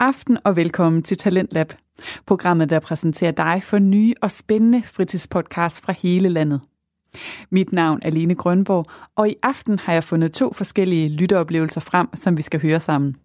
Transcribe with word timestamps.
aften 0.00 0.38
og 0.44 0.56
velkommen 0.56 1.02
til 1.02 1.16
Talentlab. 1.16 1.72
Programmet, 2.26 2.70
der 2.70 2.80
præsenterer 2.80 3.30
dig 3.30 3.62
for 3.62 3.78
nye 3.78 4.14
og 4.22 4.30
spændende 4.30 4.82
fritidspodcasts 4.84 5.80
fra 5.80 5.94
hele 6.02 6.28
landet. 6.28 6.60
Mit 7.50 7.72
navn 7.72 7.98
er 8.02 8.10
Lene 8.10 8.34
Grønborg, 8.34 8.86
og 9.16 9.28
i 9.28 9.34
aften 9.42 9.78
har 9.78 9.92
jeg 9.92 10.04
fundet 10.04 10.32
to 10.32 10.52
forskellige 10.52 11.08
lytteoplevelser 11.08 11.80
frem, 11.80 12.08
som 12.14 12.36
vi 12.36 12.42
skal 12.42 12.62
høre 12.62 12.80
sammen. 12.80 13.16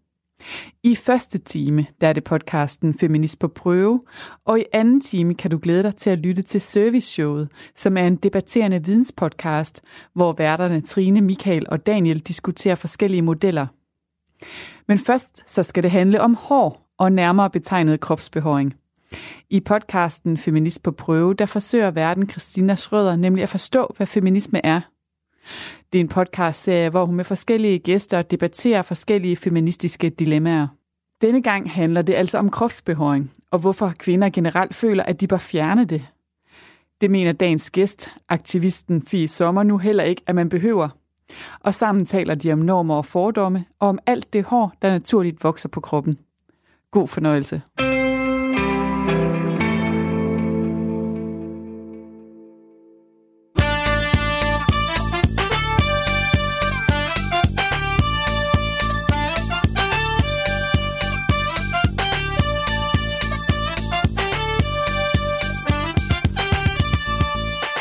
I 0.84 0.96
første 0.96 1.38
time, 1.38 1.86
der 2.02 2.08
er 2.08 2.14
det 2.14 2.24
podcasten 2.24 2.94
Feminist 2.94 3.40
på 3.40 3.48
prøve, 3.48 4.02
og 4.46 4.60
i 4.60 4.64
anden 4.74 5.02
time 5.02 5.36
kan 5.36 5.52
du 5.52 5.60
glæde 5.62 5.84
dig 5.84 5.96
til 5.96 6.10
at 6.10 6.20
lytte 6.20 6.42
til 6.42 6.62
Service 6.62 7.08
Showet, 7.08 7.50
som 7.76 7.98
er 7.98 8.08
en 8.08 8.16
debatterende 8.16 8.86
videnspodcast, 8.86 9.82
hvor 10.14 10.34
værterne 10.34 10.82
Trine, 10.82 11.22
Michael 11.22 11.66
og 11.70 11.86
Daniel 11.86 12.20
diskuterer 12.20 12.76
forskellige 12.76 13.22
modeller. 13.22 13.68
Men 14.92 14.98
først 14.98 15.44
så 15.46 15.64
skal 15.64 15.84
det 15.84 15.92
handle 15.92 16.22
om 16.22 16.36
hår 16.36 16.94
og 16.98 17.12
nærmere 17.12 17.50
betegnet 17.50 18.00
kropsbehåring. 18.00 18.74
I 19.50 19.60
podcasten 19.60 20.38
Feminist 20.38 20.84
på 20.84 20.92
prøve, 20.92 21.34
der 21.34 21.46
forsøger 21.46 21.92
verden 21.92 22.30
Christina 22.30 22.76
Schrøder 22.76 23.16
nemlig 23.16 23.44
at 23.44 23.50
forstå, 23.50 23.94
hvad 23.98 24.08
feminisme 24.08 24.66
er. 24.66 24.82
Det 25.94 26.00
er 26.00 26.04
en 26.04 26.08
podcastserie, 26.08 26.90
hvor 26.90 27.06
hun 27.06 27.16
med 27.16 27.24
forskellige 27.24 27.80
gæster 27.80 28.22
debatterer 28.22 28.82
forskellige 28.82 29.36
feministiske 29.36 30.10
dilemmaer. 30.10 30.68
Denne 31.22 31.42
gang 31.42 31.72
handler 31.72 32.02
det 32.02 32.14
altså 32.14 32.38
om 32.38 32.50
kropsbehåring, 32.50 33.32
og 33.52 33.60
hvorfor 33.60 33.94
kvinder 34.00 34.30
generelt 34.30 34.76
føler, 34.76 35.04
at 35.04 35.22
de 35.22 35.28
bør 35.28 35.38
fjerne 35.38 35.86
det. 35.86 36.08
Det 37.02 37.12
mener 37.12 37.32
dagens 37.32 37.72
gæst, 37.72 38.12
aktivisten 38.30 39.02
Fie 39.02 39.28
Sommer, 39.28 39.64
nu 39.64 39.78
heller 39.78 40.04
ikke, 40.04 40.22
at 40.28 40.36
man 40.36 40.50
behøver. 40.50 40.90
Og 41.60 41.74
sammen 41.74 42.06
taler 42.06 42.36
de 42.36 42.54
om 42.54 42.60
normer 42.60 42.96
og 42.96 43.06
fordomme, 43.06 43.66
og 43.80 43.90
om 43.90 44.00
alt 44.06 44.34
det 44.34 44.44
hår, 44.44 44.74
der 44.82 44.90
naturligt 44.90 45.44
vokser 45.44 45.70
på 45.70 45.80
kroppen. 45.80 46.18
God 46.92 47.08
fornøjelse. 47.08 47.62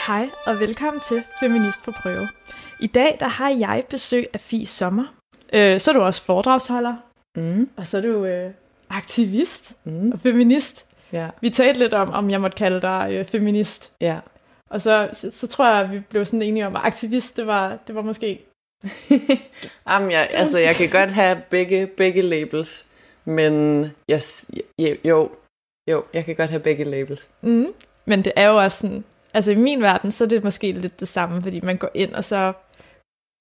Hej 0.07 0.29
og 0.47 0.61
velkommen 0.61 1.01
til 1.01 1.23
Feminist 1.41 1.83
på 1.85 1.91
prøve. 2.03 2.29
I 2.81 2.87
dag 2.87 3.17
der 3.21 3.29
har 3.29 3.51
jeg 3.51 3.85
besøg 3.91 4.27
af 4.33 4.41
Fie 4.41 4.67
Sommer. 4.67 5.15
Øh, 5.53 5.81
så 5.81 5.91
er 5.91 5.93
du 5.93 6.01
også 6.03 6.23
foredragsholder, 6.23 6.97
Mm. 7.37 7.69
og 7.77 7.87
så 7.87 7.97
er 7.99 8.03
du 8.03 8.25
øh, 8.25 8.51
aktivist 8.91 9.73
Mm. 9.85 10.11
og 10.13 10.21
feminist. 10.21 10.87
Ja, 11.13 11.29
Vi 11.41 11.51
talte 11.51 11.81
lidt 11.81 11.95
om, 11.95 12.11
om 12.11 12.31
jeg 12.31 12.41
måtte 12.41 12.57
kalde 12.57 12.81
dig 12.81 13.09
øh, 13.13 13.25
feminist. 13.25 13.93
ja. 14.01 14.19
Og 14.71 14.81
så, 14.81 15.09
så, 15.13 15.31
så 15.31 15.47
tror 15.47 15.67
jeg, 15.69 15.81
at 15.81 15.91
vi 15.93 16.01
blev 16.01 16.25
sådan 16.25 16.43
enige 16.43 16.67
om, 16.67 16.77
at 16.77 16.83
aktivist, 16.85 17.37
det 17.37 17.47
var, 17.47 17.79
det 17.87 17.95
var 17.95 18.03
måske... 18.03 18.41
Jamen, 19.89 20.11
jeg, 20.11 20.29
altså, 20.33 20.59
jeg 20.59 20.75
kan 20.75 20.89
godt 20.91 21.11
have 21.11 21.43
begge, 21.51 21.87
begge 21.87 22.23
labels, 22.23 22.87
men 23.25 23.83
jeg, 24.09 24.21
jo, 24.79 24.97
jo, 25.05 25.31
jo, 25.91 26.05
jeg 26.15 26.25
kan 26.25 26.37
godt 26.37 26.51
have 26.51 26.61
begge 26.61 26.85
labels. 26.85 27.31
Mm. 27.41 27.67
Men 28.05 28.25
det 28.25 28.33
er 28.37 28.49
jo 28.49 28.57
også 28.57 28.79
sådan... 28.79 29.05
Altså 29.35 29.51
i 29.51 29.55
min 29.55 29.81
verden, 29.83 30.13
så 30.13 30.25
er 30.25 30.29
det 30.29 30.45
måske 30.45 30.73
lidt 30.73 31.01
det 31.01 31.09
samme, 31.09 31.43
fordi 31.43 31.61
man 31.61 31.77
går 31.77 31.91
ind, 31.95 32.13
og 32.15 32.25
så... 32.25 32.53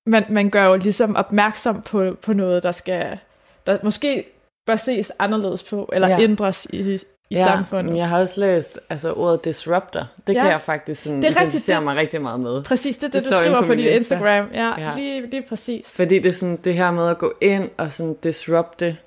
Man, 0.07 0.25
man 0.29 0.49
gør 0.49 0.65
jo 0.65 0.75
ligesom 0.75 1.15
opmærksom 1.15 1.81
på, 1.81 2.17
på 2.21 2.33
noget, 2.33 2.63
der 2.63 2.71
skal... 2.71 3.17
Der 3.65 3.77
måske 3.83 4.23
bør 4.65 4.75
ses 4.75 5.11
anderledes 5.19 5.63
på, 5.63 5.89
eller 5.93 6.07
ja. 6.07 6.19
Ændres 6.19 6.65
i, 6.73 6.93
i 6.93 6.99
ja, 7.31 7.43
samfundet. 7.43 7.97
jeg 7.97 8.09
har 8.09 8.19
også 8.21 8.39
læst 8.39 8.79
altså, 8.89 9.13
ordet 9.13 9.45
disruptor. 9.45 10.07
Det 10.27 10.33
Ja. 10.35 10.41
kan 10.41 10.49
jeg 10.51 10.61
faktisk 10.61 11.03
sådan, 11.03 11.21
Det 11.21 11.35
er 11.37 11.41
rigtigt, 11.41 11.67
det- 11.67 11.83
mig 11.83 11.95
rigtig 11.95 12.21
meget 12.21 12.39
med. 12.39 12.63
Præcis, 12.63 12.97
det 12.97 13.03
er 13.03 13.11
det, 13.11 13.23
Det 13.23 13.31
du 13.31 13.37
skriver 13.37 13.59
på 13.61 13.65
på 13.65 13.71
Insta. 13.73 13.95
Instagram. 13.95 14.47
Ja, 14.53 14.79
Ja. 14.79 14.91
Lige, 14.95 15.29
lige 15.29 15.41
præcis. 15.49 15.91
Fordi 15.91 16.19
det 16.19 16.29
er 16.29 16.33
sådan 16.33 16.57
det 16.57 16.73
her 16.73 16.91
med 16.91 17.07
at 17.09 17.17
gå 17.17 17.33
ind 17.41 17.69
og 17.77 17.91
sådan 17.91 18.13
disrupte 18.23 18.97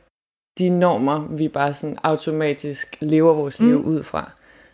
de 0.58 0.68
normer, 0.68 1.26
vi 1.30 1.48
bare 1.48 1.74
sådan 1.74 1.98
automatisk 2.02 2.96
lever 3.00 3.34
vores 3.34 3.60
liv 3.60 3.78
Mm. 3.78 3.86
ud 3.86 4.02
fra. 4.02 4.30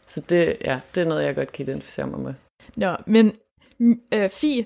Så 0.07 0.21
det, 0.21 0.57
ja, 0.65 0.81
det 0.95 1.01
er 1.01 1.05
noget, 1.07 1.25
jeg 1.25 1.35
godt 1.35 1.53
kan 1.53 1.63
identificere 1.63 2.07
mig 2.07 2.21
med. 2.21 2.35
Nå, 2.77 2.97
men 3.07 3.33
øh, 4.13 4.29
Fie, 4.31 4.65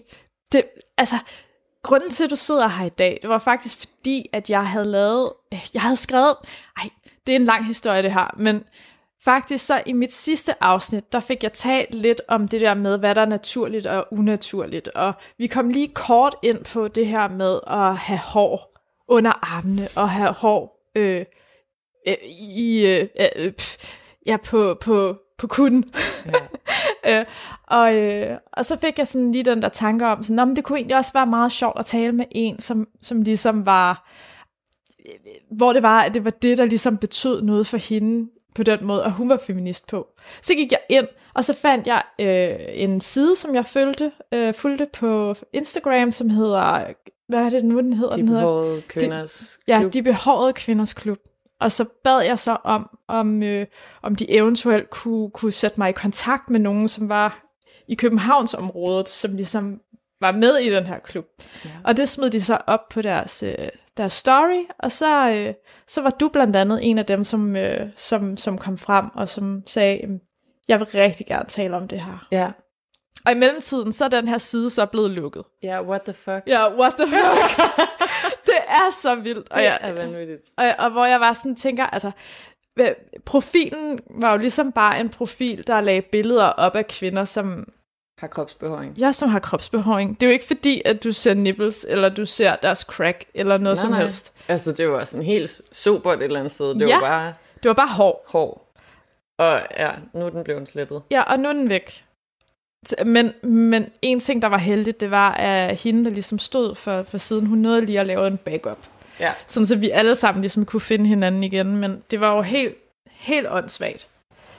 det, 0.52 0.64
altså, 0.98 1.16
grunden 1.82 2.10
til, 2.10 2.24
at 2.24 2.30
du 2.30 2.36
sidder 2.36 2.68
her 2.68 2.86
i 2.86 2.88
dag, 2.88 3.18
det 3.22 3.30
var 3.30 3.38
faktisk 3.38 3.78
fordi, 3.78 4.28
at 4.32 4.50
jeg 4.50 4.66
havde 4.66 4.86
lavet, 4.86 5.32
jeg 5.74 5.82
havde 5.82 5.96
skrevet, 5.96 6.36
ej, 6.76 6.88
det 7.26 7.32
er 7.32 7.36
en 7.36 7.44
lang 7.44 7.66
historie 7.66 8.02
det 8.02 8.12
her, 8.12 8.34
men 8.36 8.64
faktisk 9.24 9.66
så 9.66 9.82
i 9.86 9.92
mit 9.92 10.12
sidste 10.12 10.62
afsnit, 10.62 11.12
der 11.12 11.20
fik 11.20 11.42
jeg 11.42 11.52
talt 11.52 11.94
lidt 11.94 12.20
om 12.28 12.48
det 12.48 12.60
der 12.60 12.74
med, 12.74 12.98
hvad 12.98 13.14
der 13.14 13.20
er 13.20 13.26
naturligt 13.26 13.86
og 13.86 14.06
unaturligt, 14.10 14.88
og 14.88 15.12
vi 15.38 15.46
kom 15.46 15.68
lige 15.68 15.88
kort 15.88 16.36
ind 16.42 16.64
på 16.64 16.88
det 16.88 17.06
her 17.06 17.28
med 17.28 17.60
at 17.66 17.96
have 17.96 18.18
hår 18.18 18.72
under 19.08 19.56
armene, 19.56 19.88
og 19.96 20.10
have 20.10 20.32
hår 20.32 20.90
øh, 20.96 21.24
øh, 22.08 22.14
i, 22.56 22.86
øh, 22.86 23.08
øh, 23.36 23.52
pff, 23.52 23.76
ja, 24.26 24.36
på, 24.36 24.78
på, 24.80 25.16
på 25.38 25.46
kunden. 25.46 25.84
Ja. 26.26 26.32
øh, 27.08 27.24
og, 27.66 27.94
øh, 27.94 28.36
og 28.52 28.64
så 28.64 28.76
fik 28.78 28.98
jeg 28.98 29.06
sådan 29.06 29.32
lige 29.32 29.44
den 29.44 29.62
der 29.62 29.68
tanke 29.68 30.06
om, 30.06 30.24
sådan, 30.24 30.36
"Nå, 30.36 30.44
men 30.44 30.56
det 30.56 30.64
kunne 30.64 30.78
egentlig 30.78 30.96
også 30.96 31.12
være 31.12 31.26
meget 31.26 31.52
sjovt 31.52 31.78
at 31.78 31.86
tale 31.86 32.12
med 32.12 32.24
en, 32.30 32.60
som, 32.60 32.88
som 33.02 33.22
ligesom 33.22 33.66
var, 33.66 34.08
hvor 35.50 35.72
det 35.72 35.82
var, 35.82 36.00
at 36.02 36.14
det 36.14 36.24
var 36.24 36.30
det, 36.30 36.58
der 36.58 36.64
ligesom 36.64 36.98
betød 36.98 37.42
noget 37.42 37.66
for 37.66 37.76
hende 37.76 38.30
på 38.54 38.62
den 38.62 38.84
måde, 38.84 39.02
og 39.04 39.12
hun 39.12 39.28
var 39.28 39.36
feminist 39.46 39.86
på. 39.88 40.06
Så 40.42 40.54
gik 40.54 40.72
jeg 40.72 40.80
ind, 40.88 41.06
og 41.34 41.44
så 41.44 41.54
fandt 41.54 41.86
jeg 41.86 42.02
øh, 42.18 42.54
en 42.74 43.00
side, 43.00 43.36
som 43.36 43.54
jeg 43.54 43.66
følte, 43.66 44.12
øh, 44.32 44.54
fulgte 44.54 44.86
på 44.92 45.34
Instagram, 45.52 46.12
som 46.12 46.30
hedder, 46.30 46.84
hvad 47.28 47.38
er 47.44 47.48
det 47.50 47.64
nu, 47.64 47.80
den 47.80 47.92
hedder? 47.92 48.14
De 48.16 48.20
den 48.20 48.28
hedder 48.28 48.42
behårede 48.42 48.82
kvinders 48.88 49.58
Ja, 49.68 49.80
klub. 49.80 49.92
de 49.92 50.02
behårede 50.02 50.52
kvinders 50.52 50.92
klub. 50.92 51.18
Og 51.62 51.72
så 51.72 51.84
bad 52.04 52.20
jeg 52.20 52.38
så 52.38 52.56
om, 52.64 52.98
om, 53.08 53.42
øh, 53.42 53.66
om 54.02 54.16
de 54.16 54.30
eventuelt 54.30 54.90
kunne, 54.90 55.30
kunne 55.30 55.52
sætte 55.52 55.80
mig 55.80 55.88
i 55.88 55.92
kontakt 55.92 56.50
med 56.50 56.60
nogen, 56.60 56.88
som 56.88 57.08
var 57.08 57.42
i 57.88 57.94
Københavnsområdet, 57.94 59.08
som 59.08 59.36
ligesom 59.36 59.80
var 60.20 60.32
med 60.32 60.56
i 60.56 60.70
den 60.70 60.86
her 60.86 60.98
klub. 60.98 61.24
Ja. 61.64 61.70
Og 61.84 61.96
det 61.96 62.08
smed 62.08 62.30
de 62.30 62.40
så 62.40 62.58
op 62.66 62.88
på 62.90 63.02
deres, 63.02 63.42
øh, 63.42 63.68
deres 63.96 64.12
story, 64.12 64.64
og 64.78 64.92
så, 64.92 65.30
øh, 65.30 65.54
så 65.88 66.02
var 66.02 66.10
du 66.10 66.28
blandt 66.28 66.56
andet 66.56 66.78
en 66.82 66.98
af 66.98 67.06
dem, 67.06 67.24
som, 67.24 67.56
øh, 67.56 67.86
som, 67.96 68.36
som 68.36 68.58
kom 68.58 68.78
frem 68.78 69.06
og 69.14 69.28
som 69.28 69.62
sagde, 69.66 69.98
"Jamen, 70.02 70.20
jeg 70.68 70.78
vil 70.78 70.86
rigtig 70.94 71.26
gerne 71.26 71.48
tale 71.48 71.76
om 71.76 71.88
det 71.88 72.00
her. 72.00 72.26
Ja. 72.30 72.50
Og 73.26 73.32
i 73.32 73.34
mellemtiden, 73.34 73.92
så 73.92 74.04
er 74.04 74.08
den 74.08 74.28
her 74.28 74.38
side 74.38 74.70
så 74.70 74.86
blevet 74.86 75.10
lukket. 75.10 75.42
Ja, 75.62 75.82
what 75.82 76.02
the 76.02 76.14
fuck? 76.14 76.42
Ja, 76.46 76.74
what 76.74 76.94
the 76.94 77.06
fuck? 77.06 77.60
er 78.72 78.90
så 78.92 79.14
vildt. 79.14 79.48
Og 79.50 79.56
Det 79.58 79.64
jeg, 79.64 79.78
er 79.80 79.92
vanvittigt. 79.92 80.40
og, 80.56 80.66
og 80.78 80.90
hvor 80.90 81.06
jeg 81.06 81.20
var 81.20 81.32
sådan 81.32 81.56
tænker, 81.56 81.86
altså, 81.86 82.10
profilen 83.24 84.00
var 84.10 84.30
jo 84.32 84.36
ligesom 84.36 84.72
bare 84.72 85.00
en 85.00 85.08
profil, 85.08 85.66
der 85.66 85.80
lagde 85.80 86.02
billeder 86.02 86.44
op 86.44 86.76
af 86.76 86.86
kvinder, 86.88 87.24
som, 87.24 87.68
Har 88.18 88.26
kropsbehåring. 88.26 88.94
ja, 88.98 89.12
som 89.12 89.28
har 89.28 89.38
kropsbehåring. 89.38 90.20
Det 90.20 90.26
er 90.26 90.30
jo 90.30 90.32
ikke 90.32 90.44
fordi, 90.44 90.82
at 90.84 91.04
du 91.04 91.12
ser 91.12 91.34
nipples, 91.34 91.86
eller 91.88 92.08
du 92.08 92.26
ser 92.26 92.56
deres 92.56 92.78
crack, 92.78 93.24
eller 93.34 93.58
noget 93.58 93.76
Nej, 93.76 93.82
som 93.82 93.90
nej. 93.90 94.02
helst. 94.02 94.32
Altså, 94.48 94.72
det 94.72 94.88
var 94.88 95.04
sådan 95.04 95.24
helt 95.26 95.62
sobert 95.72 96.18
et 96.18 96.24
eller 96.24 96.38
andet 96.40 96.50
sted. 96.52 96.74
Det 96.74 96.88
Ja. 96.88 96.94
var 96.94 97.00
bare 97.00 97.34
Det 97.62 97.68
var 97.68 97.74
bare 97.74 97.88
hår. 97.88 98.24
hår. 98.28 98.72
Og 99.38 99.60
ja, 99.76 99.90
nu 100.14 100.26
er 100.26 100.30
den 100.30 100.44
blevet 100.44 100.68
slettet. 100.68 101.02
Ja, 101.10 101.22
og 101.22 101.38
nu 101.38 101.48
er 101.48 101.52
den 101.52 101.68
væk. 101.68 102.04
Men, 103.04 103.32
men 103.42 103.86
en 104.02 104.20
ting, 104.20 104.42
der 104.42 104.48
var 104.48 104.58
heldigt, 104.58 105.00
det 105.00 105.10
var, 105.10 105.32
at 105.32 105.76
hende, 105.76 106.04
der 106.04 106.10
ligesom 106.10 106.38
stod 106.38 106.74
for, 106.74 107.02
for 107.02 107.18
siden, 107.18 107.46
hun 107.46 107.58
nåede 107.58 107.84
lige 107.84 108.00
at 108.00 108.06
lave 108.06 108.26
en 108.26 108.36
backup. 108.36 108.78
Ja. 109.20 109.32
Sådan 109.46 109.66
så 109.66 109.76
vi 109.76 109.90
alle 109.90 110.14
sammen 110.14 110.40
ligesom 110.40 110.64
kunne 110.64 110.80
finde 110.80 111.06
hinanden 111.06 111.44
igen, 111.44 111.76
men 111.76 112.02
det 112.10 112.20
var 112.20 112.36
jo 112.36 112.42
helt, 112.42 112.74
helt 113.10 113.46
åndssvagt. 113.50 114.08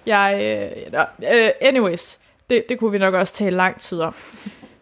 Jeg, 0.05 0.39
øh, 0.41 0.93
øh, 1.33 1.49
anyways, 1.61 2.19
det, 2.49 2.69
det 2.69 2.79
kunne 2.79 2.91
vi 2.91 2.97
nok 2.97 3.13
også 3.13 3.33
tale 3.33 3.55
lang 3.55 3.79
tid 3.79 3.99
om. 3.99 4.15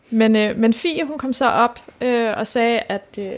Men, 0.09 0.35
øh, 0.35 0.57
men 0.57 0.73
Fie, 0.73 1.05
hun 1.05 1.17
kom 1.17 1.33
så 1.33 1.49
op 1.49 1.79
øh, 2.01 2.33
og 2.37 2.47
sagde, 2.47 2.79
at 2.79 3.05
øh, 3.17 3.31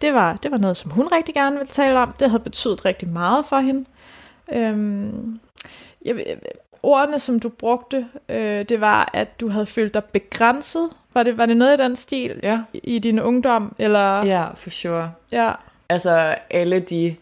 det, 0.00 0.14
var, 0.14 0.36
det 0.36 0.50
var 0.50 0.58
noget, 0.58 0.76
som 0.76 0.90
hun 0.90 1.06
rigtig 1.06 1.34
gerne 1.34 1.56
ville 1.56 1.72
tale 1.72 1.98
om. 1.98 2.12
Det 2.12 2.30
havde 2.30 2.42
betydet 2.42 2.84
rigtig 2.84 3.08
meget 3.08 3.46
for 3.46 3.58
hende. 3.58 3.84
Øhm, 4.52 5.40
jeg, 6.04 6.14
ordene, 6.82 7.18
som 7.18 7.40
du 7.40 7.48
brugte, 7.48 8.06
øh, 8.28 8.64
det 8.68 8.80
var, 8.80 9.10
at 9.12 9.40
du 9.40 9.48
havde 9.48 9.66
følt 9.66 9.94
dig 9.94 10.04
begrænset. 10.04 10.88
Var 11.14 11.22
det, 11.22 11.38
var 11.38 11.46
det 11.46 11.56
noget 11.56 11.80
i 11.80 11.82
den 11.82 11.96
stil 11.96 12.40
Ja. 12.42 12.60
i, 12.72 12.78
i 12.78 12.98
din 12.98 13.20
ungdom? 13.20 13.74
Eller, 13.78 14.24
Ja, 14.24 14.44
for 14.54 14.70
sure. 14.70 15.12
ja. 15.32 15.52
Altså, 15.88 16.34
alle 16.50 16.80
de 16.80 17.16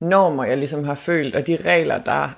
normer, 0.00 0.44
jeg 0.44 0.56
ligesom 0.58 0.84
har 0.84 0.94
følt, 0.94 1.34
og 1.36 1.46
de 1.46 1.56
regler, 1.64 1.98
der 1.98 2.28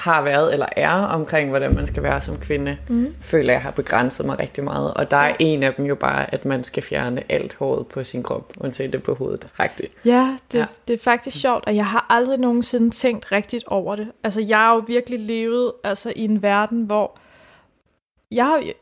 har 0.00 0.22
været 0.22 0.52
eller 0.52 0.66
er 0.76 0.90
omkring, 0.90 1.48
hvordan 1.48 1.74
man 1.74 1.86
skal 1.86 2.02
være 2.02 2.20
som 2.20 2.36
kvinde, 2.36 2.76
mm. 2.88 3.14
føler 3.20 3.52
jeg 3.52 3.62
har 3.62 3.70
begrænset 3.70 4.26
mig 4.26 4.38
rigtig 4.38 4.64
meget. 4.64 4.94
Og 4.94 5.10
der 5.10 5.16
er 5.16 5.36
en 5.38 5.62
af 5.62 5.74
dem 5.74 5.84
jo 5.84 5.94
bare, 5.94 6.34
at 6.34 6.44
man 6.44 6.64
skal 6.64 6.82
fjerne 6.82 7.22
alt 7.28 7.54
håret 7.54 7.86
på 7.86 8.04
sin 8.04 8.22
krop, 8.22 8.52
undtagen 8.56 8.92
det 8.92 9.02
på 9.02 9.14
hovedet. 9.14 9.48
Rigtigt. 9.60 9.92
Ja, 10.04 10.36
det, 10.52 10.58
ja, 10.58 10.66
det 10.88 10.94
er 10.94 10.98
faktisk 11.04 11.40
sjovt, 11.40 11.64
og 11.66 11.76
jeg 11.76 11.86
har 11.86 12.06
aldrig 12.08 12.38
nogensinde 12.38 12.90
tænkt 12.90 13.32
rigtigt 13.32 13.64
over 13.66 13.96
det. 13.96 14.08
Altså, 14.24 14.40
jeg 14.40 14.58
har 14.58 14.74
jo 14.74 14.82
virkelig 14.86 15.20
levet 15.20 15.72
altså, 15.84 16.12
i 16.16 16.24
en 16.24 16.42
verden, 16.42 16.82
hvor 16.82 17.18
jeg, 18.30 18.74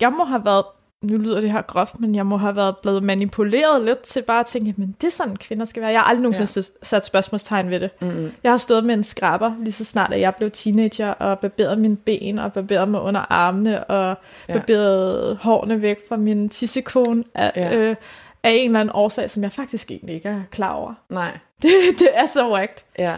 jeg 0.00 0.12
må 0.12 0.24
have 0.24 0.44
været 0.44 0.64
nu 1.02 1.16
lyder 1.16 1.40
det 1.40 1.52
her 1.52 1.62
groft, 1.62 2.00
men 2.00 2.14
jeg 2.14 2.26
må 2.26 2.36
have 2.36 2.56
været 2.56 2.76
blevet 2.78 3.02
manipuleret 3.02 3.84
lidt 3.84 4.00
til 4.00 4.22
bare 4.22 4.40
at 4.40 4.46
tænke, 4.46 4.74
men 4.76 4.96
det 5.00 5.06
er 5.06 5.10
sådan, 5.10 5.36
kvinder 5.36 5.64
skal 5.64 5.82
være. 5.82 5.90
Jeg 5.90 6.00
har 6.00 6.04
aldrig 6.04 6.22
nogensinde 6.22 6.68
ja. 6.82 6.86
sat 6.86 7.04
spørgsmålstegn 7.04 7.70
ved 7.70 7.80
det. 7.80 7.90
Mm-hmm. 8.00 8.32
Jeg 8.42 8.52
har 8.52 8.56
stået 8.56 8.84
med 8.84 8.94
en 8.94 9.04
skraber 9.04 9.54
lige 9.58 9.72
så 9.72 9.84
snart, 9.84 10.12
at 10.12 10.20
jeg 10.20 10.34
blev 10.34 10.50
teenager, 10.50 11.10
og 11.10 11.38
barberet 11.38 11.78
mine 11.78 11.96
ben, 11.96 12.38
og 12.38 12.52
barberet 12.52 12.88
mig 12.88 13.00
under 13.00 13.32
armene, 13.32 13.84
og 13.84 14.16
ja. 14.48 14.52
barberet 14.52 15.36
hårene 15.36 15.82
væk 15.82 15.98
fra 16.08 16.16
min 16.16 16.48
tissekone 16.48 17.24
af, 17.34 17.52
ja. 17.56 17.76
øh, 17.76 17.96
af 18.42 18.50
en 18.50 18.70
eller 18.70 18.80
anden 18.80 18.94
årsag, 18.94 19.30
som 19.30 19.42
jeg 19.42 19.52
faktisk 19.52 19.90
egentlig 19.90 20.14
ikke 20.14 20.28
er 20.28 20.40
klar 20.50 20.72
over. 20.72 20.94
Nej. 21.08 21.38
Det, 21.62 21.70
det 21.98 22.08
er 22.14 22.26
så 22.26 22.52
whacked. 22.52 22.76
Ja. 22.98 23.14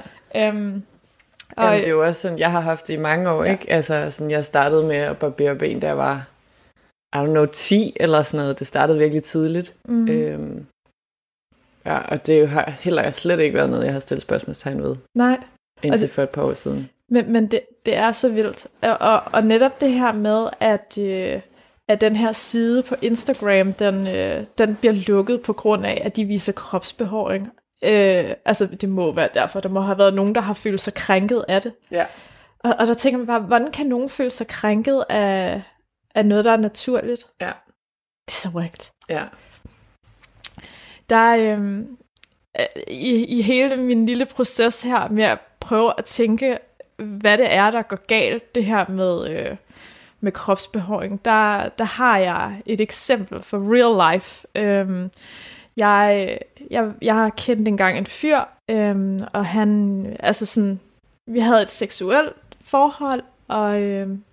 Um, 0.48 0.82
og, 1.56 1.64
Jamen, 1.64 1.78
det 1.78 1.86
er 1.86 1.90
jo 1.90 2.04
også 2.04 2.20
sådan, 2.20 2.38
jeg 2.38 2.50
har 2.50 2.60
haft 2.60 2.86
det 2.86 2.94
i 2.94 2.96
mange 2.96 3.30
år, 3.30 3.44
ja. 3.44 3.50
ikke? 3.52 3.70
Altså, 3.70 4.10
sådan, 4.10 4.30
jeg 4.30 4.44
startede 4.44 4.84
med 4.84 4.96
at 4.96 5.16
barbere 5.16 5.54
ben, 5.54 5.80
da 5.80 5.86
jeg 5.86 5.96
var 5.96 6.24
i 7.14 7.16
don't 7.16 7.30
know, 7.30 7.46
10 7.46 7.92
eller 7.96 8.22
sådan 8.22 8.44
noget. 8.44 8.58
Det 8.58 8.66
startede 8.66 8.98
virkelig 8.98 9.22
tidligt. 9.22 9.74
Mm. 9.84 10.08
Øhm, 10.08 10.66
ja, 11.86 11.98
og 11.98 12.26
det 12.26 12.48
har 12.48 12.70
heller 12.80 13.10
slet 13.10 13.40
ikke 13.40 13.56
været 13.56 13.70
noget, 13.70 13.84
jeg 13.84 13.92
har 13.92 14.00
stillet 14.00 14.22
spørgsmålstegn 14.22 14.82
ved. 14.82 14.96
Nej. 15.14 15.40
Indtil 15.82 16.00
det, 16.00 16.10
for 16.10 16.22
et 16.22 16.30
par 16.30 16.42
år 16.42 16.54
siden. 16.54 16.88
Men, 17.08 17.32
men 17.32 17.46
det, 17.46 17.60
det 17.86 17.96
er 17.96 18.12
så 18.12 18.28
vildt. 18.28 18.66
Og, 18.82 18.98
og, 19.00 19.22
og 19.32 19.44
netop 19.44 19.80
det 19.80 19.90
her 19.90 20.12
med, 20.12 20.46
at, 20.60 20.98
øh, 20.98 21.40
at 21.88 22.00
den 22.00 22.16
her 22.16 22.32
side 22.32 22.82
på 22.82 22.94
Instagram, 23.02 23.72
den, 23.72 24.06
øh, 24.06 24.44
den 24.58 24.76
bliver 24.76 24.92
lukket 24.92 25.42
på 25.42 25.52
grund 25.52 25.86
af, 25.86 26.02
at 26.04 26.16
de 26.16 26.24
viser 26.24 26.52
kropsbehåring. 26.52 27.48
Øh, 27.84 28.34
altså, 28.44 28.66
det 28.66 28.88
må 28.88 29.12
være 29.12 29.28
derfor. 29.34 29.60
Der 29.60 29.68
må 29.68 29.80
have 29.80 29.98
været 29.98 30.14
nogen, 30.14 30.34
der 30.34 30.40
har 30.40 30.54
følt 30.54 30.80
sig 30.80 30.94
krænket 30.94 31.44
af 31.48 31.62
det. 31.62 31.72
Ja. 31.90 32.04
Og, 32.58 32.74
og 32.78 32.86
der 32.86 32.94
tænker 32.94 33.18
man 33.18 33.26
bare, 33.26 33.40
hvordan 33.40 33.70
kan 33.70 33.86
nogen 33.86 34.08
føle 34.08 34.30
sig 34.30 34.46
krænket 34.46 35.04
af, 35.08 35.62
er 36.14 36.22
noget, 36.22 36.44
der 36.44 36.52
er 36.52 36.56
naturligt. 36.56 37.26
Ja. 37.40 37.52
Det 38.26 38.34
er 38.34 38.38
så 38.38 38.48
whacked. 38.48 38.90
Ja. 39.08 39.24
Der 41.10 41.16
er 41.16 41.56
øhm, 41.56 41.96
i, 42.88 43.24
i 43.38 43.42
hele 43.42 43.76
min 43.76 44.06
lille 44.06 44.26
proces 44.26 44.82
her 44.82 45.08
med 45.08 45.24
at 45.24 45.38
prøve 45.60 45.92
at 45.98 46.04
tænke, 46.04 46.58
hvad 46.96 47.38
det 47.38 47.54
er, 47.54 47.70
der 47.70 47.82
går 47.82 48.06
galt, 48.06 48.54
det 48.54 48.64
her 48.64 48.88
med, 48.88 49.30
øh, 49.30 49.56
med 50.20 50.32
kropsbehåring, 50.32 51.24
der, 51.24 51.68
der 51.68 51.84
har 51.84 52.18
jeg 52.18 52.62
et 52.66 52.80
eksempel 52.80 53.42
for 53.42 53.58
real 53.58 54.12
life. 54.14 54.46
Øhm, 54.54 55.10
jeg, 55.76 56.38
jeg, 56.70 56.92
jeg 57.02 57.14
har 57.14 57.30
kendt 57.30 57.68
engang 57.68 57.98
en 57.98 58.06
fyr, 58.06 58.40
øhm, 58.70 59.20
og 59.32 59.46
han, 59.46 60.06
altså 60.20 60.46
sådan, 60.46 60.80
vi 61.26 61.38
havde 61.38 61.62
et 61.62 61.70
seksuelt 61.70 62.36
forhold, 62.64 63.22
og 63.48 63.82
øhm, 63.82 64.24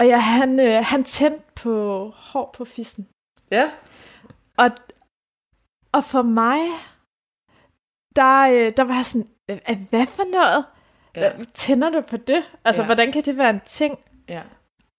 og 0.00 0.06
ja, 0.06 0.18
han, 0.18 0.60
øh, 0.60 0.84
han 0.84 1.04
tændte 1.04 1.44
på 1.54 2.08
hår 2.16 2.50
på 2.56 2.64
fissen. 2.64 3.08
Ja. 3.50 3.70
Og, 4.56 4.70
og 5.92 6.04
for 6.04 6.22
mig, 6.22 6.58
der, 8.16 8.40
øh, 8.42 8.72
der 8.76 8.82
var 8.82 8.94
jeg 8.94 9.06
sådan, 9.06 9.28
hvad 9.90 10.06
for 10.06 10.30
noget? 10.30 10.64
Ja. 11.14 11.32
Tænder 11.54 11.90
du 11.90 12.00
på 12.00 12.16
det? 12.16 12.50
Altså, 12.64 12.82
ja. 12.82 12.86
hvordan 12.86 13.12
kan 13.12 13.22
det 13.22 13.36
være 13.36 13.50
en 13.50 13.60
ting? 13.66 13.98
Ja. 14.28 14.42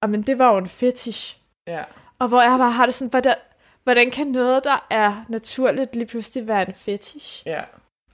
Og 0.01 0.09
men 0.09 0.21
det 0.21 0.39
var 0.39 0.51
jo 0.51 0.57
en 0.57 0.67
fetish. 0.67 1.37
Ja. 1.67 1.83
Og 2.19 2.27
hvor 2.27 2.41
jeg 2.41 2.57
bare 2.57 2.71
har 2.71 2.85
det 2.85 2.95
sådan, 2.95 3.09
hvordan, 3.09 3.35
hvordan 3.83 4.11
kan 4.11 4.27
noget, 4.27 4.63
der 4.63 4.87
er 4.89 5.25
naturligt, 5.29 5.95
lige 5.95 6.05
pludselig 6.05 6.47
være 6.47 6.67
en 6.67 6.73
fetish? 6.73 7.43
Ja. 7.45 7.63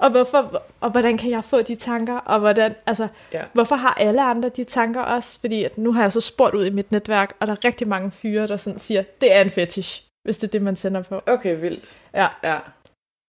Og, 0.04 0.12
hvorfor, 0.12 0.64
og 0.82 0.92
hvordan 0.92 1.18
kan 1.18 1.32
jeg 1.32 1.44
få 1.44 1.62
de 1.62 1.76
tanker, 1.76 2.18
og 2.18 2.40
hvordan, 2.40 2.76
altså, 2.86 3.08
ja. 3.34 3.44
hvorfor 3.54 3.76
har 3.76 3.94
alle 3.94 4.24
andre 4.24 4.50
de 4.50 4.64
tanker 4.64 5.02
også? 5.02 5.40
Fordi 5.40 5.64
at 5.64 5.78
nu 5.78 5.94
har 5.94 6.02
jeg 6.02 6.12
så 6.12 6.22
spurgt 6.22 6.56
ud 6.56 6.66
i 6.66 6.70
mit 6.70 6.92
netværk, 6.92 7.34
og 7.40 7.48
der 7.48 7.54
er 7.54 7.66
rigtig 7.66 7.88
mange 7.88 8.12
fyre, 8.12 8.48
der 8.48 8.58
sådan 8.58 8.80
siger, 8.80 9.04
det 9.22 9.36
er 9.36 9.42
en 9.42 9.52
fetish, 9.52 10.04
hvis 10.24 10.38
det 10.38 10.48
er 10.48 10.52
det, 10.52 10.62
man 10.62 10.76
sender 10.76 11.02
på. 11.02 11.22
Okay, 11.28 11.60
vildt. 11.60 11.96
Ja. 12.14 12.28
ja. 12.44 12.58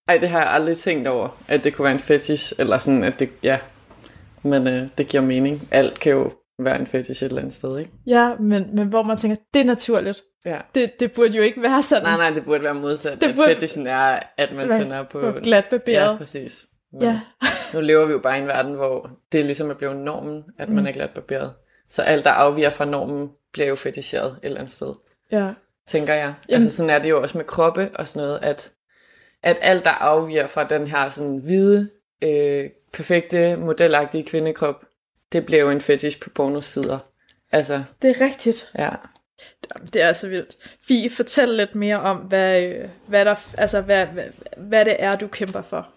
Ej, 0.08 0.18
det 0.18 0.28
har 0.28 0.38
jeg 0.38 0.50
aldrig 0.50 0.76
tænkt 0.76 1.08
over, 1.08 1.28
at 1.48 1.64
det 1.64 1.74
kunne 1.74 1.84
være 1.84 1.94
en 1.94 2.00
fetish, 2.00 2.52
eller 2.58 2.78
sådan, 2.78 3.04
at 3.04 3.18
det, 3.18 3.30
ja. 3.42 3.58
Men 4.42 4.66
øh, 4.66 4.88
det 4.98 5.08
giver 5.08 5.22
mening. 5.22 5.68
Alt 5.70 6.00
kan 6.00 6.12
jo 6.12 6.30
være 6.58 6.80
en 6.80 6.86
fetish 6.86 7.24
et 7.24 7.28
eller 7.28 7.42
andet 7.42 7.54
sted, 7.54 7.78
ikke? 7.78 7.90
Ja, 8.06 8.34
men, 8.40 8.76
men 8.76 8.88
hvor 8.88 9.02
man 9.02 9.16
tænker, 9.16 9.36
det 9.54 9.60
er 9.60 9.64
naturligt. 9.64 10.22
Ja. 10.44 10.58
Det, 10.74 11.00
det 11.00 11.12
burde 11.12 11.36
jo 11.36 11.42
ikke 11.42 11.62
være 11.62 11.82
sådan. 11.82 12.02
Nej, 12.02 12.16
nej, 12.16 12.30
det 12.30 12.44
burde 12.44 12.62
være 12.62 12.74
modsat. 12.74 13.20
Det 13.20 13.36
burde... 13.36 13.48
Fetishen 13.48 13.86
er, 13.86 14.20
at 14.38 14.54
man 14.56 14.68
tænder 14.68 15.02
på... 15.02 15.20
på 15.20 15.40
glat 15.42 15.64
barberet. 15.70 16.12
Ja, 16.12 16.16
præcis. 16.16 16.66
Men 16.92 17.02
ja. 17.02 17.20
nu 17.74 17.80
lever 17.80 18.06
vi 18.06 18.12
jo 18.12 18.18
bare 18.18 18.38
i 18.38 18.40
en 18.40 18.46
verden, 18.46 18.74
hvor 18.74 19.10
det 19.32 19.44
ligesom 19.44 19.70
er 19.70 19.74
blevet 19.74 19.96
normen, 19.96 20.44
at 20.58 20.68
man 20.68 20.82
mm. 20.82 20.86
er 20.86 20.92
glat 20.92 21.10
barberet. 21.10 21.52
Så 21.88 22.02
alt, 22.02 22.24
der 22.24 22.30
afviger 22.30 22.70
fra 22.70 22.84
normen, 22.84 23.30
bliver 23.52 23.68
jo 23.68 23.74
feticheret 23.74 24.30
et 24.30 24.38
eller 24.42 24.60
andet 24.60 24.72
sted. 24.72 24.94
Ja. 25.32 25.50
Tænker 25.86 26.14
jeg. 26.14 26.34
Jamen. 26.48 26.62
Altså 26.62 26.76
sådan 26.76 26.90
er 26.90 26.98
det 26.98 27.10
jo 27.10 27.22
også 27.22 27.38
med 27.38 27.44
kroppe 27.44 27.90
og 27.94 28.08
sådan 28.08 28.26
noget, 28.26 28.38
at, 28.42 28.72
at 29.42 29.56
alt, 29.60 29.84
der 29.84 29.90
afviger 29.90 30.46
fra 30.46 30.64
den 30.64 30.86
her 30.86 31.08
sådan 31.08 31.36
hvide, 31.36 31.90
øh, 32.22 32.70
perfekte, 32.92 33.56
modelagtige 33.56 34.24
kvindekrop, 34.24 34.84
det 35.34 35.46
bliver 35.46 35.62
jo 35.62 35.70
en 35.70 35.81
fetish 35.81 36.20
på 36.20 36.31
pornosider. 36.31 36.98
Altså, 37.52 37.82
det 38.02 38.10
er 38.10 38.25
rigtigt. 38.25 38.70
Ja. 38.78 38.90
Det 39.92 40.02
er 40.02 40.12
så 40.12 40.28
vildt. 40.28 40.56
Fie, 40.88 41.10
fortæl 41.10 41.48
lidt 41.48 41.75
mere 41.75 42.00
om, 42.00 42.16
hvad, 42.16 42.72
hvad, 43.06 43.25
der, 43.25 43.34
altså, 43.58 43.81
hvad, 43.81 44.06
hvad, 44.06 44.25
hvad 44.56 44.84
det 44.84 44.96
er, 44.98 45.16
du 45.16 45.26
kæmper 45.26 45.62
for. 45.62 45.88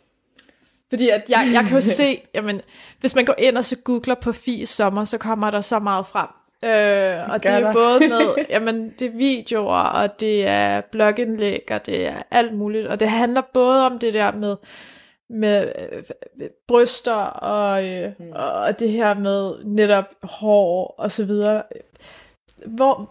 Fordi 0.89 1.09
at 1.09 1.23
jeg, 1.29 1.49
jeg 1.53 1.63
kan 1.63 1.73
jo 1.73 1.81
se, 1.81 2.21
jamen, 2.35 2.61
hvis 2.99 3.15
man 3.15 3.25
går 3.25 3.35
ind 3.37 3.57
og 3.57 3.65
så 3.65 3.75
googler 3.83 4.15
på 4.15 4.31
Fie 4.31 4.65
sommer, 4.65 5.03
så 5.03 5.17
kommer 5.17 5.51
der 5.51 5.61
så 5.61 5.79
meget 5.79 6.05
frem. 6.05 6.27
Øh, 6.63 7.29
og 7.29 7.43
det 7.43 7.51
er 7.51 7.57
jo 7.57 7.71
både 7.71 7.99
med, 8.09 8.45
jamen, 8.49 8.93
det 8.99 9.07
er 9.07 9.17
videoer, 9.17 9.79
og 9.79 10.19
det 10.19 10.47
er 10.47 10.81
blogindlæg, 10.81 11.63
og 11.71 11.85
det 11.85 12.07
er 12.07 12.23
alt 12.31 12.53
muligt. 12.53 12.87
Og 12.87 12.99
det 12.99 13.09
handler 13.09 13.41
både 13.41 13.85
om 13.85 13.99
det 13.99 14.13
der 14.13 14.31
med, 14.31 14.55
med 15.29 15.71
øh, 15.91 16.49
bryster 16.67 17.13
og, 17.13 17.85
øh, 17.85 18.11
mm. 18.19 18.31
og 18.31 18.79
det 18.79 18.91
her 18.91 19.13
med 19.13 19.63
netop 19.63 20.05
hår 20.23 20.95
og 20.97 21.11
så 21.11 21.25
videre. 21.25 21.63
Hvor, 22.65 23.09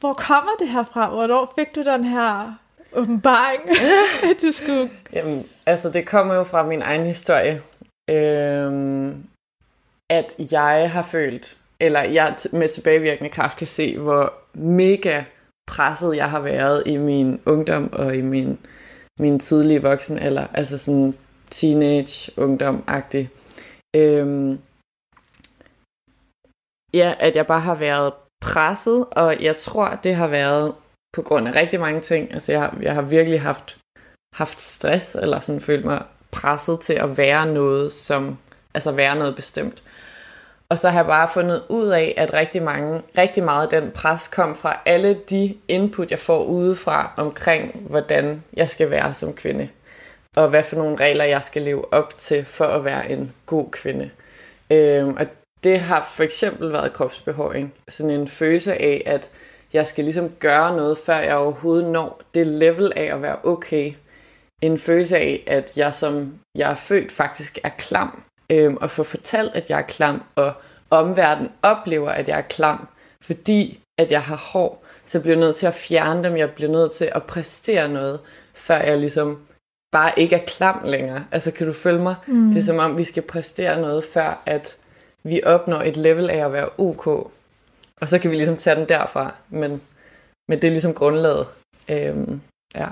hvor 0.00 0.12
kommer 0.12 0.52
det 0.58 0.68
her 0.68 0.82
fra? 0.82 1.10
Hvornår 1.10 1.52
fik 1.58 1.74
du 1.74 1.82
den 1.82 2.04
her 2.04 2.54
åbenbaring, 2.92 3.62
at 4.30 4.42
du 4.42 4.52
skulle... 4.52 4.90
Jamen, 5.12 5.46
altså 5.66 5.90
det 5.90 6.06
kommer 6.06 6.34
jo 6.34 6.42
fra 6.42 6.62
min 6.62 6.82
egen 6.82 7.06
historie. 7.06 7.62
Øhm, 8.10 9.24
at 10.10 10.52
jeg 10.52 10.90
har 10.92 11.02
følt, 11.02 11.56
eller 11.80 12.02
jeg 12.02 12.36
med 12.52 12.68
tilbagevirkende 12.68 13.30
kraft 13.30 13.58
kan 13.58 13.66
se, 13.66 13.98
hvor 13.98 14.32
mega 14.54 15.24
presset 15.66 16.16
jeg 16.16 16.30
har 16.30 16.40
været 16.40 16.82
i 16.86 16.96
min 16.96 17.40
ungdom 17.46 17.92
og 17.92 18.16
i 18.16 18.20
min, 18.20 18.58
min 19.20 19.38
tidlige 19.38 19.82
voksen, 19.82 20.18
eller 20.18 20.46
altså 20.54 20.78
sådan 20.78 21.14
teenage, 21.54 22.32
ungdom-agtig. 22.36 23.30
Øhm, 23.96 24.58
ja, 26.94 27.14
at 27.18 27.36
jeg 27.36 27.46
bare 27.46 27.60
har 27.60 27.74
været 27.74 28.12
presset, 28.40 29.06
og 29.10 29.42
jeg 29.42 29.56
tror, 29.56 29.98
det 30.04 30.14
har 30.14 30.26
været 30.26 30.74
på 31.16 31.22
grund 31.22 31.48
af 31.48 31.54
rigtig 31.54 31.80
mange 31.80 32.00
ting. 32.00 32.34
Altså, 32.34 32.52
jeg 32.52 32.60
har, 32.60 32.78
jeg 32.82 32.94
har 32.94 33.02
virkelig 33.02 33.40
haft, 33.40 33.78
haft 34.34 34.60
stress, 34.60 35.14
eller 35.14 35.40
sådan 35.40 35.60
følt 35.60 35.84
mig 35.84 36.02
presset 36.30 36.80
til 36.80 36.92
at 36.94 37.18
være 37.18 37.46
noget, 37.46 37.92
som, 37.92 38.38
altså 38.74 38.92
være 38.92 39.16
noget 39.16 39.36
bestemt. 39.36 39.82
Og 40.68 40.78
så 40.78 40.90
har 40.90 40.98
jeg 40.98 41.06
bare 41.06 41.28
fundet 41.28 41.62
ud 41.68 41.88
af, 41.88 42.14
at 42.16 42.32
rigtig, 42.32 42.62
mange, 42.62 43.02
rigtig 43.18 43.44
meget 43.44 43.72
af 43.72 43.80
den 43.80 43.90
pres 43.90 44.28
kom 44.28 44.54
fra 44.54 44.80
alle 44.86 45.14
de 45.30 45.54
input, 45.68 46.10
jeg 46.10 46.18
får 46.18 46.44
udefra 46.44 47.12
omkring, 47.16 47.86
hvordan 47.90 48.44
jeg 48.56 48.68
skal 48.70 48.90
være 48.90 49.14
som 49.14 49.32
kvinde 49.32 49.68
og 50.36 50.48
hvad 50.48 50.62
for 50.62 50.76
nogle 50.76 50.96
regler 50.96 51.24
jeg 51.24 51.42
skal 51.42 51.62
leve 51.62 51.94
op 51.94 52.18
til 52.18 52.44
for 52.44 52.64
at 52.64 52.84
være 52.84 53.10
en 53.10 53.32
god 53.46 53.70
kvinde. 53.70 54.10
Øh, 54.70 55.06
og 55.06 55.26
det 55.64 55.80
har 55.80 56.10
for 56.16 56.22
eksempel 56.22 56.72
været 56.72 56.92
kropsbehåring. 56.92 57.74
Sådan 57.88 58.10
en 58.10 58.28
følelse 58.28 58.74
af, 58.74 59.02
at 59.06 59.30
jeg 59.72 59.86
skal 59.86 60.04
ligesom 60.04 60.30
gøre 60.30 60.76
noget, 60.76 60.98
før 60.98 61.18
jeg 61.18 61.36
overhovedet 61.36 61.90
når 61.90 62.20
det 62.34 62.46
level 62.46 62.92
af 62.96 63.14
at 63.14 63.22
være 63.22 63.36
okay. 63.44 63.92
En 64.62 64.78
følelse 64.78 65.16
af, 65.16 65.44
at 65.46 65.72
jeg 65.76 65.94
som 65.94 66.34
jeg 66.54 66.70
er 66.70 66.74
født 66.74 67.12
faktisk 67.12 67.58
er 67.64 67.70
klam. 67.78 68.22
øh, 68.50 68.74
og 68.74 68.90
få 68.90 69.02
fortalt, 69.02 69.54
at 69.54 69.70
jeg 69.70 69.78
er 69.78 69.82
klam, 69.82 70.22
og 70.34 70.52
omverdenen 70.90 71.50
oplever, 71.62 72.10
at 72.10 72.28
jeg 72.28 72.38
er 72.38 72.42
klam, 72.42 72.88
fordi 73.20 73.80
at 73.98 74.12
jeg 74.12 74.22
har 74.22 74.36
hår, 74.36 74.84
så 75.04 75.18
jeg 75.18 75.22
bliver 75.22 75.36
nødt 75.36 75.56
til 75.56 75.66
at 75.66 75.74
fjerne 75.74 76.24
dem, 76.24 76.36
jeg 76.36 76.50
bliver 76.50 76.70
nødt 76.72 76.92
til 76.92 77.10
at 77.14 77.22
præstere 77.22 77.88
noget, 77.88 78.20
før 78.54 78.78
jeg 78.78 78.98
ligesom 78.98 79.38
bare 79.94 80.12
ikke 80.16 80.36
er 80.36 80.44
klam 80.46 80.80
længere. 80.84 81.24
Altså, 81.32 81.50
kan 81.50 81.66
du 81.66 81.72
følge 81.72 82.02
mig? 82.02 82.14
Mm. 82.26 82.50
Det 82.50 82.58
er 82.58 82.62
som 82.62 82.78
om, 82.78 82.98
vi 82.98 83.04
skal 83.04 83.22
præstere 83.22 83.80
noget, 83.80 84.04
før 84.04 84.42
at 84.46 84.76
vi 85.22 85.42
opnår 85.44 85.82
et 85.82 85.96
level 85.96 86.30
af 86.30 86.44
at 86.44 86.52
være 86.52 86.68
ok. 86.78 87.06
Og 88.00 88.08
så 88.08 88.18
kan 88.18 88.30
vi 88.30 88.36
ligesom 88.36 88.56
tage 88.56 88.76
den 88.76 88.88
derfra. 88.88 89.34
Men, 89.48 89.82
men 90.48 90.62
det 90.62 90.64
er 90.64 90.70
ligesom 90.70 90.94
grundlaget. 90.94 91.46
Øhm, 91.90 92.40
ja. 92.74 92.86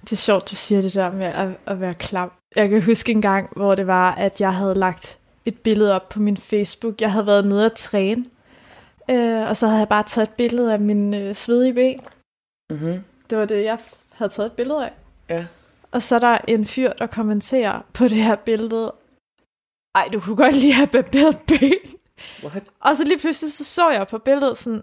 Det 0.00 0.12
er 0.12 0.16
sjovt, 0.16 0.50
du 0.50 0.56
siger 0.56 0.82
det 0.82 0.94
der 0.94 1.12
med 1.12 1.26
at, 1.26 1.48
at 1.66 1.80
være 1.80 1.94
klam. 1.94 2.32
Jeg 2.56 2.68
kan 2.68 2.82
huske 2.82 3.12
en 3.12 3.22
gang, 3.22 3.50
hvor 3.56 3.74
det 3.74 3.86
var, 3.86 4.14
at 4.14 4.40
jeg 4.40 4.54
havde 4.54 4.74
lagt 4.74 5.18
et 5.44 5.58
billede 5.58 5.94
op 5.94 6.08
på 6.08 6.20
min 6.20 6.36
Facebook. 6.36 7.00
Jeg 7.00 7.12
havde 7.12 7.26
været 7.26 7.46
nede 7.46 7.64
at 7.64 7.72
træne, 7.72 8.24
øh, 9.10 9.48
og 9.48 9.56
så 9.56 9.66
havde 9.66 9.78
jeg 9.78 9.88
bare 9.88 10.02
taget 10.02 10.28
et 10.28 10.34
billede 10.34 10.72
af 10.72 10.80
min 10.80 11.14
øh, 11.14 11.34
svedige 11.34 11.74
ben. 11.74 12.00
Mm-hmm. 12.70 13.04
Det 13.30 13.38
var 13.38 13.44
det, 13.44 13.64
jeg 13.64 13.78
havde 14.12 14.32
taget 14.32 14.46
et 14.46 14.52
billede 14.52 14.84
af. 14.84 14.92
Ja. 15.28 15.44
Og 15.92 16.02
så 16.02 16.14
er 16.14 16.18
der 16.18 16.38
en 16.48 16.64
fyr, 16.66 16.92
der 16.92 17.06
kommenterer 17.06 17.82
på 17.92 18.04
det 18.04 18.18
her 18.22 18.36
billede, 18.36 18.94
ej, 19.94 20.08
du 20.12 20.20
kunne 20.20 20.36
godt 20.36 20.54
lige 20.56 20.72
have 20.72 20.86
barberet 20.86 21.38
ben. 21.46 21.72
What? 22.44 22.64
Og 22.80 22.96
så 22.96 23.04
lige 23.04 23.18
pludselig 23.18 23.52
så, 23.52 23.64
så 23.64 23.90
jeg 23.90 24.08
på 24.08 24.18
billedet 24.18 24.56
sådan, 24.56 24.82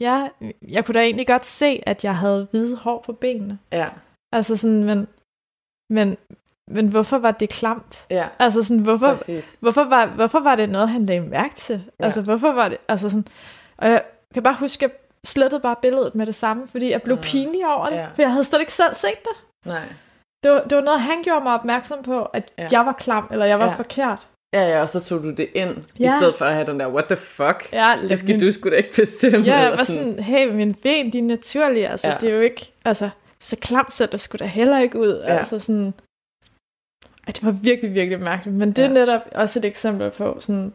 ja, 0.00 0.28
jeg 0.68 0.84
kunne 0.84 0.94
da 0.94 1.00
egentlig 1.04 1.26
godt 1.26 1.46
se, 1.46 1.82
at 1.86 2.04
jeg 2.04 2.16
havde 2.16 2.48
hvide 2.50 2.76
hår 2.76 3.02
på 3.06 3.12
benene. 3.12 3.58
Ja. 3.72 3.88
Altså 4.32 4.56
sådan, 4.56 4.84
men, 4.84 5.08
men, 5.90 6.16
men 6.70 6.88
hvorfor 6.88 7.18
var 7.18 7.30
det 7.30 7.48
klamt? 7.48 8.06
Ja, 8.10 8.28
Altså 8.38 8.62
sådan, 8.62 8.82
hvorfor, 8.82 9.08
præcis. 9.08 9.56
hvorfor, 9.60 9.84
var, 9.84 10.06
hvorfor 10.06 10.40
var 10.40 10.56
det 10.56 10.68
noget, 10.68 10.88
han 10.88 11.06
lagde 11.06 11.20
mærke 11.20 11.54
til? 11.54 11.82
Ja. 12.00 12.04
Altså, 12.04 12.22
hvorfor 12.22 12.52
var 12.52 12.68
det, 12.68 12.78
altså 12.88 13.08
sådan, 13.08 13.26
og 13.76 13.88
jeg 13.88 14.04
kan 14.34 14.42
bare 14.42 14.54
huske, 14.60 14.84
at 14.84 14.90
jeg 14.90 14.98
slettede 15.24 15.60
bare 15.60 15.76
billedet 15.82 16.14
med 16.14 16.26
det 16.26 16.34
samme, 16.34 16.68
fordi 16.68 16.90
jeg 16.90 17.02
blev 17.02 17.16
Ah. 17.16 17.22
pinlig 17.22 17.66
over 17.66 17.88
det, 17.88 17.96
Ja. 17.96 18.06
for 18.14 18.22
jeg 18.22 18.30
havde 18.32 18.44
slet 18.44 18.60
ikke 18.60 18.72
selv 18.72 18.94
set 18.94 19.22
det. 19.24 19.66
Nej. 19.66 19.88
Det 20.42 20.50
var, 20.50 20.60
det 20.62 20.76
var 20.76 20.82
noget, 20.82 21.00
han 21.00 21.22
gjorde 21.22 21.42
mig 21.44 21.54
opmærksom 21.54 22.02
på, 22.02 22.22
at 22.24 22.52
Ja. 22.58 22.68
jeg 22.70 22.86
var 22.86 22.92
klam, 22.92 23.28
eller 23.32 23.44
jeg 23.46 23.58
var 23.58 23.66
Ja. 23.66 23.72
forkert. 23.72 24.26
Ja, 24.54 24.62
ja, 24.68 24.80
og 24.80 24.88
så 24.88 25.00
tog 25.00 25.22
du 25.22 25.30
det 25.30 25.48
ind, 25.54 25.76
ja. 25.98 26.04
i 26.04 26.08
stedet 26.18 26.34
for 26.34 26.44
at 26.44 26.54
have 26.54 26.66
den 26.66 26.80
der, 26.80 26.88
what 26.88 27.04
the 27.04 27.16
fuck? 27.16 27.68
Ja, 27.72 27.94
Det 28.08 28.18
skal 28.18 28.40
du 28.40 28.52
sgu 28.52 28.70
da 28.70 28.74
ikke 28.74 28.92
bestemme. 28.96 29.38
Ja, 29.46 29.56
jeg 29.58 29.70
var 29.78 29.84
sådan, 29.84 30.18
hey, 30.18 30.48
mine 30.48 30.74
ben, 30.74 31.12
de 31.12 31.18
er 31.18 31.22
naturlige, 31.22 31.88
altså, 31.88 32.08
Ja. 32.08 32.16
det 32.20 32.30
er 32.30 32.34
jo 32.34 32.40
ikke, 32.40 32.72
altså, 32.84 33.10
så 33.40 33.56
klamt 33.56 33.92
ser 33.92 34.06
det 34.06 34.20
sgu 34.20 34.36
da 34.36 34.44
heller 34.44 34.78
ikke 34.80 34.98
ud, 34.98 35.22
Ja. 35.26 35.36
altså 35.36 35.58
sådan, 35.58 35.94
ej, 37.26 37.32
det 37.32 37.44
var 37.44 37.50
virkelig, 37.50 37.94
virkelig 37.94 38.20
mærkeligt, 38.20 38.56
men 38.56 38.68
det 38.72 38.78
er 38.84 38.88
Ja. 38.88 38.92
netop 38.94 39.20
også 39.34 39.58
et 39.58 39.64
eksempel 39.64 40.10
på, 40.10 40.36
sådan, 40.40 40.72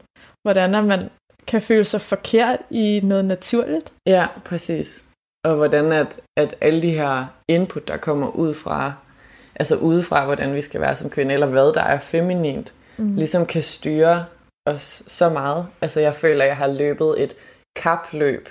hvordan 0.48 0.76
at 0.76 0.84
man 0.84 1.02
kan 1.48 1.62
føle 1.62 1.84
sig 1.84 2.02
forkert 2.02 2.60
i 2.70 3.02
noget 3.04 3.26
naturligt. 3.26 3.94
Ja, 4.08 4.28
præcis. 4.46 5.04
Og 5.46 5.56
hvordan 5.56 5.92
at, 5.92 6.20
at 6.38 6.56
alle 6.62 6.82
de 6.82 6.92
her 6.92 7.26
input, 7.48 7.88
der 7.88 7.98
kommer 7.98 8.28
ud 8.30 8.54
fra, 8.54 8.94
altså 9.56 9.76
udefra, 9.76 10.26
hvordan 10.26 10.54
vi 10.54 10.62
skal 10.62 10.82
være 10.82 10.96
som 10.96 11.10
kvinde, 11.10 11.34
eller 11.34 11.48
hvad 11.48 11.74
der 11.74 11.82
er 11.84 12.00
feminint, 12.00 12.74
mm. 12.98 13.16
ligesom 13.16 13.46
kan 13.46 13.64
styre 13.64 14.26
os 14.66 15.04
så 15.08 15.30
meget. 15.30 15.68
Altså 15.82 16.02
jeg 16.02 16.16
føler, 16.16 16.44
at 16.44 16.48
jeg 16.48 16.58
har 16.58 16.68
løbet 16.68 17.24
et 17.24 17.36
kapløb 17.76 18.50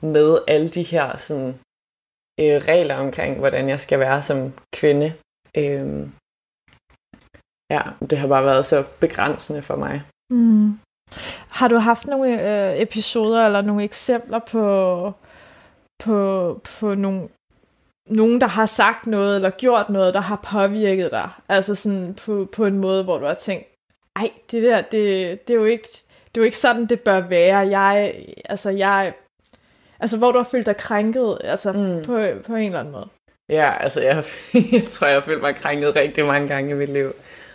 med 0.00 0.38
alle 0.48 0.68
de 0.68 0.82
her 0.82 1.16
sådan, 1.16 1.54
øh, 2.40 2.56
regler 2.68 2.96
omkring, 2.96 3.38
hvordan 3.38 3.68
jeg 3.68 3.80
skal 3.80 3.98
være 3.98 4.22
som 4.22 4.52
kvinde. 4.74 5.14
Øhm, 5.56 6.12
ja, 7.70 7.82
det 8.10 8.18
har 8.18 8.28
bare 8.28 8.44
været 8.44 8.66
så 8.66 8.84
begrænsende 9.00 9.62
for 9.62 9.76
mig. 9.76 10.02
Mm. 10.30 10.78
Har 11.48 11.68
du 11.68 11.76
haft 11.76 12.06
nogle 12.06 12.28
øh, 12.30 12.80
episoder 12.80 13.46
eller 13.46 13.60
nogle 13.60 13.84
eksempler 13.84 14.38
på, 14.38 15.12
på, 16.02 16.60
på 16.64 16.94
nogle, 16.94 17.28
nogen, 18.10 18.40
der 18.40 18.46
har 18.46 18.66
sagt 18.66 19.06
noget 19.06 19.36
eller 19.36 19.50
gjort 19.50 19.88
noget, 19.90 20.14
der 20.14 20.20
har 20.20 20.40
påvirket 20.52 21.10
dig? 21.10 21.28
Altså 21.48 21.74
sådan 21.74 22.14
på, 22.14 22.48
på 22.52 22.64
en 22.66 22.78
måde, 22.78 23.04
hvor 23.04 23.18
du 23.18 23.26
har 23.26 23.34
tænkt, 23.34 23.66
ej, 24.16 24.30
det 24.50 24.62
der, 24.62 24.80
det, 24.80 25.48
det 25.48 25.54
er 25.54 25.58
jo 25.58 25.64
ikke, 25.64 25.88
det 26.34 26.40
er 26.40 26.40
jo 26.40 26.44
ikke 26.44 26.56
sådan, 26.56 26.86
det 26.86 27.00
bør 27.00 27.20
være. 27.20 27.58
Jeg, 27.58 28.14
altså 28.44 28.70
jeg, 28.70 29.12
altså 30.00 30.16
hvor 30.16 30.32
du 30.32 30.38
har 30.38 30.48
følt 30.50 30.66
dig 30.66 30.76
krænket, 30.76 31.38
altså 31.44 31.72
Mm. 31.72 32.02
på, 32.04 32.20
på 32.46 32.54
en 32.54 32.66
eller 32.66 32.80
anden 32.80 32.92
måde. 32.92 33.08
Ja, 33.48 33.82
altså 33.82 34.00
jeg, 34.00 34.24
jeg 34.72 34.84
tror, 34.90 35.06
jeg 35.06 35.16
har 35.16 35.20
følt 35.20 35.42
mig 35.42 35.54
krænket 35.56 35.96
rigtig 35.96 36.24
mange 36.26 36.48
gange 36.48 36.70
i 36.70 36.74
mit 36.74 36.88
liv. 36.88 37.12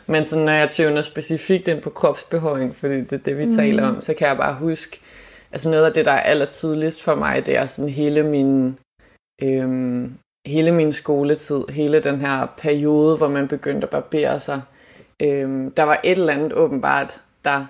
Men 0.07 0.25
sådan, 0.25 0.45
når 0.45 0.51
jeg 0.51 0.69
tuner 0.69 1.01
specifikt 1.01 1.67
ind 1.67 1.81
på 1.81 1.89
kropsbehåring, 1.89 2.75
fordi 2.75 2.93
det 2.93 3.13
er 3.13 3.17
det, 3.17 3.37
vi 3.37 3.45
mm. 3.45 3.55
taler 3.55 3.87
om, 3.87 4.01
så 4.01 4.13
kan 4.13 4.27
jeg 4.27 4.37
bare 4.37 4.55
huske, 4.55 4.99
altså 5.51 5.69
noget 5.69 5.85
af 5.85 5.93
det, 5.93 6.05
der 6.05 6.11
er 6.11 6.21
aller 6.21 6.45
tydeligst 6.45 7.03
for 7.03 7.15
mig, 7.15 7.45
det 7.45 7.55
er 7.57 7.65
sådan 7.65 7.89
hele 7.89 8.23
min, 8.23 8.79
øhm, 9.41 10.13
hele 10.45 10.71
min 10.71 10.93
skoletid, 10.93 11.63
hele 11.69 11.99
den 11.99 12.21
her 12.21 12.47
periode, 12.57 13.17
hvor 13.17 13.27
man 13.27 13.47
begyndte 13.47 13.85
at 13.85 13.89
barbere 13.89 14.39
sig. 14.39 14.61
Øhm, 15.19 15.71
der 15.71 15.83
var 15.83 15.99
et 16.03 16.11
eller 16.17 16.33
andet 16.33 16.53
åbenbart, 16.53 17.21
der 17.45 17.65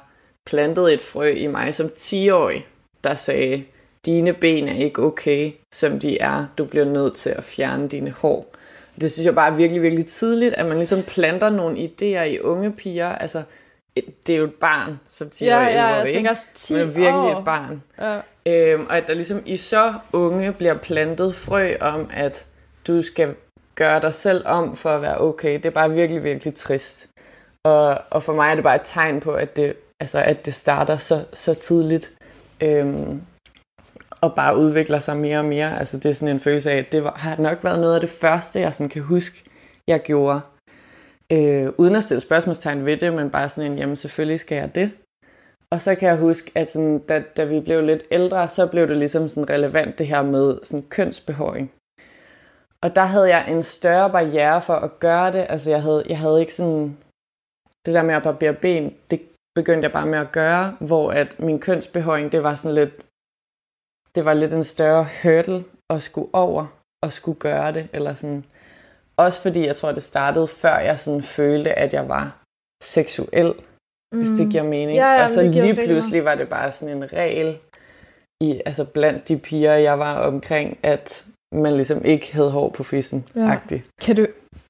plantede 0.45 0.93
et 0.93 1.01
frø 1.01 1.27
i 1.27 1.47
mig 1.47 1.73
som 1.75 1.89
10-årig, 1.97 2.67
der 3.03 3.13
sagde, 3.13 3.63
dine 4.05 4.33
ben 4.33 4.67
er 4.67 4.73
ikke 4.83 5.01
okay, 5.03 5.51
som 5.71 5.99
de 5.99 6.17
er. 6.19 6.45
Du 6.57 6.65
bliver 6.65 6.85
nødt 6.85 7.15
til 7.15 7.29
at 7.29 7.43
fjerne 7.43 7.87
dine 7.87 8.11
hår. 8.11 8.51
Det 9.01 9.11
synes 9.11 9.25
jeg 9.25 9.35
bare 9.35 9.51
er 9.51 9.55
virkelig, 9.55 9.81
virkelig 9.81 10.05
tidligt, 10.07 10.53
at 10.53 10.65
man 10.65 10.77
ligesom 10.77 11.03
planter 11.03 11.49
nogle 11.49 11.77
idéer 11.77 12.23
i 12.23 12.39
unge 12.39 12.71
piger. 12.71 13.09
Altså, 13.09 13.43
et- 13.95 14.27
det 14.27 14.33
er 14.35 14.39
jo 14.39 14.43
et 14.45 14.53
barn, 14.53 14.99
som 15.09 15.29
10 15.29 15.45
Ja, 15.45 15.57
år 15.57 15.61
ja, 15.61 15.83
jeg 15.85 16.03
ikke? 16.05 16.17
tænker 16.17 16.31
også 16.31 16.49
10 16.55 16.73
Men 16.73 16.87
virkelig 16.87 17.11
år. 17.13 17.39
et 17.39 17.45
barn. 17.45 17.83
Ja. 18.01 18.19
Øhm, 18.45 18.85
og 18.89 18.97
at 18.97 19.07
der 19.07 19.13
ligesom 19.13 19.41
i 19.45 19.57
så 19.57 19.93
unge 20.13 20.51
bliver 20.53 20.73
plantet 20.77 21.35
frø 21.35 21.75
om, 21.81 22.09
at 22.13 22.45
du 22.87 23.01
skal 23.01 23.35
gøre 23.75 24.01
dig 24.01 24.13
selv 24.13 24.43
om 24.45 24.75
for 24.75 24.89
at 24.89 25.01
være 25.01 25.21
okay. 25.21 25.53
Det 25.53 25.65
er 25.65 25.69
bare 25.69 25.91
virkelig, 25.91 26.23
virkelig 26.23 26.55
trist. 26.55 27.09
Og, 27.65 28.01
og 28.09 28.23
for 28.23 28.33
mig 28.33 28.51
er 28.51 28.55
det 28.55 28.63
bare 28.63 28.75
et 28.75 28.81
tegn 28.83 29.19
på, 29.19 29.33
at 29.33 29.55
det, 29.55 29.73
altså, 29.99 30.19
at 30.19 30.45
det 30.45 30.53
starter 30.53 30.97
så, 30.97 31.25
så 31.33 31.53
tidligt. 31.53 32.13
Øhm, 32.63 33.21
og 34.21 34.35
bare 34.35 34.57
udvikler 34.57 34.99
sig 34.99 35.17
mere 35.17 35.37
og 35.37 35.45
mere. 35.45 35.79
Altså 35.79 35.97
det 35.97 36.09
er 36.09 36.13
sådan 36.13 36.35
en 36.35 36.39
følelse 36.39 36.71
af, 36.71 36.77
at 36.77 36.91
det 36.91 37.03
var, 37.03 37.15
har 37.15 37.37
nok 37.37 37.63
været 37.63 37.79
noget 37.79 37.95
af 37.95 38.01
det 38.01 38.09
første, 38.09 38.59
jeg 38.59 38.73
sådan 38.73 38.89
kan 38.89 39.01
huske, 39.01 39.43
jeg 39.87 40.01
gjorde. 40.01 40.41
Øh, 41.31 41.69
uden 41.77 41.95
at 41.95 42.03
stille 42.03 42.21
spørgsmålstegn 42.21 42.85
ved 42.85 42.97
det, 42.97 43.13
men 43.13 43.29
bare 43.29 43.49
sådan 43.49 43.71
en, 43.71 43.77
jamen 43.77 43.95
selvfølgelig 43.95 44.39
skal 44.39 44.55
jeg 44.55 44.75
det. 44.75 44.91
Og 45.73 45.81
så 45.81 45.95
kan 45.95 46.09
jeg 46.09 46.17
huske, 46.17 46.51
at 46.55 46.69
sådan, 46.69 46.99
da, 46.99 47.23
da 47.37 47.43
vi 47.43 47.59
blev 47.59 47.81
lidt 47.81 48.03
ældre, 48.11 48.47
så 48.47 48.67
blev 48.67 48.87
det 48.87 48.97
ligesom 48.97 49.27
sådan 49.27 49.49
relevant 49.49 49.99
det 49.99 50.07
her 50.07 50.21
med 50.21 50.59
sådan 50.63 50.85
kønsbehåring. 50.89 51.71
Og 52.83 52.95
der 52.95 53.05
havde 53.05 53.29
jeg 53.29 53.51
en 53.51 53.63
større 53.63 54.09
barriere 54.09 54.61
for 54.61 54.73
at 54.73 54.99
gøre 54.99 55.31
det. 55.31 55.45
Altså 55.49 55.69
jeg 55.69 55.81
havde, 55.81 56.03
jeg 56.09 56.19
havde 56.19 56.39
ikke 56.39 56.53
sådan... 56.53 56.97
Det 57.85 57.93
der 57.93 58.03
med 58.03 58.15
at 58.15 58.23
barbere 58.23 58.53
ben, 58.53 58.97
det 59.11 59.21
begyndte 59.55 59.85
jeg 59.85 59.91
bare 59.91 60.07
med 60.07 60.19
at 60.19 60.31
gøre, 60.31 60.77
hvor 60.79 61.11
at 61.11 61.39
min 61.39 61.59
kønsbehåring, 61.59 62.31
det 62.31 62.43
var 62.43 62.55
sådan 62.55 62.75
lidt... 62.75 63.05
Det 64.15 64.25
var 64.25 64.33
lidt 64.33 64.53
en 64.53 64.63
større 64.63 65.07
hurdle 65.23 65.63
at 65.89 66.01
skulle 66.01 66.29
over 66.33 66.65
og 67.03 67.11
skulle 67.11 67.39
gøre 67.39 67.71
det. 67.71 67.89
Eller 67.93 68.13
sådan. 68.13 68.45
Også 69.17 69.41
fordi 69.41 69.65
jeg 69.65 69.75
tror, 69.75 69.91
det 69.91 70.03
startede 70.03 70.47
før 70.47 70.77
jeg 70.77 70.99
sådan 70.99 71.23
følte, 71.23 71.73
at 71.73 71.93
jeg 71.93 72.09
var 72.09 72.41
seksuel 72.83 73.53
hvis 74.15 74.29
det 74.29 74.51
giver 74.51 74.63
mening. 74.63 74.97
Mm. 74.97 75.03
Ja, 75.03 75.11
ja, 75.11 75.23
og 75.23 75.29
så 75.29 75.41
lige 75.41 75.73
pludselig 75.87 76.25
var 76.25 76.35
det 76.35 76.49
bare 76.49 76.71
sådan 76.71 76.97
en 76.97 77.13
regel 77.13 77.59
i, 78.43 78.61
altså 78.65 78.85
blandt 78.85 79.27
de 79.27 79.37
piger, 79.37 79.73
jeg 79.73 79.99
var 79.99 80.19
omkring, 80.19 80.79
at 80.83 81.25
man 81.51 81.73
ligesom 81.73 82.05
ikke 82.05 82.33
havde 82.33 82.51
hår 82.51 82.69
på 82.69 82.83
fissen. 82.83 83.25
Ja. 83.35 83.57
Kan 84.01 84.15
du, 84.15 84.27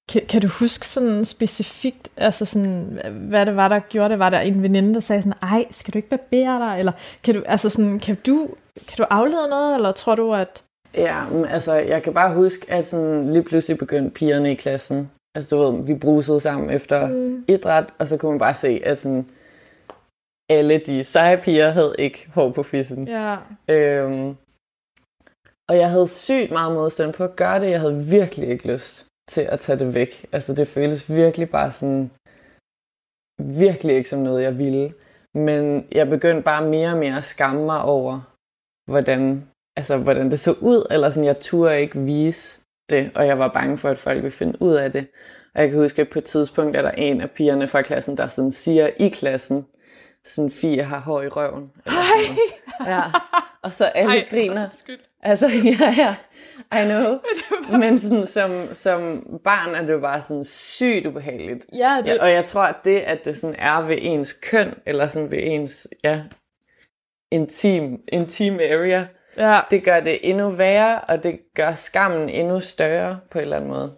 kan, 0.10 0.22
kan 0.30 0.42
du 0.42 0.48
huske 0.48 0.88
sådan 0.88 1.26
specifikt, 1.26 2.10
altså 2.18 2.46
sådan, 2.46 3.00
hvad 3.30 3.46
det 3.46 3.56
var, 3.56 3.68
der 3.68 3.80
gjorde 3.80 4.10
det? 4.10 4.20
Var 4.20 4.30
der 4.30 4.40
en 4.40 4.64
veninde, 4.64 4.94
der 4.94 5.00
sagde 5.00 5.22
sådan, 5.22 5.38
ej, 5.42 5.66
skal 5.72 5.94
du 5.94 5.98
ikke 5.98 6.10
barbere 6.10 6.60
dig? 6.60 6.80
Eller 6.80 6.92
kan 7.24 7.36
du, 7.36 7.44
altså 7.46 7.70
sådan, 7.70 8.00
kan 8.00 8.18
du, 8.26 8.50
kan 8.88 8.98
du 8.98 9.04
aflede 9.10 9.50
noget, 9.50 9.76
eller 9.76 9.92
tror 9.92 10.16
du, 10.16 10.34
at... 10.34 10.64
ja, 10.94 11.30
men 11.30 11.46
altså 11.46 11.74
jeg 11.74 12.04
kan 12.04 12.14
bare 12.14 12.36
huske, 12.36 12.66
at 12.72 12.86
sådan 12.86 13.30
lige 13.30 13.44
pludselig 13.44 13.78
begyndte 13.78 14.10
pigerne 14.10 14.52
i 14.52 14.56
klassen. 14.56 15.12
Altså 15.36 15.56
du 15.56 15.62
ved, 15.62 15.86
vi 15.86 15.94
brusede 15.96 16.40
sammen 16.40 16.70
efter 16.70 17.08
mm. 17.08 17.46
idræt, 17.48 17.86
og 18.00 18.08
så 18.08 18.18
kunne 18.18 18.32
man 18.32 18.40
bare 18.40 18.56
se, 18.56 18.82
at 18.86 19.00
sådan, 19.00 19.26
alle 20.50 20.82
de 20.86 21.04
seje 21.04 21.38
piger 21.38 21.72
havde 21.72 21.96
ikke 22.00 22.28
hår 22.34 22.52
på 22.52 22.64
fissen. 22.64 23.08
Ja, 23.08 23.36
Øhm, 23.68 24.36
og 25.70 25.78
jeg 25.78 25.90
havde 25.90 26.08
sygt 26.08 26.52
meget 26.52 26.74
modstand 26.74 27.14
på 27.14 27.24
at 27.24 27.36
gøre 27.36 27.60
det. 27.60 27.70
Jeg 27.70 27.80
havde 27.80 28.06
virkelig 28.06 28.50
ikke 28.50 28.74
lyst 28.74 29.06
til 29.30 29.42
at 29.42 29.60
tage 29.60 29.80
det 29.80 29.94
væk. 29.94 30.26
Altså 30.32 30.54
det 30.54 30.68
føltes 30.68 31.10
virkelig 31.16 31.50
bare 31.50 31.72
sådan, 31.72 32.12
virkelig 33.42 33.96
ikke 33.96 34.10
som 34.10 34.20
noget, 34.20 34.44
jeg 34.44 34.60
ville. 34.60 34.94
Men 35.34 35.88
jeg 35.92 36.10
begyndte 36.10 36.44
bare 36.44 36.68
mere 36.68 36.92
og 36.92 36.98
mere 36.98 37.18
at 37.18 37.26
skamme 37.26 37.66
mig 37.66 37.82
over, 37.82 38.22
hvordan, 38.92 39.50
altså, 39.78 39.98
hvordan 39.98 40.32
det 40.32 40.40
så 40.40 40.52
ud. 40.62 40.88
Eller 40.92 41.10
sådan, 41.10 41.28
jeg 41.28 41.40
turde 41.40 41.82
ikke 41.82 42.00
vise 42.00 42.62
det, 42.90 43.12
og 43.16 43.28
jeg 43.28 43.40
var 43.40 43.48
bange 43.48 43.78
for, 43.78 43.90
at 43.90 43.98
folk 43.98 44.18
ville 44.18 44.32
finde 44.32 44.62
ud 44.62 44.74
af 44.74 44.92
det. 44.92 45.08
Og 45.56 45.62
jeg 45.62 45.70
kan 45.70 45.80
huske, 45.80 46.02
at 46.02 46.10
på 46.10 46.20
et 46.20 46.26
tidspunkt 46.26 46.78
er 46.78 46.82
der 46.82 46.92
en 46.92 47.22
af 47.22 47.32
pigerne 47.32 47.68
fra 47.68 47.82
klassen, 47.82 48.18
der 48.18 48.28
sådan 48.28 48.52
siger 48.52 48.88
i 48.88 49.10
klassen, 49.10 49.66
sådan, 50.26 50.52
Fie 50.52 50.84
har 50.84 51.00
hår 51.00 51.22
i 51.22 51.28
røven. 51.28 51.72
Eller 51.86 52.02
sådan. 52.02 52.38
Ja. 52.94 53.02
Og 53.66 53.74
så 53.74 53.86
alle 53.86 54.12
Ej, 54.12 54.28
griner. 54.30 54.70
så 54.70 54.80
skyld. 54.80 55.00
Altså, 55.24 55.48
ja, 55.80 55.96
ja. 55.98 56.16
I 56.82 56.86
know. 56.86 57.20
Men 57.80 58.00
sådan, 58.00 58.26
som, 58.26 58.74
som 58.74 59.24
barn 59.44 59.76
er 59.76 59.82
det 59.82 59.94
jo 59.94 60.00
bare 60.00 60.22
sådan 60.22 60.44
sygt 60.44 61.06
ubehageligt. 61.06 61.66
Ja, 61.76 62.02
det, 62.06 62.08
Ja, 62.08 62.22
og 62.22 62.32
jeg 62.32 62.46
tror, 62.46 62.62
at 62.62 62.76
det, 62.86 63.00
at 63.00 63.26
det 63.26 63.38
sådan 63.38 63.56
er 63.60 63.88
ved 63.88 63.98
ens 64.02 64.34
køn, 64.34 64.74
eller 64.86 65.08
sådan 65.08 65.32
ved 65.32 65.40
ens 65.42 65.88
ja, 66.04 66.22
intim, 67.32 68.00
intim 68.08 68.54
area, 68.60 69.08
ja. 69.38 69.60
det 69.72 69.84
gør 69.84 70.00
det 70.00 70.30
endnu 70.30 70.50
værre, 70.50 71.02
og 71.02 71.24
det 71.24 71.40
gør 71.56 71.74
skammen 71.74 72.30
endnu 72.30 72.60
større 72.60 73.20
på 73.32 73.38
en 73.38 73.42
eller 73.42 73.56
anden 73.56 73.70
måde. 73.70 73.96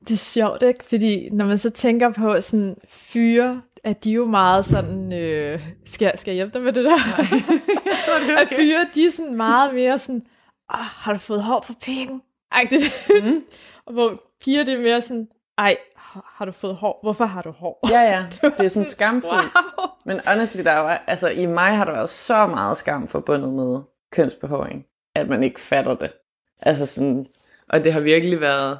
Det 0.00 0.10
er 0.10 0.16
sjovt, 0.16 0.62
ikke? 0.62 0.84
Fordi 0.84 1.28
når 1.32 1.44
man 1.44 1.58
så 1.58 1.70
tænker 1.70 2.12
på 2.12 2.40
sådan 2.40 2.76
fyre, 2.88 3.62
at 3.84 4.04
de 4.04 4.10
jo 4.10 4.24
meget 4.24 4.64
sådan... 4.64 5.12
Øh, 5.12 5.60
skal, 5.86 6.18
skal 6.18 6.30
jeg 6.30 6.34
hjælpe 6.34 6.58
dig 6.58 6.64
med 6.64 6.72
det 6.72 6.84
der? 6.84 6.90
jeg 7.90 7.96
tror, 8.06 8.26
det 8.26 8.38
at 8.38 8.48
fyre, 8.48 8.86
de 8.94 9.04
er 9.04 9.10
sådan 9.10 9.34
meget 9.36 9.74
mere 9.74 9.98
sådan... 9.98 10.26
Oh, 10.74 10.78
har 10.78 11.12
du 11.12 11.18
fået 11.18 11.42
hår 11.42 11.64
på 11.66 11.72
pikken? 11.82 12.22
Det, 12.70 12.80
Mm. 13.22 13.44
og 13.86 13.92
hvor 13.92 14.22
piger 14.40 14.64
det 14.64 14.76
er 14.76 14.82
mere 14.82 15.00
sådan... 15.00 15.28
Ej, 15.58 15.76
har 15.96 16.34
har 16.36 16.44
du 16.44 16.52
fået 16.52 16.76
hår? 16.76 16.98
Hvorfor 17.02 17.24
har 17.24 17.42
du 17.42 17.50
hår? 17.50 17.88
Ja, 17.90 18.00
ja. 18.00 18.26
Det 18.58 18.64
er 18.64 18.68
sådan 18.68 18.88
skamfuldt. 18.88 19.44
Wow. 19.78 19.86
Men 20.04 20.20
honestly, 20.26 20.64
der 20.64 20.78
var, 20.78 21.02
altså, 21.06 21.28
i 21.28 21.46
mig 21.46 21.76
har 21.76 21.84
der 21.84 21.92
været 21.92 22.10
så 22.10 22.46
meget 22.46 22.76
skam 22.76 23.08
forbundet 23.08 23.52
med 23.52 23.80
kønsbehåring, 24.12 24.86
at 25.14 25.28
man 25.28 25.42
ikke 25.42 25.60
fatter 25.60 25.94
det. 25.94 26.12
Altså 26.60 26.86
sådan, 26.86 27.26
og 27.68 27.84
det 27.84 27.92
har 27.92 28.00
virkelig 28.00 28.40
været, 28.40 28.78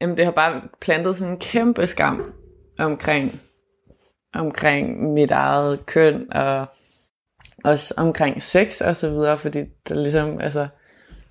jamen 0.00 0.16
det 0.16 0.24
har 0.24 0.32
bare 0.32 0.62
plantet 0.80 1.16
sådan 1.16 1.32
en 1.32 1.40
kæmpe 1.40 1.86
skam 1.86 2.32
omkring, 2.78 3.40
omkring 4.34 5.12
mit 5.12 5.30
eget 5.30 5.86
køn, 5.86 6.32
og 6.32 6.66
også 7.64 7.94
omkring 7.96 8.42
sex 8.42 8.80
og 8.80 8.96
så 8.96 9.10
videre, 9.10 9.38
fordi 9.38 9.64
der 9.88 9.94
ligesom, 9.94 10.40
altså, 10.40 10.66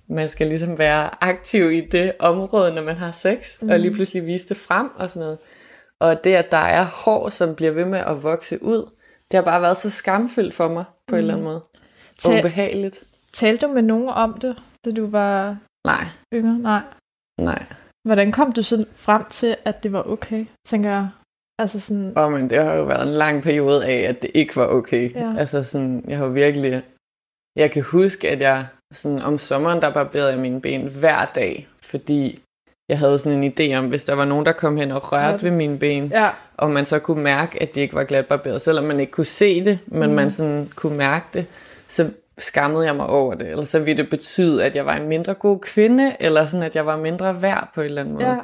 man 0.08 0.28
skal 0.28 0.46
ligesom 0.46 0.78
være 0.78 1.24
aktiv 1.24 1.72
i 1.72 1.80
det 1.80 2.12
område, 2.18 2.74
når 2.74 2.82
man 2.82 2.96
har 2.96 3.10
sex, 3.10 3.62
mm. 3.62 3.68
og 3.68 3.78
lige 3.78 3.94
pludselig 3.94 4.26
vise 4.26 4.48
det 4.48 4.56
frem 4.56 4.88
og 4.96 5.10
sådan 5.10 5.20
noget. 5.20 5.38
Og 6.00 6.24
det, 6.24 6.34
at 6.34 6.50
der 6.50 6.56
er 6.56 6.84
hår, 6.84 7.28
som 7.28 7.54
bliver 7.54 7.72
ved 7.72 7.84
med 7.84 7.98
at 7.98 8.22
vokse 8.22 8.62
ud, 8.62 8.90
det 9.30 9.38
har 9.38 9.42
bare 9.42 9.62
været 9.62 9.76
så 9.76 9.90
skamfyldt 9.90 10.54
for 10.54 10.68
mig, 10.68 10.84
på 11.08 11.14
mm. 11.14 11.14
en 11.14 11.18
eller 11.18 11.34
anden 11.34 11.44
måde. 11.44 11.62
Og 12.24 12.32
Ta- 12.32 12.38
ubehageligt. 12.38 13.04
Talte 13.32 13.66
du 13.66 13.72
med 13.72 13.82
nogen 13.82 14.08
om 14.08 14.38
det, 14.38 14.56
da 14.84 14.90
du 14.90 15.06
var 15.06 15.56
Nej, 15.86 16.06
yngre? 16.34 16.58
Nej. 16.58 16.82
nej. 17.38 17.64
Hvordan 18.06 18.32
kom 18.32 18.52
du 18.52 18.62
så 18.62 18.84
frem 18.94 19.24
til, 19.24 19.56
at 19.64 19.82
det 19.82 19.92
var 19.92 20.02
okay, 20.02 20.46
tænker 20.64 20.90
jeg? 20.90 21.08
Altså 21.58 21.80
sådan... 21.80 22.12
Og 22.16 22.32
men 22.32 22.50
det 22.50 22.58
har 22.64 22.74
jo 22.74 22.84
været 22.84 23.06
en 23.08 23.14
lang 23.14 23.42
periode 23.42 23.86
af, 23.86 24.08
at 24.08 24.22
det 24.22 24.30
ikke 24.34 24.56
var 24.56 24.66
okay. 24.66 25.14
Ja. 25.14 25.34
Altså 25.38 25.62
sådan, 25.62 26.04
jeg 26.08 26.18
har 26.18 26.26
virkelig... 26.26 26.82
Jeg 27.56 27.70
kan 27.70 27.82
huske, 27.82 28.30
at 28.30 28.40
jeg 28.40 28.66
sådan, 28.92 29.22
om 29.22 29.38
sommeren, 29.38 29.82
der 29.82 29.92
barberede 29.92 30.30
jeg 30.30 30.38
mine 30.38 30.60
ben 30.60 30.88
hver 31.00 31.24
dag, 31.34 31.68
fordi 31.82 32.40
jeg 32.88 32.98
havde 32.98 33.18
sådan 33.18 33.42
en 33.44 33.52
idé 33.60 33.74
om, 33.78 33.88
hvis 33.88 34.04
der 34.04 34.14
var 34.14 34.24
nogen, 34.24 34.46
der 34.46 34.52
kom 34.52 34.76
hen 34.76 34.90
og 34.92 35.12
rørte 35.12 35.42
ved 35.42 35.50
mine 35.50 35.78
ben, 35.78 36.06
Ja, 36.06 36.30
og 36.56 36.70
man 36.70 36.84
så 36.84 36.98
kunne 36.98 37.22
mærke, 37.22 37.62
at 37.62 37.74
de 37.74 37.80
ikke 37.80 37.94
var 37.94 38.04
glat 38.04 38.26
barberet, 38.26 38.62
selvom 38.62 38.84
man 38.84 39.00
ikke 39.00 39.12
kunne 39.12 39.24
se 39.24 39.64
det, 39.64 39.78
men 39.86 40.08
Mm. 40.10 40.16
man 40.16 40.30
sådan 40.30 40.68
kunne 40.76 40.96
mærke 40.96 41.24
det, 41.34 41.46
så 41.88 42.10
skammede 42.38 42.86
jeg 42.86 42.96
mig 42.96 43.06
over 43.06 43.34
det, 43.34 43.48
eller 43.50 43.64
så 43.64 43.78
ville 43.78 44.02
det 44.02 44.10
betyde, 44.10 44.64
at 44.64 44.76
jeg 44.76 44.86
var 44.86 44.94
en 44.96 45.08
mindre 45.08 45.34
god 45.34 45.58
kvinde, 45.60 46.16
eller 46.20 46.46
sådan, 46.46 46.64
at 46.66 46.76
jeg 46.76 46.86
var 46.86 46.96
mindre 46.96 47.42
værd 47.42 47.68
på 47.74 47.80
en 47.80 47.84
eller 47.84 48.00
anden 48.00 48.14
måde. 48.14 48.26
ja. 48.26 48.36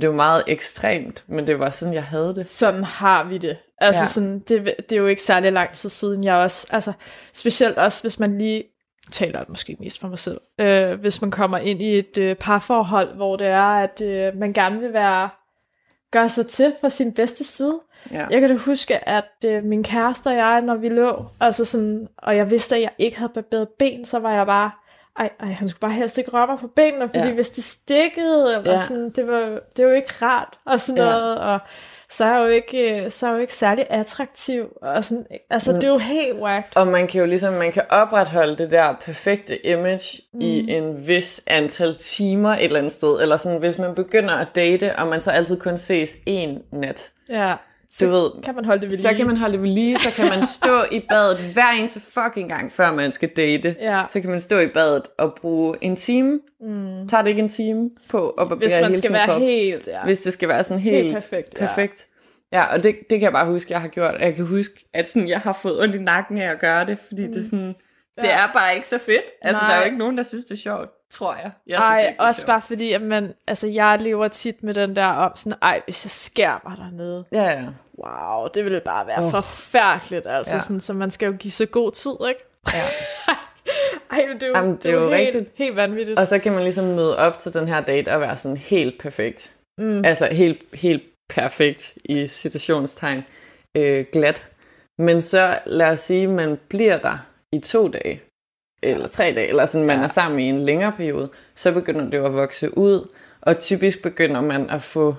Det 0.00 0.08
var 0.08 0.14
meget 0.14 0.44
ekstremt, 0.46 1.24
men 1.26 1.46
det 1.46 1.58
var 1.58 1.70
sådan, 1.70 1.94
jeg 1.94 2.04
havde 2.04 2.34
det. 2.34 2.46
Sådan 2.48 2.84
har 2.84 3.24
vi 3.24 3.38
det. 3.38 3.58
Altså 3.80 4.02
Ja. 4.02 4.06
sådan, 4.06 4.38
det, 4.38 4.74
det 4.88 4.92
er 4.92 5.00
jo 5.00 5.06
ikke 5.06 5.22
særlig 5.22 5.52
lang 5.52 5.72
tid 5.72 5.88
siden, 5.90 6.24
jeg 6.24 6.34
også, 6.34 6.66
altså 6.70 6.92
specielt 7.34 7.78
også, 7.78 8.02
hvis 8.02 8.18
man 8.20 8.38
lige 8.38 8.64
taler 9.12 9.44
måske 9.48 9.76
mest 9.80 10.00
for 10.00 10.08
mig 10.08 10.18
selv, 10.18 10.40
øh, 10.58 11.00
hvis 11.00 11.20
man 11.22 11.30
kommer 11.30 11.58
ind 11.58 11.82
i 11.82 11.98
et 11.98 12.18
øh, 12.18 12.36
parforhold, 12.36 13.16
hvor 13.16 13.36
det 13.36 13.46
er, 13.46 13.62
at 13.62 14.00
øh, 14.00 14.36
man 14.36 14.52
gerne 14.52 14.80
vil 14.80 14.92
være, 14.92 15.28
gøre 16.10 16.28
sig 16.28 16.46
til 16.46 16.74
fra 16.80 16.90
sin 16.90 17.12
bedste 17.12 17.44
side. 17.44 17.80
Ja. 18.12 18.26
Jeg 18.30 18.40
kan 18.40 18.50
da 18.50 18.56
huske, 18.56 19.08
at 19.08 19.24
øh, 19.46 19.64
min 19.64 19.82
kæreste 19.82 20.26
og 20.28 20.34
jeg, 20.36 20.60
når 20.60 20.74
vi 20.74 20.88
lå, 20.88 21.24
altså 21.40 21.64
sådan, 21.64 22.08
og 22.18 22.36
jeg 22.36 22.50
vidste, 22.50 22.76
at 22.76 22.82
jeg 22.82 22.90
ikke 22.98 23.18
havde 23.18 23.32
barberet 23.34 23.68
ben, 23.78 24.04
så 24.04 24.18
var 24.18 24.34
jeg 24.34 24.46
bare, 24.46 24.70
ej, 25.18 25.30
ej 25.40 25.48
han 25.48 25.68
skulle 25.68 25.80
bare 25.80 25.92
helst 25.92 26.18
ikke 26.18 26.30
røre 26.30 26.46
mig 26.46 26.58
på 26.58 26.66
benene, 26.66 27.08
fordi 27.08 27.18
Ja. 27.28 27.30
hvis 27.34 27.50
det 27.50 27.64
stikkede, 27.64 28.56
eller 28.56 28.72
Ja. 28.72 28.78
sådan, 28.78 29.10
det 29.10 29.28
var, 29.28 29.40
det 29.76 29.84
var 29.84 29.90
jo 29.90 29.96
ikke 29.96 30.12
rart, 30.22 30.58
og 30.66 30.80
sådan 30.80 31.02
Ja. 31.02 31.10
noget, 31.10 31.38
og 31.38 31.58
så 32.10 32.24
er 32.24 32.32
jeg 32.36 32.40
jo 32.40 32.46
ikke, 32.46 33.04
øh, 33.04 33.10
så 33.10 33.26
er 33.26 33.30
jeg 33.30 33.36
jo 33.36 33.40
ikke 33.40 33.54
særlig 33.54 33.86
attraktiv, 33.90 34.68
og 34.82 35.04
sådan, 35.04 35.26
altså 35.50 35.72
Mm. 35.72 35.80
det 35.80 35.84
er 35.88 35.92
jo 35.92 35.98
helt 35.98 36.36
whacked. 36.40 36.76
Og 36.76 36.86
man 36.86 37.06
kan 37.06 37.20
jo 37.20 37.26
ligesom, 37.26 37.54
man 37.54 37.72
kan 37.72 37.82
opretholde 37.90 38.56
det 38.56 38.70
der 38.70 38.94
perfekte 39.04 39.66
image 39.66 40.22
mm. 40.32 40.40
i 40.40 40.72
en 40.72 41.08
vis 41.08 41.42
antal 41.46 41.94
timer 41.96 42.50
et 42.50 42.64
eller 42.64 42.78
andet 42.78 42.92
sted. 42.92 43.20
Eller 43.20 43.36
sådan, 43.36 43.58
hvis 43.58 43.78
man 43.78 43.94
begynder 43.94 44.34
at 44.34 44.48
date, 44.56 44.96
og 44.96 45.06
man 45.06 45.20
så 45.20 45.30
altid 45.30 45.60
kun 45.60 45.78
ses 45.78 46.16
en 46.26 46.62
nat. 46.72 47.10
Ja, 47.28 47.54
Du 47.88 47.94
så 47.94 48.08
ved, 48.08 48.42
kan 48.42 48.54
man 48.54 48.64
holde 48.64 48.80
det 48.80 48.90
ved 48.90 48.96
så 48.96 49.08
lige. 49.08 49.16
kan 49.16 49.26
man 49.26 49.36
holde 49.36 49.52
det 49.52 49.62
ved 49.62 49.70
lige, 49.70 49.98
så 49.98 50.10
kan 50.10 50.28
man 50.28 50.42
stå 50.46 50.82
i 50.92 51.00
badet 51.08 51.38
hver 51.38 51.70
eneste 51.70 52.00
fucking 52.00 52.48
gang, 52.48 52.72
før 52.72 52.92
man 52.92 53.12
skal 53.12 53.28
date. 53.28 53.76
Ja. 53.80 54.02
Så 54.10 54.20
kan 54.20 54.30
man 54.30 54.40
stå 54.40 54.58
i 54.58 54.68
badet 54.68 55.02
og 55.18 55.34
bruge 55.40 55.76
en 55.80 55.96
time. 55.96 56.40
Mm. 56.60 57.08
Tager 57.08 57.22
det 57.22 57.28
ikke 57.30 57.42
en 57.42 57.48
time 57.48 57.90
på 58.10 58.28
at 58.28 58.34
barbere 58.48 58.58
Hvis 58.58 58.72
man 58.80 58.84
hele 58.84 58.98
skal 58.98 59.12
være 59.12 59.26
krop? 59.26 59.40
helt, 59.40 59.86
ja. 59.86 60.04
Hvis 60.04 60.20
det 60.20 60.32
skal 60.32 60.48
være 60.48 60.64
sådan 60.64 60.82
helt, 60.82 60.96
Helt 60.96 61.12
perfekt, 61.14 61.54
ja. 61.60 61.66
perfekt. 61.66 62.06
Ja, 62.52 62.64
og 62.64 62.82
det, 62.82 62.96
det 63.10 63.18
kan 63.18 63.22
jeg 63.22 63.32
bare 63.32 63.46
huske, 63.46 63.72
jeg 63.72 63.80
har 63.80 63.88
gjort. 63.88 64.14
Jeg 64.20 64.34
kan 64.34 64.46
huske, 64.46 64.88
at 64.94 65.08
sådan, 65.08 65.28
jeg 65.28 65.40
har 65.40 65.52
fået 65.62 65.80
ondt 65.82 65.94
i 65.94 65.98
nakken 65.98 66.38
af 66.38 66.50
at 66.50 66.58
gøre 66.58 66.86
det, 66.86 66.98
fordi 67.06 67.26
mm. 67.26 67.32
det, 67.32 67.40
er 67.40 67.44
sådan, 67.44 67.66
det 67.68 68.24
Ja. 68.24 68.36
er 68.42 68.52
bare 68.52 68.74
ikke 68.74 68.86
så 68.86 68.98
fedt. 68.98 69.24
Altså, 69.42 69.62
Nej. 69.62 69.70
der 69.70 69.74
er 69.76 69.78
jo 69.80 69.84
ikke 69.84 69.98
nogen, 69.98 70.16
der 70.16 70.22
synes, 70.22 70.44
det 70.44 70.50
er 70.52 70.56
sjovt, 70.56 70.88
tror 71.10 71.34
jeg. 71.34 71.50
jeg 71.66 71.76
synes 71.78 71.86
Ej, 71.86 72.00
ikke, 72.08 72.16
er 72.18 72.22
også 72.24 72.40
sjovt. 72.40 72.46
bare 72.46 72.62
fordi, 72.62 72.92
at 72.92 73.02
man, 73.02 73.34
altså 73.46 73.66
jeg 73.68 73.98
lever 74.00 74.28
tit 74.28 74.62
med 74.62 74.74
den 74.74 74.96
der 74.96 75.06
om 75.06 75.32
sådan, 75.36 75.58
ej, 75.62 75.80
hvis 75.84 76.04
jeg 76.04 76.10
skærer 76.10 76.58
mig 76.68 76.76
dernede, 76.78 77.24
Ja, 77.32 77.42
ja. 77.50 77.64
wow, 78.04 78.48
det 78.54 78.64
ville 78.64 78.80
bare 78.80 79.06
være 79.06 79.24
oh. 79.24 79.30
forfærdeligt, 79.30 80.26
altså 80.26 80.52
Ja. 80.52 80.56
ja. 80.56 80.62
sådan, 80.62 80.80
så 80.80 80.92
man 80.92 81.10
skal 81.10 81.26
jo 81.26 81.32
give 81.38 81.50
så 81.52 81.66
god 81.66 81.92
tid, 81.92 82.12
ikke? 82.28 82.40
ja. 82.74 82.82
Ej, 84.10 84.26
men 84.26 84.34
det 84.34 84.42
er 84.42 84.46
jo, 84.48 84.52
Jamen, 84.56 84.76
det 84.76 84.86
er 84.86 84.92
jo, 84.92 85.00
helt, 85.00 85.12
rigtigt. 85.12 85.50
helt 85.54 85.76
vanvittigt. 85.76 86.18
Og 86.18 86.26
så 86.26 86.38
kan 86.38 86.52
man 86.52 86.62
ligesom 86.62 86.84
møde 86.84 87.18
op 87.18 87.38
til 87.38 87.54
den 87.54 87.68
her 87.68 87.80
date 87.80 88.12
og 88.14 88.20
være 88.20 88.36
sådan 88.36 88.56
helt 88.56 88.98
perfekt. 89.00 89.54
Mm. 89.78 90.04
Altså 90.04 90.26
helt, 90.26 90.62
helt 90.74 91.02
perfekt 91.28 91.94
i 92.04 92.26
situationstegn. 92.26 93.24
Øh, 93.76 94.04
glat. 94.12 94.48
Men 94.98 95.20
så 95.20 95.58
lad 95.66 95.86
os 95.90 96.00
sige, 96.00 96.26
man 96.26 96.58
bliver 96.68 96.98
der 96.98 97.18
i 97.52 97.60
to 97.60 97.88
dage. 97.88 98.22
Eller 98.82 99.06
tre 99.06 99.32
dage. 99.36 99.48
Eller 99.48 99.66
sådan, 99.66 99.86
man 99.86 99.98
Ja. 99.98 100.04
er 100.04 100.08
sammen 100.08 100.40
i 100.40 100.48
en 100.48 100.60
længere 100.64 100.92
periode. 100.92 101.28
Så 101.54 101.72
begynder 101.72 102.10
det 102.10 102.18
jo 102.18 102.26
at 102.26 102.34
vokse 102.34 102.78
ud. 102.78 103.08
Og 103.40 103.58
typisk 103.58 104.02
begynder 104.02 104.40
man 104.40 104.70
at 104.70 104.82
få... 104.82 105.14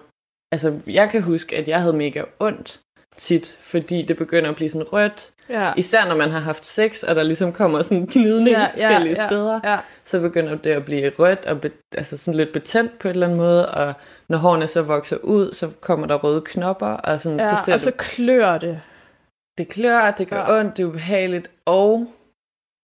Altså, 0.52 0.80
jeg 0.88 1.10
kan 1.10 1.22
huske, 1.22 1.58
at 1.58 1.68
jeg 1.68 1.80
havde 1.82 1.94
mega 1.94 2.24
ondt 2.40 2.80
tit, 3.18 3.58
fordi 3.62 4.02
det 4.02 4.18
begynder 4.18 4.50
at 4.50 4.56
blive 4.56 4.70
sådan 4.70 4.94
rødt. 4.94 5.30
Ja. 5.50 5.72
Især 5.78 6.06
når 6.08 6.16
man 6.16 6.32
har 6.32 6.40
haft 6.40 6.66
sex, 6.66 7.04
og 7.04 7.16
der 7.16 7.24
ligesom 7.24 7.54
kommer 7.54 7.82
sådan 7.82 8.06
gnidning 8.12 8.50
ja, 8.58 8.66
forskellige 8.66 9.16
ja, 9.22 9.28
steder 9.28 9.60
Ja. 9.64 9.78
så 10.06 10.20
begynder 10.20 10.56
det 10.56 10.70
at 10.72 10.86
blive 10.86 11.10
rødt 11.20 11.46
og 11.46 11.62
be, 11.62 11.72
altså 11.98 12.18
sådan 12.18 12.38
lidt 12.38 12.54
betændt 12.54 13.00
på 13.00 13.08
en 13.08 13.12
eller 13.14 13.28
anden 13.28 13.38
måde, 13.40 13.70
og 13.70 13.94
når 14.30 14.38
hårene 14.38 14.68
så 14.68 14.82
vokser 14.82 15.18
ud, 15.18 15.54
så 15.54 15.70
kommer 15.82 16.08
der 16.08 16.16
røde 16.16 16.42
knopper, 16.42 16.88
og 16.88 17.22
sådan, 17.22 17.40
ja, 17.40 17.50
så 17.50 17.56
ser 17.66 17.74
og 17.74 17.80
så 17.80 17.90
det, 17.90 17.98
klør 17.98 18.58
det. 18.58 18.82
det 19.58 19.68
klør, 19.68 20.12
det 20.12 20.30
gør 20.30 20.38
Ja. 20.38 20.60
ondt, 20.60 20.78
det 20.78 20.84
er 20.84 20.88
ubehageligt, 20.88 21.50
og 21.66 22.08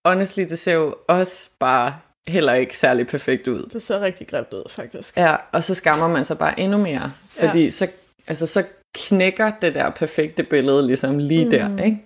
honestly, 0.06 0.44
det 0.44 0.60
ser 0.60 0.74
jo 0.74 0.96
også 1.08 1.50
bare 1.60 1.96
heller 2.28 2.54
ikke 2.54 2.78
særlig 2.78 3.08
perfekt 3.08 3.48
ud. 3.48 3.64
Det 3.74 3.82
ser 3.82 4.02
rigtig 4.02 4.28
grimt 4.28 4.54
ud, 4.54 4.64
faktisk. 4.70 5.18
Ja, 5.18 5.36
og 5.52 5.64
så 5.64 5.76
skammer 5.76 6.08
man 6.08 6.26
sig 6.26 6.38
bare 6.38 6.60
endnu 6.60 6.78
mere, 6.78 7.14
fordi 7.30 7.64
ja. 7.64 7.70
så, 7.70 7.88
altså, 8.28 8.48
så 8.48 8.64
knækker 8.96 9.52
det 9.62 9.76
der 9.76 9.90
perfekte 9.90 10.44
billede 10.44 10.88
ligesom 10.88 11.18
lige 11.18 11.46
mm. 11.46 11.52
der, 11.52 11.84
ikke? 11.84 12.02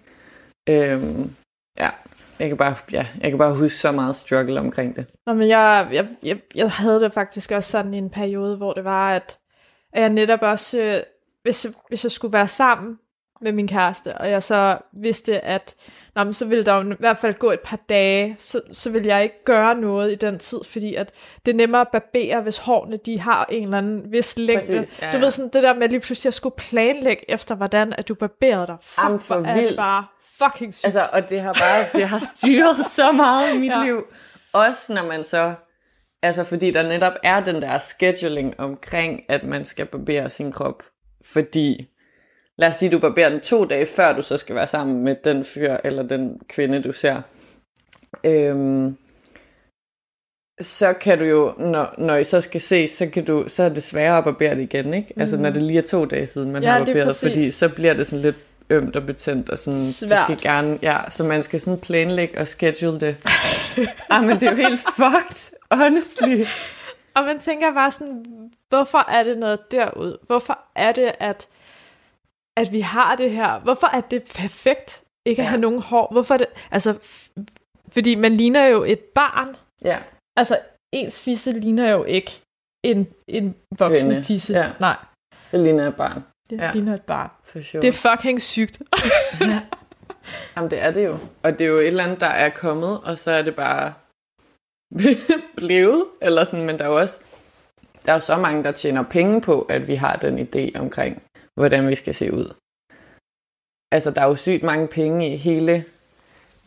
Øhm, 0.70 1.34
ja, 1.78 1.90
jeg 2.40 2.48
kan, 2.48 2.58
bare, 2.58 2.76
ja, 2.92 3.08
jeg 3.22 3.32
kan 3.32 3.38
bare 3.38 3.56
huske 3.56 3.78
så 3.78 3.92
meget 3.92 4.16
struggle 4.16 4.60
omkring 4.60 4.96
det. 4.96 5.06
Nå, 5.28 5.34
men 5.34 5.48
jeg, 5.48 5.90
jeg, 5.92 6.08
jeg, 6.24 6.40
jeg 6.56 6.72
havde 6.72 7.00
det 7.00 7.14
faktisk 7.14 7.52
også 7.52 7.72
sådan 7.72 7.94
i 7.94 7.98
en 7.98 8.10
periode, 8.10 8.58
hvor 8.58 8.74
det 8.74 8.84
var, 8.84 9.16
at, 9.16 9.38
at 9.94 10.02
jeg 10.02 10.10
netop 10.10 10.42
også, 10.42 10.82
øh, 10.82 11.04
hvis, 11.44 11.68
hvis 11.88 12.04
jeg 12.04 12.12
skulle 12.12 12.34
være 12.34 12.48
sammen 12.48 13.00
med 13.42 13.52
min 13.52 13.68
kæreste, 13.68 14.18
og 14.18 14.30
jeg 14.30 14.44
så 14.44 14.78
vidste, 14.94 15.40
at 15.40 15.76
nå, 16.16 16.24
men 16.24 16.34
så 16.34 16.46
ville 16.46 16.66
der 16.66 16.76
jo 16.76 16.92
i 16.92 16.96
hvert 17.00 17.18
fald 17.18 17.34
gå 17.34 17.52
et 17.52 17.60
par 17.60 17.80
dage, 17.90 18.36
så, 18.40 18.62
så 18.72 18.90
ville 18.92 19.08
jeg 19.08 19.24
ikke 19.24 19.44
gøre 19.46 19.76
noget 19.76 20.12
i 20.12 20.16
den 20.16 20.40
tid, 20.40 20.60
fordi 20.64 20.96
at 20.96 21.12
det 21.46 21.52
er 21.52 21.56
nemmere 21.56 21.82
at 21.82 21.88
barbere, 21.88 22.42
hvis 22.42 22.58
hårene 22.58 22.98
de 23.06 23.20
har 23.20 23.46
en 23.46 23.64
eller 23.64 23.78
anden 23.78 24.12
vis 24.12 24.38
længde. 24.38 24.78
Præcis, 24.78 25.02
ja, 25.02 25.12
Du 25.12 25.18
ja. 25.18 25.24
ved 25.24 25.32
sådan 25.32 25.50
det 25.54 25.64
der 25.64 25.74
med 25.74 25.90
lige 25.90 26.00
pludselig 26.00 26.30
at 26.30 26.34
skulle 26.34 26.56
planlægge 26.58 27.32
efter, 27.32 27.56
hvordan 27.56 27.94
at 27.94 28.08
du 28.08 28.16
barberede 28.16 28.68
dig. 28.68 28.78
Fuck, 28.82 29.04
Jamen, 29.04 29.20
for 29.20 29.38
hvor 29.38 29.48
er 29.48 29.62
det 29.62 29.76
bare 29.76 30.06
fucking 30.40 30.74
sygt. 30.74 30.86
Altså, 30.86 31.10
og 31.14 31.30
det 31.30 31.42
har 31.42 31.54
bare, 31.54 31.86
det 31.94 32.08
har 32.08 32.20
styret 32.36 32.86
så 32.98 33.12
meget 33.12 33.56
i 33.56 33.58
mit. 33.58 33.72
Ja. 33.72 33.84
liv. 33.84 34.06
Også 34.54 34.94
når 34.94 35.04
man 35.04 35.24
så, 35.24 35.54
altså 36.22 36.44
fordi 36.44 36.72
der 36.72 36.84
netop 36.88 37.14
er 37.24 37.40
den 37.40 37.62
der 37.62 37.78
scheduling 37.78 38.60
omkring, 38.60 39.22
at 39.30 39.44
man 39.44 39.66
skal 39.66 39.86
barbere 39.86 40.30
sin 40.30 40.52
krop. 40.52 40.84
Fordi, 41.26 41.90
lad 42.60 42.68
os 42.68 42.76
sige, 42.76 42.92
du 42.92 43.00
barberer 43.00 43.30
den 43.30 43.40
to 43.40 43.66
dage, 43.66 43.86
før 43.86 44.14
du 44.14 44.22
så 44.22 44.38
skal 44.38 44.56
være 44.56 44.68
sammen 44.68 45.04
med 45.04 45.16
den 45.24 45.46
fyr 45.46 45.78
eller 45.84 46.04
den 46.04 46.40
kvinde, 46.48 46.82
du 46.84 46.92
ser. 46.92 47.22
Øhm, 48.24 48.98
så 50.62 50.94
kan 50.94 51.20
du 51.20 51.26
jo, 51.26 51.54
når, 51.58 51.94
når 51.98 52.16
I 52.16 52.24
så 52.24 52.42
skal 52.42 52.62
se, 52.62 52.88
så, 52.88 53.10
kan 53.10 53.26
du, 53.26 53.44
så 53.48 53.64
er 53.64 53.70
det 53.70 53.84
sværere 53.84 54.18
at 54.18 54.24
barbere 54.24 54.56
det 54.56 54.62
igen, 54.62 54.94
ikke? 54.94 55.14
Mm. 55.16 55.22
Altså 55.22 55.38
når 55.38 55.50
det 55.50 55.62
lige 55.62 55.78
er 55.78 55.84
to 55.84 56.06
dage 56.06 56.28
siden, 56.28 56.52
man 56.52 56.64
Ja, 56.64 56.72
har 56.72 56.80
det 56.80 56.90
er 56.90 56.94
barberet, 56.94 57.16
fordi 57.16 57.52
så 57.52 57.70
bliver 57.70 57.94
det 57.94 58.08
sådan 58.08 58.22
lidt 58.22 58.36
ømt 58.70 58.96
og 58.96 59.06
betændt, 59.06 59.50
og 59.50 59.58
sådan, 59.58 59.80
det 59.80 59.96
Svært. 59.96 60.24
skal 60.24 60.38
gerne, 60.42 60.80
ja, 60.82 60.98
så 61.10 61.24
man 61.24 61.44
skal 61.44 61.60
sådan 61.60 61.80
planlægge 61.80 62.40
og 62.40 62.48
schedule 62.48 63.00
det. 63.00 63.16
ah, 64.10 64.24
men 64.24 64.40
det 64.40 64.44
er 64.44 64.52
jo 64.52 64.58
helt 64.58 64.80
fucked, 64.80 65.58
honestly. 65.72 66.46
Og 67.14 67.24
man 67.24 67.40
tænker 67.40 67.74
bare 67.74 67.92
sådan, 67.92 68.26
hvorfor 68.70 69.12
er 69.12 69.24
det 69.24 69.38
noget 69.38 69.72
derud? 69.72 70.18
Hvorfor 70.28 70.60
er 70.76 70.92
det, 70.92 71.12
at, 71.20 71.48
at 72.60 72.72
vi 72.72 72.80
har 72.82 73.16
det 73.16 73.32
her? 73.32 73.60
Hvorfor 73.60 73.88
er 73.88 74.02
det 74.02 74.24
perfekt 74.36 75.04
ikke 75.26 75.42
at 75.42 75.46
Ja. 75.46 75.50
have 75.50 75.62
nogen 75.62 75.82
hår? 75.82 76.08
Hvorfor 76.12 76.34
er 76.34 76.38
det, 76.38 76.48
altså, 76.72 76.98
fordi 77.92 78.16
man 78.16 78.38
ligner 78.38 78.66
jo 78.68 78.84
et 78.84 79.00
barn. 79.00 79.56
Ja, 79.84 79.98
Altså, 80.38 80.60
ens 80.92 81.22
fisse 81.22 81.52
ligner 81.52 81.92
jo 81.92 82.04
ikke 82.04 82.42
en, 82.86 83.08
en 83.28 83.56
voksen 83.80 84.10
Kvinde. 84.10 84.24
fisse. 84.24 84.54
Ja. 84.54 84.70
Nej, 84.80 84.96
det 85.52 85.60
ligner 85.60 85.88
et 85.88 85.96
barn, 85.96 86.24
det 86.50 86.58
Ja. 86.58 86.72
ligner 86.74 86.94
et 86.94 87.02
barn. 87.02 87.30
for 87.44 87.62
sure. 87.62 87.82
Det 87.82 87.88
er 87.88 87.92
fucking 88.16 88.42
sygt. 88.42 88.82
Jamen, 90.58 90.72
det 90.72 90.80
er 90.82 90.92
det 90.92 91.06
jo. 91.06 91.18
Og 91.44 91.52
det 91.60 91.62
er 91.62 91.70
jo 91.70 91.78
et 91.78 91.88
eller 91.88 92.04
andet, 92.04 92.20
der 92.20 92.28
er 92.28 92.50
kommet, 92.50 93.02
og 93.04 93.20
så 93.20 93.32
er 93.32 93.42
det 93.42 93.56
bare 93.56 93.94
blevet, 95.58 96.06
eller 96.22 96.44
sådan, 96.44 96.66
men 96.66 96.78
der 96.80 96.84
er 96.86 96.90
jo 96.90 96.98
også, 97.00 97.20
der 98.06 98.12
er 98.12 98.16
jo 98.16 98.22
så 98.22 98.38
mange, 98.38 98.64
der 98.64 98.72
tjener 98.72 99.04
penge 99.04 99.42
på, 99.42 99.62
at 99.62 99.88
vi 99.88 99.96
har 99.96 100.16
den 100.16 100.40
idé 100.40 100.80
omkring, 100.80 101.22
hvordan 101.56 101.88
vi 101.88 101.96
skal 101.96 102.14
se 102.14 102.34
ud. 102.34 102.54
Altså, 103.92 104.12
der 104.12 104.22
er 104.22 104.26
jo 104.26 104.36
sygt 104.36 104.64
mange 104.64 104.88
penge 104.88 105.34
i 105.34 105.36
hele, 105.36 105.86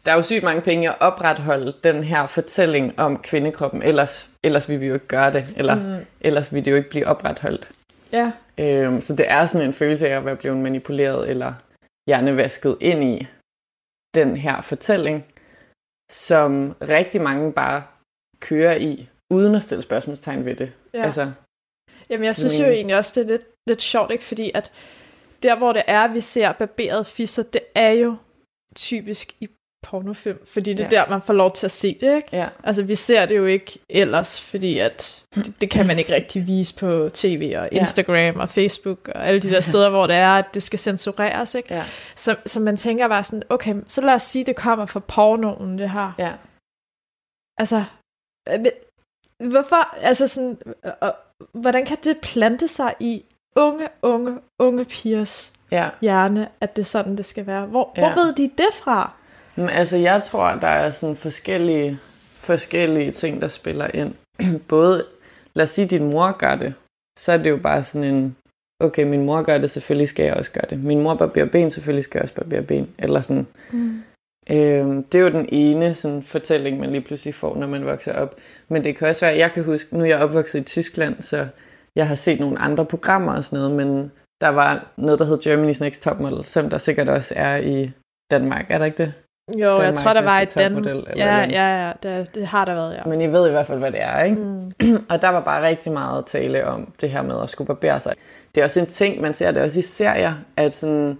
der 0.05 0.13
er 0.13 0.17
jo 0.17 0.23
sygt 0.23 0.43
mange 0.43 0.63
penge 0.63 0.85
i 0.85 0.87
at 0.87 1.01
opretholde 1.01 1.75
den 1.85 2.05
her 2.05 2.27
fortælling 2.27 2.99
om 2.99 3.19
kvindekroppen, 3.19 3.83
ellers, 3.83 4.31
ellers 4.43 4.69
vil 4.69 4.81
vi 4.81 4.87
jo 4.87 4.95
ikke 4.95 5.07
gøre 5.07 5.33
det, 5.33 5.55
eller 5.57 5.75
mm. 5.75 6.07
ellers 6.21 6.55
vil 6.55 6.65
det 6.65 6.71
jo 6.71 6.77
ikke 6.77 6.91
blive 6.91 7.07
opretholdt. 7.07 7.71
Ja, 8.13 8.33
Øhm, 8.59 9.01
så 9.01 9.17
det 9.17 9.31
er 9.31 9.47
sådan 9.47 9.67
en 9.67 9.73
følelse 9.73 10.09
af 10.09 10.17
at 10.17 10.25
være 10.25 10.37
blevet 10.37 10.59
manipuleret 10.59 11.31
eller 11.31 11.55
hjernevasket 12.09 12.77
ind 12.81 13.05
i 13.05 13.27
den 14.15 14.37
her 14.37 14.61
fortælling, 14.61 15.25
som 16.13 16.77
rigtig 16.83 17.21
mange 17.21 17.53
bare 17.53 17.83
kører 18.41 18.77
i, 18.77 19.09
uden 19.31 19.55
at 19.55 19.63
stille 19.63 19.83
spørgsmålstegn 19.83 20.45
ved 20.45 20.55
det. 20.55 20.73
ja. 20.95 21.03
Altså, 21.03 21.33
Jamen, 22.11 22.25
jeg 22.25 22.37
synes 22.37 22.59
Men- 22.59 22.67
jo 22.67 22.73
egentlig 22.73 22.97
også, 22.97 23.13
det 23.21 23.27
er 23.27 23.31
lidt, 23.33 23.43
lidt 23.67 23.83
sjovt, 23.83 24.11
ikke? 24.11 24.25
Fordi 24.25 24.51
at 24.55 24.71
der, 25.43 25.55
hvor 25.55 25.73
det 25.73 25.83
er, 25.87 26.09
vi 26.09 26.21
ser 26.21 26.53
barberet 26.53 27.07
fisser, 27.07 27.43
det 27.43 27.61
er 27.75 27.91
jo 27.91 28.17
typisk 28.77 29.33
i 29.41 29.49
pornofilm, 29.87 30.47
fordi 30.47 30.73
det 30.75 30.81
er 30.81 30.89
Ja. 30.99 31.05
der, 31.05 31.11
man 31.11 31.23
får 31.23 31.33
lov 31.33 31.53
til 31.53 31.67
at 31.67 31.71
se 31.71 31.95
det, 32.01 32.17
ikke? 32.17 32.29
ja, 32.33 32.49
Altså, 32.65 32.83
vi 32.83 32.95
ser 32.95 33.27
det 33.27 33.37
jo 33.37 33.47
ikke 33.47 33.79
ellers, 33.89 34.41
fordi 34.41 34.79
at 34.79 35.23
det, 35.35 35.55
det 35.61 35.71
kan 35.71 35.87
man 35.87 35.99
ikke 35.99 36.15
rigtig 36.15 36.47
vise 36.47 36.75
på 36.75 37.11
tv 37.15 37.55
og 37.57 37.69
Ja. 37.73 37.79
Instagram 37.81 38.41
og 38.41 38.49
Facebook 38.51 39.09
og 39.09 39.27
alle 39.29 39.41
de 39.41 39.51
der 39.51 39.61
steder, 39.61 39.91
hvor 39.91 40.07
det 40.07 40.17
er, 40.17 40.29
at 40.29 40.45
det 40.55 40.63
skal 40.63 40.79
censureres, 40.79 41.55
ikke? 41.55 41.75
ja, 41.75 41.85
Så, 42.17 42.37
så 42.47 42.61
man 42.61 42.77
tænker 42.77 43.09
bare 43.09 43.25
sådan, 43.25 43.43
okay, 43.49 43.75
så 43.87 44.01
lad 44.01 44.15
os 44.15 44.23
sige, 44.23 44.45
det 44.45 44.57
kommer 44.57 44.87
fra 44.87 45.01
pornoen, 45.01 45.79
det 45.79 45.91
her. 45.91 46.13
ja. 46.19 46.33
Altså, 47.59 47.85
øh, 48.49 48.65
hvorfor, 49.51 49.95
altså 49.97 50.27
sådan, 50.27 50.59
hvordan 51.53 51.85
kan 51.87 51.97
det 52.05 52.17
plante 52.23 52.69
sig 52.69 52.95
i 53.01 53.25
unge, 53.57 53.89
unge, 54.03 54.39
unge 54.59 54.85
pigers 54.85 55.53
ja. 55.71 55.89
hjerne, 56.01 56.49
at 56.61 56.77
det 56.77 56.83
er 56.83 56.87
sådan, 56.87 57.17
det 57.17 57.27
skal 57.27 57.47
være? 57.47 57.67
Hvor, 57.67 57.93
Ja. 57.97 58.01
hvor 58.13 58.23
ved 58.23 58.35
de 58.35 58.43
det 58.43 58.75
fra? 58.75 59.11
Men 59.57 59.69
altså, 59.69 59.97
jeg 59.97 60.23
tror, 60.23 60.51
der 60.53 60.69
er 60.69 60.91
sådan 60.91 61.17
forskellige, 61.17 61.99
forskellige 62.37 63.13
ting, 63.13 63.41
der 63.41 63.49
spiller 63.49 63.89
ind. 63.95 64.15
Både, 64.69 65.05
lad 65.55 65.65
os 65.65 65.71
sige, 65.71 65.87
din 65.87 66.11
mor 66.11 66.33
gør 66.39 66.55
det, 66.55 66.75
så 67.19 67.33
er 67.33 67.37
det 67.37 67.51
jo 67.51 67.57
bare 67.57 67.85
sådan 67.85 68.15
en, 68.15 68.37
okay, 68.81 69.05
min 69.05 69.25
mor 69.27 69.43
gør 69.43 69.59
det, 69.59 69.71
selvfølgelig 69.71 70.09
skal 70.09 70.25
jeg 70.25 70.35
også 70.35 70.53
gøre 70.53 70.65
det. 70.71 70.85
Min 70.85 71.01
mor 71.03 71.15
barberer 71.15 71.47
ben, 71.47 71.71
selvfølgelig 71.71 72.05
skal 72.05 72.19
jeg 72.19 72.23
også 72.23 72.35
barbere 72.35 72.63
ben. 72.63 72.89
Eller 72.99 73.21
sådan. 73.21 73.47
Mm. 73.71 74.03
Øhm, 74.51 75.03
det 75.03 75.19
er 75.19 75.23
jo 75.23 75.31
den 75.31 75.49
ene 75.53 75.95
sådan, 75.95 76.23
fortælling, 76.23 76.81
man 76.81 76.91
lige 76.91 77.01
pludselig 77.01 77.35
får, 77.35 77.57
når 77.57 77.67
man 77.67 77.87
vokser 77.87 78.13
op. 78.13 78.35
Men 78.69 78.85
det 78.85 78.97
kan 78.97 79.09
også 79.09 79.27
være, 79.27 79.37
jeg 79.37 79.53
kan 79.53 79.65
huske, 79.65 79.97
nu 79.97 80.05
er 80.05 80.09
jeg 80.09 80.19
opvokset 80.19 80.61
i 80.61 80.63
Tyskland, 80.63 81.23
så 81.23 81.47
jeg 81.97 82.09
har 82.09 82.15
set 82.15 82.41
nogle 82.41 82.59
andre 82.59 82.85
programmer 82.85 83.33
og 83.33 83.45
sådan 83.45 83.59
noget, 83.59 83.77
men 83.77 84.13
der 84.41 84.49
var 84.49 84.87
noget, 84.97 85.19
der 85.19 85.25
hed 85.25 85.39
Germany's 85.47 85.85
Next 85.85 86.03
Topmodel, 86.03 86.45
som 86.45 86.71
der 86.71 86.79
sikkert 86.79 87.09
også 87.09 87.35
er 87.37 87.57
i 87.57 87.91
Danmark, 88.31 88.67
er 88.69 88.79
der 88.79 88.85
ikke 88.85 88.99
det? 88.99 89.13
Jo, 89.59 89.69
jeg 89.69 89.79
Danmarks 89.79 90.01
tror, 90.01 90.13
der 90.13 90.23
var 90.23 90.45
topmodel, 90.45 91.07
eller 91.11 91.13
Ja, 91.17 91.47
ja, 91.51 91.87
ja, 91.87 91.93
det, 92.03 92.35
det 92.35 92.47
har 92.47 92.65
der 92.65 92.75
været, 92.75 92.95
ja. 92.95 93.03
Men 93.05 93.21
I 93.21 93.27
ved 93.27 93.49
i 93.49 93.51
hvert 93.51 93.67
fald, 93.67 93.79
hvad 93.79 93.93
det 93.93 94.03
er, 94.03 94.23
ikke? 94.23 94.37
Mm. 94.37 95.05
Og 95.11 95.23
der 95.23 95.29
var 95.29 95.41
bare 95.41 95.67
rigtig 95.67 95.93
meget 95.93 96.27
tale 96.27 96.67
om 96.67 96.93
det 97.01 97.11
her 97.11 97.23
med 97.23 97.43
at 97.43 97.51
skulle 97.51 97.67
barbere 97.67 98.01
sig. 98.01 98.15
Det 98.55 98.61
er 98.61 98.65
også 98.65 98.81
en 98.81 98.87
ting, 98.87 99.21
man 99.21 99.35
ser 99.35 99.51
det 99.51 99.63
også 99.63 99.79
i 99.79 99.83
serier, 99.83 100.35
at, 100.57 100.75
sådan, 100.75 101.19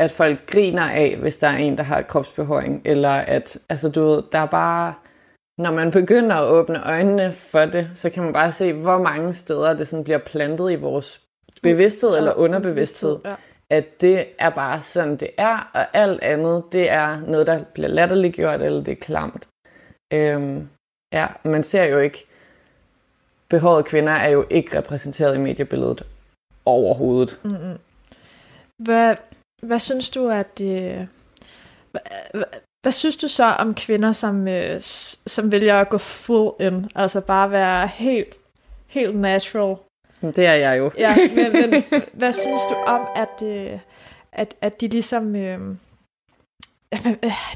at 0.00 0.10
folk 0.10 0.46
griner 0.46 0.82
af, 0.90 1.16
hvis 1.20 1.38
der 1.38 1.48
er 1.48 1.56
en, 1.56 1.76
der 1.78 1.82
har 1.84 2.02
kropsbehøring, 2.02 2.82
eller 2.84 3.10
at, 3.10 3.58
altså 3.68 3.88
du 3.88 4.00
ved, 4.00 4.22
der 4.32 4.38
er 4.38 4.46
bare, 4.46 4.94
når 5.58 5.72
man 5.72 5.90
begynder 5.90 6.36
at 6.36 6.48
åbne 6.48 6.86
øjnene 6.86 7.32
for 7.32 7.64
det, 7.64 7.90
så 7.94 8.10
kan 8.10 8.22
man 8.22 8.32
bare 8.32 8.52
se, 8.52 8.72
hvor 8.72 8.98
mange 8.98 9.32
steder 9.32 9.72
det 9.76 9.88
sådan 9.88 10.04
bliver 10.04 10.18
plantet 10.18 10.72
i 10.72 10.74
vores 10.74 11.20
bevidsthed 11.62 12.16
eller 12.16 12.32
underbevidsthed, 12.34 13.18
Ja. 13.24 13.34
at 13.70 14.00
det 14.00 14.26
er 14.38 14.50
bare 14.50 14.82
sådan, 14.82 15.16
det 15.16 15.30
er, 15.38 15.70
og 15.74 15.86
alt 15.92 16.22
andet, 16.22 16.64
det 16.72 16.90
er 16.90 17.20
noget, 17.20 17.46
der 17.46 17.64
bliver 17.74 17.88
latterliggjort, 17.88 18.62
eller 18.62 18.82
det 18.84 18.92
er 18.92 18.96
klamt. 18.96 19.48
Øhm, 20.12 20.68
ja, 21.12 21.26
man 21.44 21.62
ser 21.62 21.84
jo 21.84 21.98
ikke, 21.98 22.26
behårede 23.48 23.82
kvinder 23.82 24.12
er 24.12 24.28
jo 24.28 24.44
ikke 24.50 24.78
repræsenteret 24.78 25.34
i 25.34 25.38
mediebilledet 25.38 26.02
overhovedet. 26.64 27.38
Mm-mm. 27.42 27.78
Hvad, 28.78 29.16
hvad 29.60 29.78
synes 29.78 30.10
du, 30.10 30.28
at... 30.28 30.60
Øh, 30.62 31.06
hvad, 31.90 32.44
hvad, 32.82 32.92
synes 32.92 33.16
du 33.16 33.28
så 33.28 33.44
om 33.44 33.74
kvinder, 33.74 34.12
som, 34.12 34.48
øh, 34.48 34.78
som 35.26 35.52
vælger 35.52 35.80
at 35.80 35.88
gå 35.88 35.98
full 35.98 36.52
in? 36.60 36.90
Altså 36.94 37.20
bare 37.20 37.50
være 37.50 37.86
helt, 37.86 38.36
helt 38.86 39.16
natural? 39.16 39.76
Det 40.22 40.46
er 40.46 40.52
jeg 40.52 40.78
jo. 40.78 40.90
Ja, 40.98 41.16
men, 41.34 41.70
men 41.70 41.84
hvad 42.12 42.32
synes 42.32 42.60
du 42.68 42.74
om, 42.74 43.06
at, 43.16 43.46
øh, 43.46 43.78
at, 44.32 44.54
at 44.60 44.80
de 44.80 44.88
ligesom... 44.88 45.36
Øh, 45.36 45.60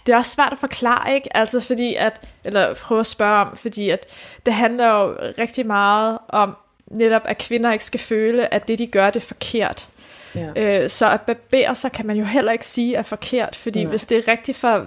det 0.07 0.13
er 0.13 0.17
også 0.17 0.31
svært 0.31 0.53
at 0.53 0.59
forklare, 0.59 1.15
ikke? 1.15 1.37
Altså 1.37 1.61
fordi 1.61 1.95
at, 1.95 2.29
eller 2.45 2.75
prøve 2.75 3.01
at 3.01 3.07
spørge 3.07 3.41
om, 3.41 3.57
fordi 3.57 3.91
at 3.91 4.07
det 4.47 4.55
handler 4.55 4.87
jo 4.87 5.17
rigtig 5.39 5.67
meget 5.67 6.19
om 6.29 6.57
netop, 6.91 7.23
at 7.25 7.39
kvinder 7.39 7.73
ikke 7.73 7.85
skal 7.85 8.01
føle, 8.01 8.55
at 8.55 8.69
det 8.69 8.79
de 8.79 8.87
gør, 8.87 9.11
det 9.11 9.23
er 9.23 9.27
forkert. 9.27 9.89
Ja. 10.35 10.83
Øh, 10.83 10.89
så 10.91 11.11
at 11.11 11.21
barbere 11.21 11.75
sig 11.75 11.93
kan 11.93 12.07
man 12.07 12.17
jo 12.17 12.25
heller 12.25 12.53
ikke 12.53 12.67
sige 12.67 12.97
er 12.97 13.03
forkert, 13.03 13.57
fordi 13.57 13.83
Nej. 13.83 13.91
Hvis 13.91 14.05
det 14.07 14.19
er 14.19 14.29
rigtigt 14.29 14.59
for, 14.59 14.87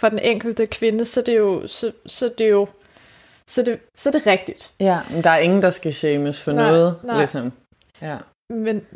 for 0.00 0.08
den 0.08 0.18
enkelte 0.18 0.66
kvinde, 0.66 1.04
så 1.04 1.20
er 1.20 1.24
det 1.24 1.36
jo, 1.36 1.66
så, 1.66 1.92
så 2.06 2.24
er 2.26 2.30
det 2.38 2.50
jo, 2.50 2.68
så 3.46 3.60
er 3.60 3.64
det, 3.64 3.80
så 3.96 4.08
er 4.08 4.12
det 4.12 4.26
rigtigt. 4.26 4.72
ja, 4.80 4.98
men 5.10 5.24
der 5.24 5.30
er 5.30 5.38
ingen, 5.38 5.62
der 5.62 5.70
skal 5.70 5.94
shames 5.94 6.42
for 6.42 6.52
Nej, 6.52 6.70
noget, 6.70 7.00
nej. 7.04 7.18
ligesom. 7.18 7.52
Ja. 8.02 8.16
Men, 8.50 8.86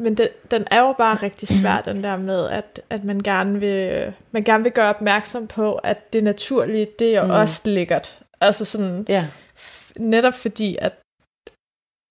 men 0.00 0.14
den, 0.14 0.28
den 0.50 0.64
er 0.70 0.80
jo 0.80 0.92
bare 0.98 1.14
rigtig 1.22 1.48
svær, 1.48 1.80
den 1.80 2.02
der 2.04 2.16
med, 2.16 2.48
at, 2.48 2.80
at 2.90 3.04
man, 3.04 3.20
gerne 3.20 3.60
vil, 3.60 4.12
man 4.32 4.44
gerne 4.44 4.62
vil 4.62 4.72
gøre 4.72 4.88
opmærksom 4.90 5.46
på, 5.46 5.74
at 5.74 6.12
det 6.12 6.24
naturlige, 6.24 6.86
det 6.98 7.08
er 7.08 7.16
jo 7.20 7.22
Mm. 7.22 7.28
mm. 7.28 7.34
også 7.34 7.62
lækkert. 7.64 8.20
Altså 8.40 8.64
sådan, 8.64 9.06
ja. 9.08 9.26
f- 9.56 9.92
netop 9.96 10.34
fordi, 10.34 10.76
at, 10.80 10.92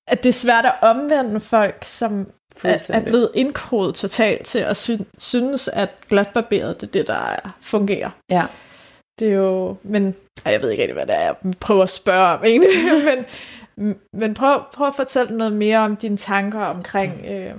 at 0.08 0.24
det 0.24 0.30
er 0.30 0.34
svært 0.34 0.66
at 0.66 0.76
omvende 0.82 1.40
folk, 1.40 1.84
som 1.84 2.32
er, 2.64 2.86
er 2.90 3.00
blevet 3.00 3.32
indkodet 3.34 3.96
totalt 3.96 4.46
til 4.46 4.60
at 4.60 4.78
sy- 4.78 4.92
synes, 5.18 5.68
at 5.68 5.90
glatbarberet 6.10 6.82
det 6.82 6.88
er 6.88 6.92
det, 6.92 7.08
der 7.08 7.14
er, 7.14 7.58
fungerer. 7.62 8.10
Ja. 8.30 8.46
Det 9.20 9.28
er 9.28 9.34
jo, 9.34 9.76
men 9.84 10.16
ej, 10.46 10.52
jeg 10.52 10.62
ved 10.62 10.70
ikke 10.70 10.84
rigtig, 10.84 10.94
hvad 10.94 11.06
det 11.06 11.16
er, 11.16 11.22
jeg 11.22 11.36
prøver 11.60 11.84
at 11.84 11.90
spørge 11.90 12.38
om 12.38 12.44
egentlig, 12.44 12.70
men, 13.76 13.96
men 14.14 14.34
prøv, 14.34 14.62
prøv 14.74 14.88
at 14.88 14.96
fortælle 14.96 15.38
noget 15.38 15.54
mere 15.54 15.78
om 15.78 15.96
dine 15.96 16.18
tanker 16.18 16.60
omkring, 16.60 17.26
øh, 17.28 17.54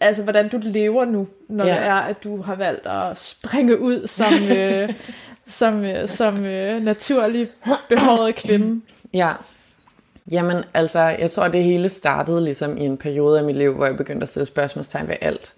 altså 0.00 0.22
hvordan 0.22 0.48
du 0.48 0.60
lever 0.62 1.04
nu, 1.04 1.28
når 1.48 1.66
ja. 1.66 1.74
det 1.74 1.82
er, 1.82 1.94
at 1.94 2.24
du 2.24 2.42
har 2.42 2.54
valgt 2.54 2.86
at 2.86 3.18
springe 3.18 3.80
ud 3.80 4.06
som, 4.06 4.34
øh, 4.34 4.94
som, 5.46 5.84
øh, 5.84 6.08
som 6.08 6.46
øh, 6.46 6.82
naturlig 6.82 7.48
behåret 7.88 8.34
kvinde. 8.34 8.82
Ja. 9.14 9.32
Jamen, 10.32 10.64
altså, 10.74 11.00
jeg 11.00 11.30
tror, 11.30 11.48
det 11.48 11.64
hele 11.64 11.88
startede 11.88 12.44
ligesom 12.44 12.78
i 12.78 12.80
en 12.80 12.96
periode 12.96 13.38
af 13.38 13.44
mit 13.44 13.56
liv, 13.56 13.74
hvor 13.74 13.86
jeg 13.86 13.96
begyndte 13.96 14.22
at 14.22 14.28
stille 14.28 14.46
spørgsmålstegn 14.46 15.08
ved 15.08 15.16
alt. 15.20 15.54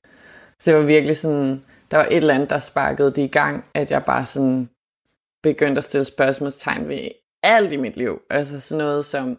Så 0.59 0.71
det 0.71 0.75
var 0.75 0.85
virkelig 0.85 1.17
sådan, 1.17 1.65
der 1.91 1.97
var 1.97 2.05
et 2.05 2.17
eller 2.17 2.35
andet, 2.35 2.51
der 2.51 2.59
sparkede 2.59 3.11
det 3.11 3.23
i 3.23 3.27
gang, 3.27 3.65
at 3.75 3.91
jeg 3.91 4.05
bare 4.05 4.27
sådan 4.27 4.69
begyndte 5.43 5.79
at 5.79 5.85
stille 5.85 6.05
spørgsmålstegn 6.05 6.89
ved 6.89 7.09
alt 7.43 7.73
i 7.73 7.77
mit 7.77 7.97
liv. 7.97 8.21
Altså 8.31 8.61
sådan 8.61 8.85
noget 8.85 9.05
som 9.05 9.39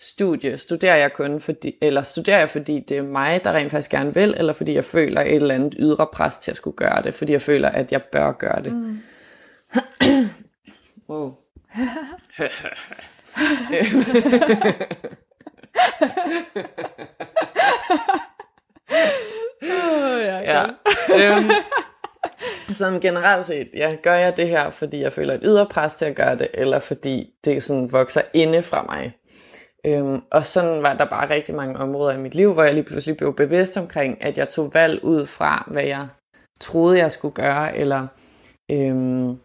studie. 0.00 0.58
Studerer 0.58 0.96
jeg 0.96 1.12
kun 1.12 1.40
fordi, 1.40 1.74
eller 1.82 2.02
studerer 2.02 2.38
jeg 2.38 2.50
fordi 2.50 2.80
det 2.88 2.96
er 2.96 3.02
mig, 3.02 3.44
der 3.44 3.52
rent 3.52 3.70
faktisk 3.70 3.90
gerne 3.90 4.14
vil, 4.14 4.34
eller 4.36 4.52
fordi 4.52 4.74
jeg 4.74 4.84
føler 4.84 5.20
et 5.20 5.34
eller 5.34 5.54
andet 5.54 5.74
ydre 5.78 6.06
pres 6.12 6.38
til 6.38 6.50
at 6.50 6.56
skulle 6.56 6.76
gøre 6.76 7.02
det, 7.02 7.14
fordi 7.14 7.32
jeg 7.32 7.42
føler, 7.42 7.68
at 7.68 7.92
jeg 7.92 8.02
bør 8.02 8.32
gøre 8.32 8.62
det. 8.62 8.72
Mm. 8.72 8.98
Wow. 11.08 11.34
Oh, 19.62 20.20
ja, 20.20 20.38
ja. 20.38 20.66
øhm, 21.18 21.50
sådan 22.78 23.00
generelt 23.00 23.46
set, 23.46 23.68
ja, 23.74 23.96
gør 24.02 24.14
jeg 24.14 24.36
det 24.36 24.48
her, 24.48 24.70
fordi 24.70 25.00
jeg 25.00 25.12
føler 25.12 25.34
et 25.34 25.40
ydre 25.42 25.66
pres 25.66 25.94
til 25.94 26.04
at 26.04 26.16
gøre 26.16 26.38
det, 26.38 26.48
eller 26.54 26.78
fordi 26.78 27.30
det 27.44 27.62
sådan 27.62 27.92
vokser 27.92 28.22
inde 28.34 28.62
fra 28.62 28.82
mig. 28.82 29.16
Øhm, 29.86 30.22
og 30.30 30.44
sådan 30.44 30.82
var 30.82 30.94
der 30.94 31.04
bare 31.04 31.30
rigtig 31.30 31.54
mange 31.54 31.76
områder 31.76 32.12
i 32.12 32.18
mit 32.18 32.34
liv, 32.34 32.52
hvor 32.52 32.62
jeg 32.62 32.74
lige 32.74 32.84
pludselig 32.84 33.16
blev 33.16 33.36
bevidst 33.36 33.76
omkring, 33.76 34.22
at 34.22 34.38
jeg 34.38 34.48
tog 34.48 34.74
valg 34.74 35.04
ud 35.04 35.26
fra, 35.26 35.68
hvad 35.70 35.84
jeg 35.84 36.08
troede, 36.60 36.98
jeg 36.98 37.12
skulle 37.12 37.34
gøre, 37.34 37.76
eller 37.76 38.06
øhm, 38.70 39.38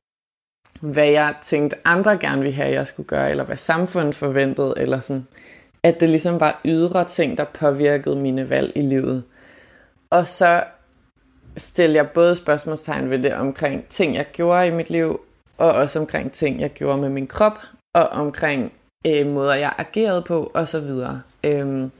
hvad 0.81 1.07
jeg 1.07 1.35
tænkte, 1.41 1.77
andre 1.85 2.17
gerne 2.17 2.41
ville 2.41 2.55
have, 2.55 2.73
jeg 2.73 2.87
skulle 2.87 3.07
gøre, 3.07 3.31
eller 3.31 3.43
hvad 3.43 3.57
samfundet 3.57 4.15
forventede, 4.15 4.73
eller 4.77 4.99
sådan, 4.99 5.27
at 5.83 5.99
det 5.99 6.09
ligesom 6.09 6.39
var 6.39 6.61
ydre 6.65 7.05
ting, 7.05 7.37
der 7.37 7.43
påvirkede 7.43 8.15
mine 8.15 8.49
valg 8.49 8.71
i 8.75 8.81
livet. 8.81 9.23
Og 10.09 10.27
så 10.27 10.63
stillede 11.57 11.97
jeg 11.97 12.09
både 12.09 12.35
spørgsmålstegn 12.35 13.09
ved 13.09 13.23
det 13.23 13.33
omkring 13.33 13.87
ting, 13.87 14.15
jeg 14.15 14.25
gjorde 14.33 14.67
i 14.67 14.71
mit 14.71 14.89
liv, 14.89 15.21
og 15.57 15.71
også 15.71 15.99
omkring 15.99 16.31
ting, 16.31 16.61
jeg 16.61 16.69
gjorde 16.69 17.01
med 17.01 17.09
min 17.09 17.27
krop, 17.27 17.59
og 17.95 18.07
omkring 18.07 18.73
øh, 19.07 19.27
måder, 19.27 19.55
jeg 19.55 19.73
agerede 19.77 20.21
på, 20.21 20.51
og 20.53 20.67
så 20.67 20.79
videre. 20.79 21.21
Øhm, 21.43 21.91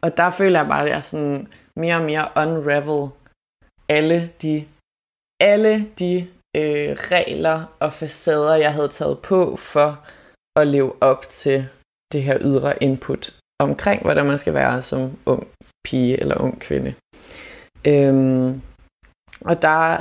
og 0.00 0.16
der 0.16 0.30
føler 0.30 0.58
jeg 0.58 0.68
bare, 0.68 0.84
at 0.84 0.90
jeg 0.90 1.04
sådan 1.04 1.48
mere 1.76 1.96
og 1.96 2.04
mere 2.04 2.28
unravel 2.36 3.10
alle 3.88 4.30
de, 4.42 4.64
alle 5.40 5.88
de 5.98 6.28
øh, 6.56 6.90
regler 7.14 7.76
og 7.80 7.92
facader, 7.92 8.54
jeg 8.54 8.72
havde 8.72 8.88
taget 8.88 9.18
på 9.18 9.56
for 9.56 10.06
at 10.60 10.66
leve 10.66 11.02
op 11.02 11.28
til 11.28 11.68
det 12.12 12.22
her 12.22 12.38
ydre 12.40 12.82
input 12.82 13.34
omkring, 13.58 14.02
hvordan 14.02 14.26
man 14.26 14.38
skal 14.38 14.54
være 14.54 14.82
som 14.82 15.18
ung 15.26 15.48
pige 15.84 16.20
eller 16.20 16.40
ung 16.40 16.60
kvinde. 16.60 16.94
Øhm, 17.86 18.62
og 19.40 19.62
der 19.62 20.00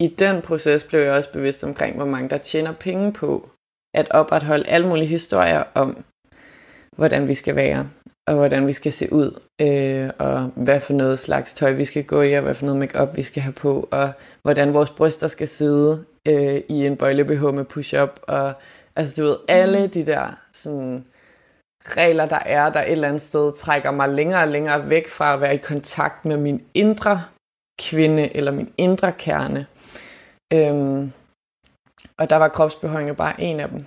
i 0.00 0.08
den 0.08 0.42
proces 0.42 0.84
blev 0.84 1.00
jeg 1.00 1.12
også 1.12 1.32
bevidst 1.32 1.64
omkring, 1.64 1.96
hvor 1.96 2.04
mange 2.04 2.28
der 2.28 2.38
tjener 2.38 2.72
penge 2.72 3.12
på 3.12 3.48
at 3.94 4.10
opretholde 4.10 4.66
alle 4.66 4.88
mulige 4.88 5.06
historier 5.06 5.64
om, 5.74 6.04
hvordan 6.96 7.28
vi 7.28 7.34
skal 7.34 7.56
være, 7.56 7.90
og 8.28 8.34
hvordan 8.34 8.66
vi 8.66 8.72
skal 8.72 8.92
se 8.92 9.12
ud, 9.12 9.40
øh, 9.60 10.10
og 10.18 10.50
hvad 10.56 10.80
for 10.80 10.92
noget 10.92 11.18
slags 11.18 11.54
tøj 11.54 11.72
vi 11.72 11.84
skal 11.84 12.04
gå 12.04 12.22
i, 12.22 12.32
og 12.32 12.42
hvad 12.42 12.54
for 12.54 12.66
noget 12.66 12.80
makeup 12.80 13.16
vi 13.16 13.22
skal 13.22 13.42
have 13.42 13.52
på, 13.52 13.88
og 13.90 14.12
hvordan 14.42 14.74
vores 14.74 14.90
bryster 14.90 15.28
skal 15.28 15.48
sidde 15.48 16.04
øh, 16.28 16.62
i 16.68 16.86
en 16.86 16.96
bøjle 16.96 17.24
BH 17.24 17.54
med 17.54 17.64
push-up, 17.64 18.20
og 18.22 18.52
altså 18.96 19.22
du 19.22 19.26
ved, 19.26 19.36
alle 19.48 19.86
de 19.86 20.06
der 20.06 20.38
sådan, 20.52 21.04
regler, 21.84 22.26
der 22.26 22.38
er, 22.38 22.72
der 22.72 22.82
et 22.82 22.92
eller 22.92 23.08
andet 23.08 23.22
sted 23.22 23.52
trækker 23.52 23.90
mig 23.90 24.08
længere 24.08 24.42
og 24.42 24.48
længere 24.48 24.90
væk 24.90 25.08
fra 25.08 25.34
at 25.34 25.40
være 25.40 25.54
i 25.54 25.58
kontakt 25.58 26.24
med 26.24 26.36
min 26.36 26.62
indre 26.74 27.24
kvinde, 27.80 28.36
eller 28.36 28.52
min 28.52 28.72
indre 28.78 29.12
kerne. 29.12 29.66
Øhm, 30.52 31.12
og 32.18 32.30
der 32.30 32.36
var 32.36 32.48
kropsbehøjning 32.48 33.16
bare 33.16 33.40
en 33.40 33.60
af 33.60 33.68
dem. 33.68 33.86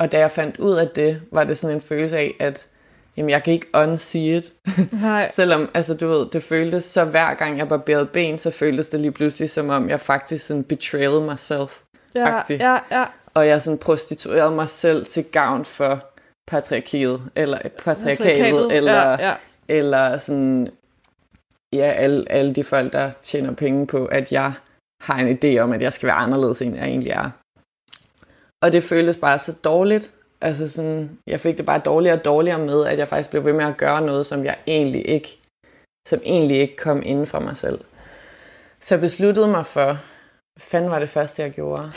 Og 0.00 0.12
da 0.12 0.18
jeg 0.18 0.30
fandt 0.30 0.58
ud 0.58 0.76
af 0.76 0.88
det, 0.88 1.22
var 1.32 1.44
det 1.44 1.58
sådan 1.58 1.76
en 1.76 1.80
følelse 1.80 2.18
af, 2.18 2.36
at 2.40 2.68
jamen, 3.18 3.30
jeg 3.30 3.42
kan 3.42 3.52
ikke 3.52 3.66
unsee 3.74 4.36
it. 4.36 4.52
Nej. 4.92 5.28
Selvom, 5.34 5.70
altså 5.74 5.94
du 5.94 6.08
ved, 6.08 6.26
det 6.30 6.42
føltes 6.42 6.84
så 6.84 7.04
hver 7.04 7.34
gang 7.34 7.58
jeg 7.58 7.68
barberede 7.68 8.06
ben, 8.06 8.38
så 8.38 8.50
føltes 8.50 8.88
det 8.88 9.00
lige 9.00 9.12
pludselig 9.12 9.50
som 9.50 9.68
om, 9.68 9.88
jeg 9.88 10.00
faktisk 10.00 10.46
sådan 10.46 10.64
betrayed 10.64 11.20
myself. 11.20 11.80
Ja, 12.14 12.42
ja, 12.50 12.78
ja. 12.90 13.04
Og 13.34 13.46
jeg 13.46 13.62
sådan 13.62 13.78
prostituerede 13.78 14.54
mig 14.54 14.68
selv 14.68 15.06
til 15.06 15.24
gavn 15.24 15.64
for 15.64 16.04
patriarkiet, 16.46 17.22
eller 17.36 17.58
patriarkatet, 17.84 18.72
eller, 18.72 18.92
ja, 18.92 19.28
ja. 19.28 19.34
eller 19.68 20.16
sådan, 20.18 20.68
ja, 21.72 21.90
alle, 21.90 22.32
alle 22.32 22.54
de 22.54 22.64
folk, 22.64 22.92
der 22.92 23.10
tjener 23.22 23.54
penge 23.54 23.86
på, 23.86 24.06
at 24.06 24.32
jeg 24.32 24.52
har 25.02 25.18
en 25.18 25.38
idé 25.38 25.58
om, 25.58 25.72
at 25.72 25.82
jeg 25.82 25.92
skal 25.92 26.06
være 26.06 26.16
anderledes, 26.16 26.62
end 26.62 26.76
jeg 26.76 26.84
egentlig 26.84 27.10
er. 27.10 27.30
Og 28.62 28.72
det 28.72 28.84
føltes 28.84 29.16
bare 29.16 29.38
så 29.38 29.52
dårligt. 29.64 30.10
Altså 30.40 30.68
sådan, 30.68 31.18
jeg 31.26 31.40
fik 31.40 31.56
det 31.56 31.66
bare 31.66 31.78
dårligere 31.78 32.18
og 32.18 32.24
dårligere 32.24 32.58
med, 32.58 32.86
at 32.86 32.98
jeg 32.98 33.08
faktisk 33.08 33.30
blev 33.30 33.44
ved 33.44 33.52
med 33.52 33.64
at 33.64 33.76
gøre 33.76 34.00
noget, 34.00 34.26
som 34.26 34.44
jeg 34.44 34.56
egentlig 34.66 35.08
ikke, 35.08 35.38
som 36.08 36.20
egentlig 36.24 36.60
ikke 36.60 36.76
kom 36.76 37.02
inden 37.04 37.26
for 37.26 37.40
mig 37.40 37.56
selv. 37.56 37.80
Så 38.80 38.94
jeg 38.94 39.00
besluttede 39.00 39.48
mig 39.48 39.66
for, 39.66 39.84
hvad 39.84 40.60
fanden 40.60 40.90
var 40.90 40.98
det 40.98 41.08
første, 41.08 41.42
jeg 41.42 41.50
gjorde? 41.50 41.92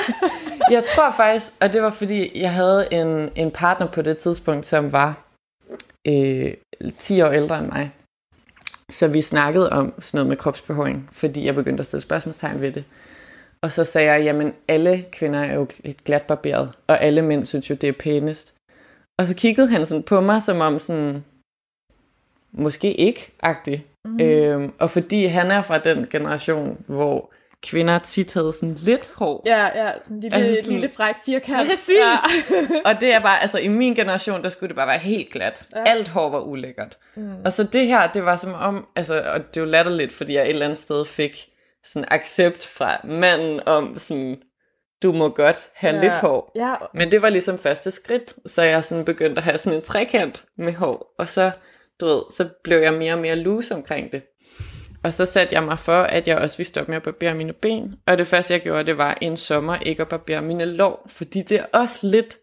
jeg 0.70 0.84
tror 0.84 1.10
faktisk, 1.16 1.52
og 1.60 1.72
det 1.72 1.82
var 1.82 1.90
fordi, 1.90 2.40
jeg 2.40 2.52
havde 2.52 2.92
en, 2.92 3.30
en 3.36 3.50
partner 3.50 3.86
på 3.86 4.02
det 4.02 4.18
tidspunkt, 4.18 4.66
som 4.66 4.92
var 4.92 5.24
øh, 6.08 6.54
10 6.98 7.22
år 7.22 7.30
ældre 7.30 7.58
end 7.58 7.66
mig. 7.66 7.92
Så 8.90 9.08
vi 9.08 9.20
snakkede 9.20 9.72
om 9.72 9.94
sådan 10.00 10.18
noget 10.18 10.28
med 10.28 10.36
kropsbehåring, 10.36 11.08
fordi 11.12 11.44
jeg 11.44 11.54
begyndte 11.54 11.80
at 11.80 11.86
stille 11.86 12.02
spørgsmålstegn 12.02 12.60
ved 12.60 12.72
det. 12.72 12.84
Og 13.62 13.72
så 13.72 13.84
sagde 13.84 14.12
jeg, 14.12 14.24
jamen 14.24 14.54
alle 14.68 15.04
kvinder 15.12 15.40
er 15.40 15.54
jo 15.54 15.66
et 15.84 16.04
glat 16.04 16.22
barberet, 16.22 16.72
og 16.86 17.02
alle 17.02 17.22
mænd 17.22 17.46
synes 17.46 17.70
jo, 17.70 17.74
det 17.74 17.88
er 17.88 17.92
pænest. 17.92 18.54
Og 19.18 19.26
så 19.26 19.34
kiggede 19.34 19.68
han 19.68 19.86
sådan 19.86 20.02
på 20.02 20.20
mig, 20.20 20.42
som 20.42 20.60
om 20.60 20.78
sådan, 20.78 21.24
måske 22.52 22.94
ikke-agtig. 22.94 23.84
Mm. 24.04 24.20
Øhm, 24.20 24.72
og 24.78 24.90
fordi 24.90 25.26
han 25.26 25.50
er 25.50 25.62
fra 25.62 25.78
den 25.78 26.06
generation, 26.10 26.84
hvor 26.86 27.32
kvinder 27.62 27.98
tit 27.98 28.34
havde 28.34 28.52
sådan 28.52 28.74
lidt 28.74 29.12
hår. 29.14 29.42
Ja, 29.46 29.64
ja, 29.84 29.92
sådan 30.04 30.16
en 30.16 30.20
lille, 30.20 30.36
Altså 30.36 30.62
sådan- 30.62 30.72
lille 30.80 30.90
fræk 30.96 31.14
firkant. 31.24 31.68
Præcis. 31.68 31.94
Ja. 31.96 32.16
og 32.90 33.00
det 33.00 33.12
er 33.14 33.20
bare, 33.20 33.40
altså 33.42 33.58
i 33.58 33.68
min 33.68 33.94
generation, 33.94 34.42
der 34.42 34.48
skulle 34.48 34.68
det 34.68 34.76
bare 34.76 34.86
være 34.86 34.98
helt 34.98 35.30
glat. 35.32 35.66
Ja. 35.76 35.82
Alt 35.86 36.08
hår 36.08 36.28
var 36.30 36.40
ulækkert. 36.40 36.98
Mm. 37.14 37.30
Og 37.44 37.52
så 37.52 37.64
det 37.64 37.86
her, 37.86 38.12
det 38.12 38.24
var 38.24 38.36
som 38.36 38.52
om, 38.54 38.86
altså, 38.96 39.22
og 39.22 39.54
det 39.54 39.60
jo 39.60 39.64
latterligt, 39.66 40.12
fordi 40.12 40.34
jeg 40.34 40.42
et 40.42 40.48
eller 40.48 40.64
andet 40.66 40.78
sted 40.78 41.04
fik 41.04 41.48
sådan 41.84 42.08
accept 42.10 42.66
fra 42.66 43.00
manden 43.04 43.60
om 43.66 43.98
sådan, 43.98 44.42
du 45.02 45.12
må 45.12 45.28
godt 45.28 45.68
have 45.74 45.94
ja. 45.94 46.00
lidt 46.00 46.12
hår. 46.12 46.52
Ja, 46.54 46.74
Men 46.94 47.10
det 47.10 47.22
var 47.22 47.28
ligesom 47.28 47.58
første 47.58 47.90
skridt, 47.90 48.34
så 48.46 48.62
jeg 48.62 48.84
sådan 48.84 49.04
begyndte 49.04 49.38
at 49.38 49.44
have 49.44 49.58
sådan 49.58 49.78
en 49.78 49.84
trekant 49.84 50.44
med 50.58 50.72
hår, 50.72 51.14
og 51.18 51.28
så, 51.28 51.50
du 52.00 52.06
ved, 52.06 52.22
så 52.30 52.48
blev 52.64 52.78
jeg 52.78 52.94
mere 52.94 53.12
og 53.12 53.20
mere 53.20 53.36
loose 53.36 53.74
omkring 53.74 54.12
det. 54.12 54.22
Og 55.04 55.12
så 55.12 55.24
satte 55.24 55.54
jeg 55.54 55.62
mig 55.62 55.78
for, 55.78 56.02
at 56.02 56.28
jeg 56.28 56.38
også 56.38 56.56
ville 56.56 56.68
stoppe 56.68 56.90
med 56.90 56.96
at 56.96 57.02
barbere 57.02 57.34
mine 57.34 57.52
ben. 57.52 57.94
Og 58.06 58.18
det 58.18 58.26
første, 58.26 58.54
jeg 58.54 58.60
gjorde, 58.60 58.84
det 58.84 58.98
var 58.98 59.18
en 59.20 59.36
sommer 59.36 59.76
ikke 59.76 60.02
at 60.02 60.08
barbere 60.08 60.42
mine 60.42 60.64
lår, 60.64 61.06
fordi 61.06 61.42
det 61.42 61.58
er 61.58 61.64
også 61.72 62.06
lidt 62.06 62.38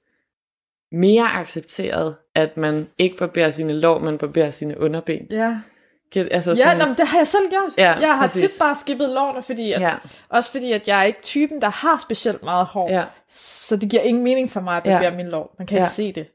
mere 0.92 1.32
accepteret, 1.32 2.16
at 2.36 2.58
man 2.58 2.88
ikke 2.98 3.18
barberer 3.18 3.52
sine 3.52 3.74
lår, 3.74 4.00
men 4.00 4.18
barberer 4.18 4.52
sine 4.52 4.80
underben. 4.80 5.28
ja. 5.32 5.60
Get- 6.18 6.28
Altså 6.32 6.52
Ja, 6.52 6.56
sådan, 6.56 6.78
nå, 6.78 6.86
men 6.86 6.96
det 6.98 7.08
har 7.08 7.18
jeg 7.18 7.28
selv 7.28 7.50
gjort. 7.50 7.70
Ja, 7.78 7.92
jeg 7.94 8.16
har 8.18 8.28
præcis. 8.28 8.52
tit 8.52 8.60
bare 8.60 8.76
skippet 8.76 9.10
lårene, 9.10 9.44
fordi 9.44 9.72
at, 9.72 9.82
ja, 9.82 9.94
også 10.30 10.52
fordi 10.52 10.72
at 10.72 10.88
jeg 10.88 11.00
er 11.00 11.04
ikke 11.04 11.22
typen, 11.22 11.62
der 11.62 11.70
har 11.70 11.98
specielt 12.02 12.44
meget 12.44 12.66
hår. 12.66 12.90
ja, 12.92 13.04
Så 13.28 13.76
det 13.78 13.90
giver 13.90 14.02
ingen 14.02 14.24
mening 14.24 14.52
for 14.52 14.62
mig 14.62 14.74
at 14.78 14.86
Ja. 14.86 14.92
barbere 14.94 15.12
min 15.16 15.28
lår. 15.28 15.56
Man 15.58 15.68
kan 15.68 15.78
Ja. 15.78 15.84
ikke 15.84 15.94
se 15.94 16.12
det. 16.12 16.28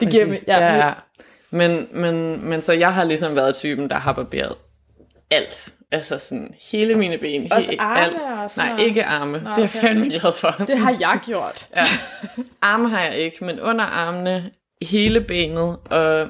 Det 0.00 0.10
giver 0.10 0.24
præcis. 0.26 0.46
mig, 0.46 0.54
ja, 0.54 0.66
ja, 0.74 0.86
ja. 0.86 0.92
Men, 1.50 1.88
men, 1.92 2.44
men 2.48 2.62
så 2.62 2.72
jeg 2.72 2.94
har 2.94 3.04
ligesom 3.04 3.36
været 3.36 3.54
typen, 3.54 3.90
der 3.90 3.96
har 3.98 4.12
barberet 4.12 4.54
alt. 5.30 5.68
Altså 5.92 6.18
sådan 6.18 6.54
hele 6.70 6.94
mine 6.94 7.18
ben. 7.18 7.52
Også 7.52 7.70
helt, 7.70 7.80
arme 7.80 8.00
alt. 8.00 8.22
og 8.22 8.50
sådan 8.50 8.70
Nej, 8.74 8.84
ikke 8.84 9.04
arme. 9.04 9.32
Nå, 9.32 9.38
det 9.38 9.46
er 9.46 9.54
jeg 9.56 9.64
okay. 9.64 9.78
fandme 9.80 10.08
glad 10.08 10.32
for. 10.32 10.50
Det 10.50 10.78
har 10.78 10.96
jeg 11.00 11.18
gjort. 11.26 11.68
Ja. 11.76 11.84
Arme 12.62 12.88
har 12.88 13.00
jeg 13.04 13.14
ikke, 13.16 13.44
men 13.44 13.60
under 13.60 13.84
armene, 13.84 14.50
hele 14.82 15.20
benet 15.20 15.76
og 15.90 16.28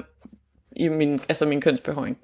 i 0.79 0.87
min, 0.87 1.21
altså 1.29 1.45
min 1.45 1.61
kønsbehåring. 1.61 2.17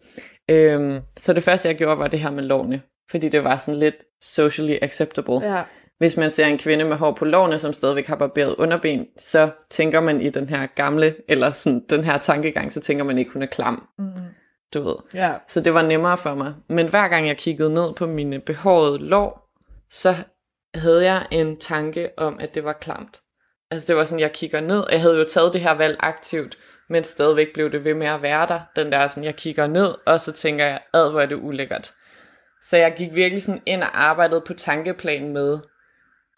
Øhm, 0.49 0.99
så 1.17 1.33
det 1.33 1.43
første, 1.43 1.67
jeg 1.67 1.77
gjorde, 1.77 1.99
var 1.99 2.07
det 2.07 2.19
her 2.19 2.31
med 2.31 2.43
lårene. 2.43 2.81
Fordi 3.11 3.29
det 3.29 3.43
var 3.43 3.57
sådan 3.57 3.79
lidt 3.79 3.95
socially 4.21 4.77
acceptable. 4.81 5.55
Ja. 5.55 5.63
Hvis 5.97 6.17
man 6.17 6.31
ser 6.31 6.45
en 6.45 6.57
kvinde 6.57 6.85
med 6.85 6.97
hår 6.97 7.11
på 7.11 7.25
lårene, 7.25 7.59
som 7.59 7.73
stadigvæk 7.73 8.07
har 8.07 8.15
barberet 8.15 8.55
underben, 8.55 9.07
så 9.17 9.49
tænker 9.69 10.01
man 10.01 10.21
i 10.21 10.29
den 10.29 10.49
her 10.49 10.67
gamle, 10.75 11.15
eller 11.29 11.51
sådan 11.51 11.85
den 11.89 12.03
her 12.03 12.17
tankegang, 12.17 12.71
så 12.71 12.79
tænker 12.79 13.03
man 13.03 13.17
ikke, 13.17 13.31
hun 13.31 13.41
er 13.41 13.45
klam. 13.45 13.87
Mm. 13.99 14.05
Du 14.73 14.81
ved. 14.81 14.95
Ja. 15.13 15.33
Så 15.47 15.61
det 15.61 15.73
var 15.73 15.81
nemmere 15.81 16.17
for 16.17 16.35
mig. 16.35 16.53
Men 16.69 16.87
hver 16.87 17.07
gang 17.07 17.27
jeg 17.27 17.37
kiggede 17.37 17.73
ned 17.73 17.93
på 17.93 18.07
mine 18.07 18.39
behårede 18.39 18.97
lår, 18.97 19.49
så 19.91 20.15
havde 20.75 21.03
jeg 21.03 21.25
en 21.31 21.59
tanke 21.59 22.09
om, 22.17 22.37
at 22.39 22.55
det 22.55 22.63
var 22.63 22.73
klamt. 22.73 23.21
Altså 23.71 23.87
det 23.87 23.95
var 23.95 24.03
sådan, 24.03 24.19
jeg 24.19 24.31
kigger 24.33 24.61
ned, 24.61 24.79
og 24.79 24.91
jeg 24.91 25.01
havde 25.01 25.17
jo 25.17 25.23
taget 25.23 25.53
det 25.53 25.61
her 25.61 25.73
valg 25.73 25.97
aktivt, 25.99 26.57
men 26.89 27.03
stadigvæk 27.03 27.47
blev 27.53 27.71
det 27.71 27.83
ved 27.83 27.93
med 27.93 28.07
at 28.07 28.21
være 28.21 28.47
der. 28.47 28.59
Den 28.75 28.91
der 28.91 29.07
sådan, 29.07 29.23
jeg 29.23 29.35
kigger 29.35 29.67
ned, 29.67 29.95
og 30.05 30.19
så 30.19 30.31
tænker 30.31 30.65
jeg, 30.65 30.79
ad 30.93 31.11
hvor 31.11 31.21
er 31.21 31.25
det 31.25 31.35
ulækkert. 31.35 31.93
Så 32.61 32.77
jeg 32.77 32.93
gik 32.97 33.15
virkelig 33.15 33.43
sådan 33.43 33.61
ind 33.65 33.83
og 33.83 34.03
arbejdede 34.03 34.43
på 34.47 34.53
tankeplanen 34.53 35.33
med, 35.33 35.59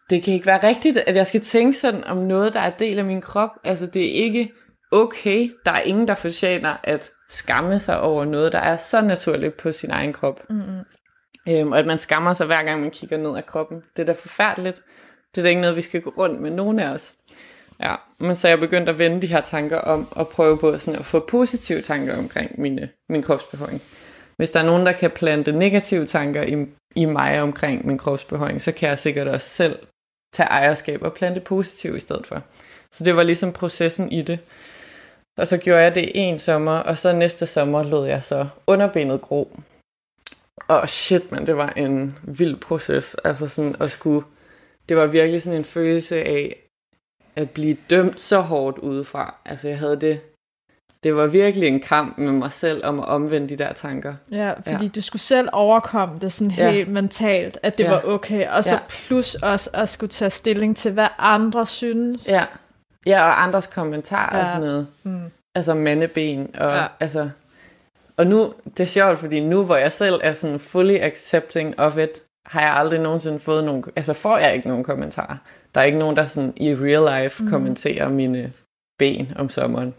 det 0.09 0.23
kan 0.23 0.33
ikke 0.33 0.45
være 0.45 0.67
rigtigt, 0.67 0.97
at 0.97 1.15
jeg 1.15 1.27
skal 1.27 1.41
tænke 1.41 1.77
sådan 1.77 2.03
om 2.03 2.17
noget, 2.17 2.53
der 2.53 2.59
er 2.59 2.69
del 2.69 2.99
af 2.99 3.05
min 3.05 3.21
krop. 3.21 3.49
Altså 3.63 3.85
det 3.85 4.05
er 4.05 4.23
ikke 4.23 4.51
okay. 4.91 5.51
Der 5.65 5.71
er 5.71 5.81
ingen, 5.81 6.07
der 6.07 6.15
fortjener 6.15 6.77
at 6.83 7.11
skamme 7.29 7.79
sig 7.79 8.01
over 8.01 8.25
noget, 8.25 8.51
der 8.51 8.59
er 8.59 8.77
så 8.77 9.01
naturligt 9.01 9.57
på 9.57 9.71
sin 9.71 9.91
egen 9.91 10.13
krop. 10.13 10.49
Mm-hmm. 10.49 10.79
Øhm, 11.49 11.71
og 11.71 11.79
at 11.79 11.85
man 11.85 11.97
skammer 11.97 12.33
sig 12.33 12.45
hver 12.47 12.63
gang 12.63 12.81
man 12.81 12.91
kigger 12.91 13.17
ned 13.17 13.37
af 13.37 13.45
kroppen. 13.45 13.83
Det 13.95 14.01
er 14.01 14.05
da 14.05 14.11
forfærdeligt. 14.11 14.81
Det 15.31 15.41
er 15.41 15.43
da 15.43 15.49
ikke 15.49 15.61
noget, 15.61 15.75
vi 15.75 15.81
skal 15.81 16.01
gå 16.01 16.13
rundt 16.17 16.41
med 16.41 16.51
nogen 16.51 16.79
af 16.79 16.89
os. 16.89 17.15
Ja, 17.79 17.95
men 18.19 18.35
så 18.35 18.47
jeg 18.47 18.59
begyndte 18.59 18.91
at 18.91 18.99
vende 18.99 19.21
de 19.21 19.27
her 19.27 19.41
tanker 19.41 19.77
om 19.77 20.07
og 20.11 20.27
prøve 20.27 20.57
på 20.57 20.77
sådan 20.77 20.99
at 20.99 21.05
få 21.05 21.19
positive 21.19 21.81
tanker 21.81 22.17
omkring 22.17 22.61
mine, 22.61 22.89
min 23.09 23.23
kropsbehøring. 23.23 23.81
Hvis 24.37 24.49
der 24.51 24.59
er 24.59 24.65
nogen, 24.65 24.85
der 24.85 24.91
kan 24.91 25.11
plante 25.11 25.51
negative 25.51 26.05
tanker 26.05 26.43
i, 26.43 26.65
i 26.95 27.05
mig 27.05 27.41
omkring 27.41 27.87
min 27.87 27.97
kropsbehøring, 27.97 28.61
så 28.61 28.71
kan 28.71 28.89
jeg 28.89 28.99
sikkert 28.99 29.27
også 29.27 29.49
selv 29.49 29.79
tage 30.33 30.49
ejerskab 30.49 31.01
og 31.01 31.13
plante 31.13 31.39
positiv 31.41 31.95
i 31.95 31.99
stedet 31.99 32.27
for. 32.27 32.41
Så 32.91 33.03
det 33.03 33.15
var 33.15 33.23
ligesom 33.23 33.53
processen 33.53 34.11
i 34.11 34.21
det. 34.21 34.39
Og 35.37 35.47
så 35.47 35.57
gjorde 35.57 35.81
jeg 35.81 35.95
det 35.95 36.11
en 36.13 36.39
sommer, 36.39 36.77
og 36.77 36.97
så 36.97 37.13
næste 37.13 37.45
sommer 37.45 37.83
lod 37.83 38.07
jeg 38.07 38.23
så 38.23 38.47
underbenet 38.67 39.21
gro. 39.21 39.59
Og 40.67 40.89
shit, 40.89 41.31
man, 41.31 41.45
det 41.45 41.57
var 41.57 41.69
en 41.69 42.17
vild 42.23 42.55
proces. 42.55 43.15
Altså 43.23 43.47
sådan 43.47 43.75
at 43.79 43.91
skulle... 43.91 44.25
Det 44.89 44.97
var 44.97 45.05
virkelig 45.05 45.41
sådan 45.41 45.59
en 45.59 45.65
følelse 45.65 46.23
af 46.23 46.64
at 47.35 47.49
blive 47.49 47.77
dømt 47.89 48.19
så 48.19 48.39
hårdt 48.39 48.77
udefra. 48.77 49.35
Altså 49.45 49.67
jeg 49.67 49.79
havde 49.79 50.01
det... 50.01 50.19
Det 51.03 51.15
var 51.15 51.27
virkelig 51.27 51.67
en 51.67 51.79
kamp 51.79 52.17
med 52.17 52.31
mig 52.31 52.51
selv 52.51 52.85
om 52.85 52.99
at 52.99 53.05
omvende 53.05 53.49
de 53.49 53.55
der 53.55 53.73
tanker. 53.73 54.13
Ja, 54.31 54.53
fordi 54.53 54.85
ja. 54.85 54.91
du 54.95 55.01
skulle 55.01 55.21
selv 55.21 55.49
overkomme 55.51 56.19
det 56.19 56.33
sådan 56.33 56.51
helt 56.51 56.87
ja. 56.87 56.93
mentalt, 56.93 57.57
at 57.63 57.77
det 57.77 57.83
ja. 57.83 57.89
var 57.89 58.01
okay. 58.05 58.47
Og 58.47 58.63
så 58.63 58.73
ja. 58.73 58.79
plus 58.89 59.35
også 59.35 59.69
at 59.73 59.89
skulle 59.89 60.09
tage 60.09 60.31
stilling 60.31 60.77
til, 60.77 60.91
hvad 60.91 61.07
andre 61.17 61.65
synes. 61.65 62.29
Ja, 62.29 62.45
ja 63.05 63.21
og 63.21 63.43
andres 63.43 63.67
kommentarer 63.67 64.37
ja. 64.37 64.43
og 64.43 64.49
sådan 64.49 64.67
noget. 64.67 64.87
Mm. 65.03 65.31
Altså 65.55 65.73
mandeben. 65.73 66.55
Og, 66.57 66.75
ja. 66.75 66.85
altså, 66.99 67.29
og 68.17 68.27
nu, 68.27 68.53
det 68.65 68.79
er 68.79 68.85
sjovt, 68.85 69.19
fordi 69.19 69.39
nu 69.39 69.63
hvor 69.63 69.75
jeg 69.75 69.91
selv 69.91 70.19
er 70.23 70.33
sådan 70.33 70.59
fully 70.59 70.97
accepting 71.01 71.79
of 71.79 71.97
it, 71.97 72.21
har 72.45 72.61
jeg 72.61 72.73
aldrig 72.73 72.99
nogensinde 72.99 73.39
fået 73.39 73.63
nogen, 73.63 73.83
altså 73.95 74.13
får 74.13 74.37
jeg 74.37 74.55
ikke 74.55 74.67
nogen 74.67 74.83
kommentarer. 74.83 75.37
Der 75.75 75.81
er 75.81 75.85
ikke 75.85 75.97
nogen, 75.97 76.17
der 76.17 76.25
sådan 76.25 76.53
i 76.57 76.75
real 76.75 77.23
life 77.23 77.43
mm. 77.43 77.49
kommenterer 77.49 78.09
mine 78.09 78.53
ben 78.99 79.33
om 79.35 79.49
sommeren. 79.49 79.93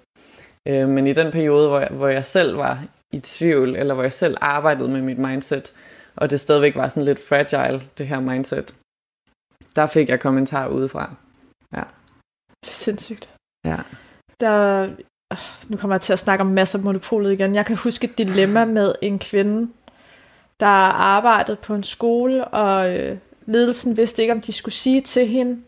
Øh, 0.69 0.89
men 0.89 1.07
i 1.07 1.13
den 1.13 1.33
periode, 1.33 1.69
hvor 1.69 1.79
jeg, 1.81 1.89
hvor 1.89 2.09
jeg 2.09 2.25
selv 2.25 2.57
var 2.57 2.85
i 3.13 3.21
tvivl, 3.21 3.77
eller 3.77 3.95
hvor 3.95 4.03
jeg 4.03 4.13
selv 4.13 4.37
arbejdede 4.41 4.89
med 4.89 5.03
mit 5.03 5.19
mindset, 5.19 5.73
og 6.17 6.31
det 6.31 6.41
stadigvæk 6.41 6.77
var 6.77 6.89
sådan 6.89 7.05
lidt 7.05 7.19
fragile, 7.29 7.83
det 7.99 8.07
her 8.07 8.21
mindset, 8.21 8.75
der 9.77 9.87
fik 9.87 10.09
jeg 10.09 10.21
kommentarer 10.21 10.69
udefra. 10.69 11.15
Ja. 11.73 11.83
Det 12.65 12.69
er 12.69 12.73
sindssygt. 12.73 13.35
Ja. 13.65 13.77
Der, 14.41 14.89
nu 15.69 15.77
kommer 15.77 15.95
jeg 15.95 16.01
til 16.01 16.13
at 16.13 16.19
snakke 16.19 16.43
om 16.43 16.51
masser 16.51 16.79
af 16.79 16.85
monopolet 16.85 17.33
igen. 17.33 17.55
Jeg 17.55 17.67
kan 17.67 17.77
huske 17.77 18.05
et 18.05 18.19
dilemma 18.19 18.65
med 18.65 18.95
en 19.03 19.19
kvinde, 19.19 19.73
der 20.61 20.67
arbejdede 21.17 21.57
på 21.57 21.75
en 21.75 21.83
skole, 21.83 22.45
og 22.45 22.99
øh, 22.99 23.19
ledelsen 23.47 23.97
vidste 23.97 24.23
ikke, 24.23 24.33
om 24.33 24.41
de 24.41 24.53
skulle 24.53 24.75
sige 24.75 25.01
til 25.01 25.27
hende, 25.27 25.59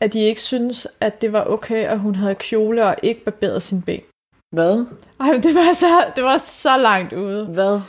at 0.00 0.12
de 0.12 0.20
ikke 0.20 0.40
synes, 0.40 0.88
at 1.00 1.22
det 1.22 1.32
var 1.32 1.44
okay, 1.44 1.84
at 1.86 1.98
hun 1.98 2.14
havde 2.14 2.34
kjole 2.34 2.84
og 2.86 2.96
ikke 3.02 3.24
barberet 3.24 3.62
sin 3.62 3.82
ben. 3.82 4.00
Hvad? 4.50 4.84
Ej, 5.20 5.32
det 5.42 5.54
var 5.54 5.72
så, 5.74 6.04
det 6.16 6.24
var 6.24 6.38
så 6.38 6.76
langt 6.76 7.12
ude. 7.12 7.44
Hvad? 7.44 7.80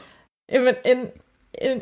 Jamen, 0.51 0.75
en, 0.85 0.97
en, 1.61 1.81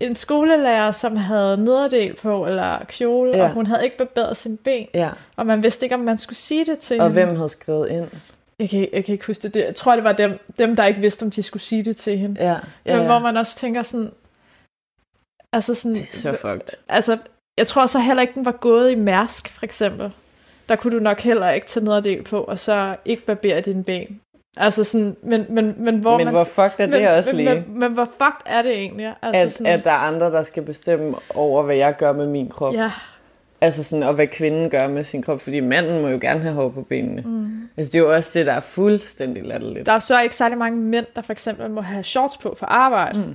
en 0.00 0.16
skolelærer, 0.16 0.90
som 0.90 1.16
havde 1.16 1.56
nederdel 1.56 2.14
på, 2.14 2.46
eller 2.46 2.84
kjole, 2.84 3.36
ja. 3.36 3.42
og 3.44 3.50
hun 3.50 3.66
havde 3.66 3.84
ikke 3.84 3.96
barberet 3.96 4.36
sin 4.36 4.56
ben. 4.56 4.86
Ja. 4.94 5.10
Og 5.36 5.46
man 5.46 5.62
vidste 5.62 5.86
ikke, 5.86 5.94
om 5.94 6.00
man 6.00 6.18
skulle 6.18 6.36
sige 6.36 6.64
det 6.64 6.78
til 6.78 7.00
Og 7.00 7.06
hende. 7.10 7.24
hvem 7.24 7.36
havde 7.36 7.48
skrevet 7.48 7.90
ind? 7.90 8.06
Jeg 8.58 8.70
kan, 8.70 8.88
jeg 8.92 9.04
kan 9.04 9.12
ikke 9.12 9.26
huske 9.26 9.48
det. 9.48 9.64
Jeg 9.64 9.74
tror, 9.74 9.94
det 9.94 10.04
var 10.04 10.12
dem, 10.12 10.38
dem, 10.58 10.76
der 10.76 10.84
ikke 10.84 11.00
vidste, 11.00 11.22
om 11.22 11.30
de 11.30 11.42
skulle 11.42 11.62
sige 11.62 11.84
det 11.84 11.96
til 11.96 12.18
hende. 12.18 12.44
Ja. 12.44 12.56
ja, 12.86 12.96
Men 12.96 13.06
hvor 13.06 13.18
man 13.18 13.36
også 13.36 13.56
tænker 13.58 13.82
sådan... 13.82 14.10
Altså 15.52 15.74
sådan... 15.74 15.94
Det 15.94 16.02
er 16.02 16.12
så 16.12 16.32
fucked. 16.32 16.78
Altså, 16.88 17.18
jeg 17.58 17.66
tror 17.66 17.86
så 17.86 17.98
heller 17.98 18.22
ikke, 18.22 18.34
den 18.34 18.44
var 18.44 18.52
gået 18.52 18.90
i 18.90 18.94
Mærsk, 18.94 19.48
for 19.48 19.64
eksempel. 19.64 20.12
Der 20.68 20.76
kunne 20.76 20.96
du 20.96 21.02
nok 21.02 21.20
heller 21.20 21.50
ikke 21.50 21.66
tage 21.66 21.84
nederdel 21.84 22.22
på, 22.22 22.40
og 22.40 22.58
så 22.58 22.96
ikke 23.04 23.26
barbere 23.26 23.60
dine 23.60 23.84
ben. 23.84 24.20
Altså 24.56 24.84
sådan, 24.84 25.16
men, 25.22 25.46
men, 25.48 25.74
men 25.78 25.98
hvor 25.98 26.16
men 26.16 26.24
man... 26.24 26.34
hvor 26.34 26.44
fucked 26.44 26.80
er 26.80 26.86
det 26.86 27.00
men, 27.00 27.08
også 27.08 27.30
men, 27.30 27.36
lige? 27.36 27.54
Men, 27.54 27.78
men, 27.78 27.92
hvor 27.92 28.04
fucked 28.04 28.42
er 28.46 28.62
det 28.62 28.72
egentlig? 28.72 29.14
Altså 29.22 29.42
at, 29.42 29.52
sådan, 29.52 29.66
at 29.66 29.84
der 29.84 29.90
er 29.90 29.94
andre, 29.94 30.26
der 30.26 30.42
skal 30.42 30.62
bestemme 30.62 31.14
over, 31.34 31.62
hvad 31.62 31.76
jeg 31.76 31.96
gør 31.96 32.12
med 32.12 32.26
min 32.26 32.48
krop. 32.48 32.74
Ja, 32.74 32.90
Altså 33.60 33.82
sådan, 33.82 34.02
og 34.02 34.14
hvad 34.14 34.26
kvinden 34.26 34.70
gør 34.70 34.88
med 34.88 35.04
sin 35.04 35.22
krop, 35.22 35.40
fordi 35.40 35.60
manden 35.60 36.02
må 36.02 36.08
jo 36.08 36.18
gerne 36.20 36.40
have 36.40 36.54
hår 36.54 36.68
på 36.68 36.82
benene. 36.82 37.22
Mm. 37.22 37.68
Altså 37.76 37.92
det 37.92 37.98
er 37.98 38.02
jo 38.02 38.14
også 38.14 38.30
det, 38.34 38.46
der 38.46 38.52
er 38.52 38.60
fuldstændig 38.60 39.44
latterligt. 39.44 39.86
der 39.86 39.92
er 39.92 39.98
så 39.98 40.20
ikke 40.20 40.36
særlig 40.36 40.58
mange 40.58 40.78
mænd, 40.78 41.06
der 41.16 41.22
for 41.22 41.32
eksempel 41.32 41.70
må 41.70 41.80
have 41.80 42.02
shorts 42.02 42.36
på 42.36 42.56
på 42.58 42.66
arbejde. 42.66 43.18
Mm. 43.18 43.34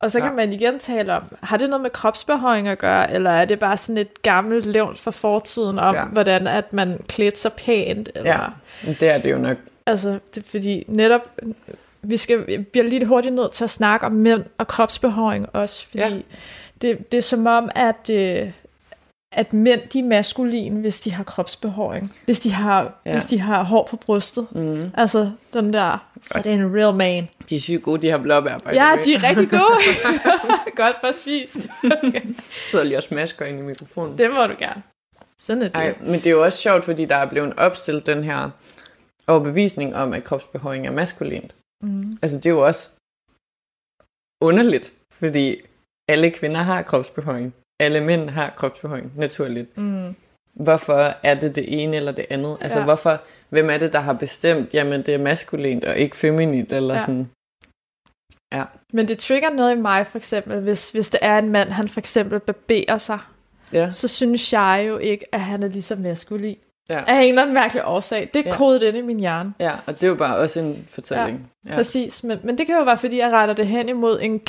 Og 0.00 0.10
så 0.10 0.18
kan 0.20 0.28
Ja. 0.28 0.34
man 0.34 0.52
igen 0.52 0.78
tale 0.78 1.12
om, 1.16 1.22
har 1.42 1.56
det 1.56 1.68
noget 1.70 1.82
med 1.82 1.90
kropsbehøjning 1.90 2.68
at 2.68 2.78
gøre, 2.78 3.12
eller 3.12 3.30
er 3.30 3.44
det 3.44 3.58
bare 3.58 3.76
sådan 3.76 3.98
et 3.98 4.22
gammelt 4.22 4.66
levn 4.66 4.96
fra 4.96 5.10
fortiden 5.10 5.78
om, 5.78 5.94
Ja. 5.94 6.04
hvordan 6.04 6.46
at 6.46 6.72
man 6.72 7.00
klædte 7.08 7.40
sig 7.40 7.52
pænt? 7.52 8.10
Eller, 8.14 8.30
Ja, 8.86 8.92
det 8.92 9.02
er 9.10 9.18
det 9.18 9.30
jo 9.32 9.38
nok. 9.38 9.56
Altså, 9.86 10.18
det, 10.34 10.44
fordi 10.46 10.84
netop, 10.88 11.20
vi 12.02 12.16
skal 12.16 12.46
vi 12.46 12.58
bliver 12.58 12.84
lige 12.84 13.04
hurtigt 13.06 13.34
nødt 13.34 13.52
til 13.52 13.64
at 13.64 13.70
snakke 13.70 14.06
om 14.06 14.12
mænd 14.12 14.44
og 14.58 14.68
kropsbehøjning 14.68 15.46
også, 15.52 15.86
fordi 15.88 16.02
ja. 16.02 16.10
det, 16.82 17.12
det 17.12 17.18
er 17.18 17.22
som 17.22 17.46
om, 17.46 17.70
at, 17.74 18.10
øh, 18.10 18.50
at 19.32 19.52
mænd, 19.52 19.80
de 19.88 19.98
er 19.98 20.02
maskuline, 20.04 20.80
hvis 20.80 21.00
de 21.00 21.10
har 21.12 21.24
kropsbehøjning. 21.24 22.12
Hvis 22.24 22.40
de 22.40 22.50
har, 22.52 23.00
Ja. 23.06 23.12
hvis 23.12 23.24
de 23.24 23.40
har 23.40 23.62
hår 23.62 23.86
på 23.90 23.96
brystet. 23.96 24.46
Mm. 24.54 24.90
Altså, 24.94 25.32
den 25.52 25.72
der, 25.72 26.10
så 26.22 26.38
er 26.38 26.42
det 26.42 26.52
en 26.52 26.76
real 26.76 26.94
man. 26.94 27.28
De 27.50 27.56
er 27.56 27.60
sygt 27.60 27.82
gode, 27.82 28.02
de 28.02 28.10
har 28.10 28.18
blåbær. 28.18 28.58
by 28.58 28.66
Ja, 28.66 28.96
de 29.04 29.14
er 29.14 29.22
rigtig 29.28 29.50
gode. 29.50 29.78
Godt 30.82 30.94
for 31.00 31.12
spist. 31.12 31.68
sidder 32.70 32.84
lige 32.84 32.96
og 32.96 33.02
smasker 33.02 33.44
ind 33.44 33.58
i 33.58 33.62
mikrofonen. 33.62 34.18
Det 34.18 34.30
må 34.30 34.46
du 34.46 34.54
gerne. 34.58 34.82
Sådan 35.40 35.62
er 35.62 35.68
det. 35.68 35.76
Ej, 35.76 35.94
men 36.00 36.14
det 36.14 36.26
er 36.26 36.30
jo 36.30 36.42
også 36.44 36.58
sjovt, 36.58 36.84
fordi 36.84 37.04
der 37.04 37.16
er 37.16 37.26
blevet 37.28 37.54
opstillet 37.56 38.06
den 38.06 38.24
her 38.24 38.50
overbevisning 39.28 39.96
om, 39.96 40.12
at 40.12 40.24
kropsbehøjning 40.24 40.86
er 40.86 40.90
maskulint. 40.90 41.54
Mm. 41.82 42.18
Altså 42.22 42.36
det 42.36 42.46
er 42.46 42.50
jo 42.50 42.66
også 42.66 42.90
underligt, 44.42 44.92
fordi 45.12 45.56
alle 46.08 46.30
kvinder 46.30 46.60
har 46.62 46.82
kropsbehøjning. 46.82 47.54
Alle 47.80 48.00
mænd 48.00 48.30
har 48.30 48.52
kropsbehøjning, 48.56 49.12
naturligt. 49.16 49.78
Mm. 49.78 50.14
Hvorfor 50.54 51.14
er 51.22 51.34
det 51.34 51.56
det 51.56 51.82
ene 51.82 51.96
eller 51.96 52.12
det 52.12 52.26
andet? 52.30 52.56
Altså 52.60 52.78
Ja. 52.78 52.84
hvorfor, 52.84 53.20
hvem 53.48 53.70
er 53.70 53.78
det, 53.78 53.92
der 53.92 54.00
har 54.00 54.12
bestemt, 54.12 54.74
jamen 54.74 55.02
det 55.02 55.14
er 55.14 55.18
maskulint 55.18 55.84
og 55.84 55.96
ikke 55.96 56.16
feminint, 56.16 56.72
eller 56.72 56.94
Ja. 56.94 57.00
sådan. 57.00 57.30
Ja. 58.52 58.64
Men 58.92 59.08
det 59.08 59.18
trigger 59.18 59.50
noget 59.50 59.76
i 59.76 59.78
mig, 59.80 60.06
for 60.06 60.18
eksempel, 60.18 60.60
hvis, 60.60 60.90
hvis 60.90 61.08
det 61.08 61.20
er 61.22 61.38
en 61.38 61.48
mand, 61.50 61.68
han 61.68 61.88
for 61.88 62.00
eksempel 62.00 62.40
barberer 62.40 62.98
sig, 62.98 63.18
Ja. 63.72 63.90
så 63.90 64.08
synes 64.08 64.52
jeg 64.52 64.84
jo 64.88 64.98
ikke, 64.98 65.24
at 65.34 65.40
han 65.40 65.62
er 65.62 65.68
lige 65.68 65.82
så 65.82 65.96
maskulin. 65.96 66.56
Ja. 66.90 67.04
Af 67.06 67.22
en 67.22 67.28
eller 67.28 67.42
anden 67.42 67.54
mærkelig 67.54 67.84
årsag. 67.86 68.30
Det 68.34 68.46
er 68.46 68.50
Ja. 68.50 68.56
kodet 68.56 68.82
ind 68.82 68.96
i 68.96 69.00
min 69.00 69.20
hjerne. 69.20 69.54
ja, 69.60 69.72
og 69.86 69.94
det 69.94 70.02
er 70.04 70.08
jo 70.08 70.14
bare 70.14 70.36
også 70.36 70.60
en 70.60 70.86
fortælling. 70.90 71.50
Ja. 71.68 71.74
Præcis. 71.74 72.24
Men, 72.24 72.38
men 72.44 72.58
det 72.58 72.66
kan 72.66 72.76
jo 72.76 72.82
være, 72.84 72.98
fordi 72.98 73.18
jeg 73.18 73.32
retter 73.32 73.54
det 73.54 73.66
hen 73.66 73.88
imod 73.88 74.18
en 74.22 74.40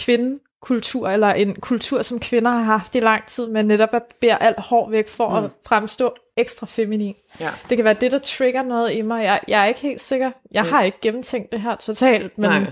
kvindekultur, 0.62 1.10
eller 1.10 1.28
en 1.28 1.56
kultur, 1.56 2.02
som 2.02 2.20
kvinder 2.20 2.52
har 2.52 2.64
haft 2.64 2.96
i 2.96 3.00
lang 3.00 3.26
tid, 3.26 3.48
med 3.48 3.64
netop 3.64 3.90
at 3.94 4.04
bære 4.22 4.44
alt 4.44 4.60
hår 4.60 4.90
væk 4.90 5.08
for 5.10 5.30
mm. 5.30 5.36
Mm. 5.36 5.46
at 5.46 5.52
fremstå 5.68 6.14
ekstra 6.38 6.66
feminin. 6.66 7.16
Ja. 7.40 7.50
Det 7.70 7.78
kan 7.78 7.86
være 7.86 7.94
det, 7.94 8.12
der 8.12 8.20
trigger 8.20 8.64
noget 8.64 8.94
i 8.94 9.02
mig. 9.02 9.24
Jeg, 9.24 9.40
jeg 9.48 9.62
er 9.62 9.66
ikke 9.66 9.80
helt 9.82 10.02
sikker. 10.02 10.32
Jeg 10.52 10.64
Mm. 10.64 10.70
har 10.70 10.84
ikke 10.84 10.98
gennemtænkt 11.02 11.52
det 11.52 11.62
her 11.62 11.76
totalt, 11.76 12.38
men, 12.38 12.50
Nej. 12.50 12.72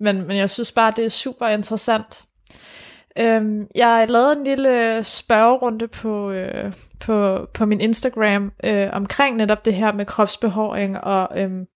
men, 0.00 0.26
men 0.26 0.36
jeg 0.36 0.50
synes 0.50 0.72
bare, 0.72 0.92
det 0.96 1.04
er 1.04 1.08
super 1.08 1.46
interessant. 1.48 2.24
Øhm, 3.18 3.66
jeg 3.74 4.06
lavede 4.08 4.32
en 4.32 4.44
lille 4.44 5.04
spørgerunde 5.04 5.88
på, 5.88 6.30
øh, 6.30 6.72
på, 7.00 7.46
på 7.54 7.66
min 7.66 7.80
Instagram 7.80 8.52
øh, 8.64 8.88
omkring 8.92 9.36
netop 9.36 9.64
det 9.64 9.74
her 9.74 9.92
med 9.92 10.06
kropsbehåring 10.06 10.98
og 11.00 11.28
øhm, 11.40 11.66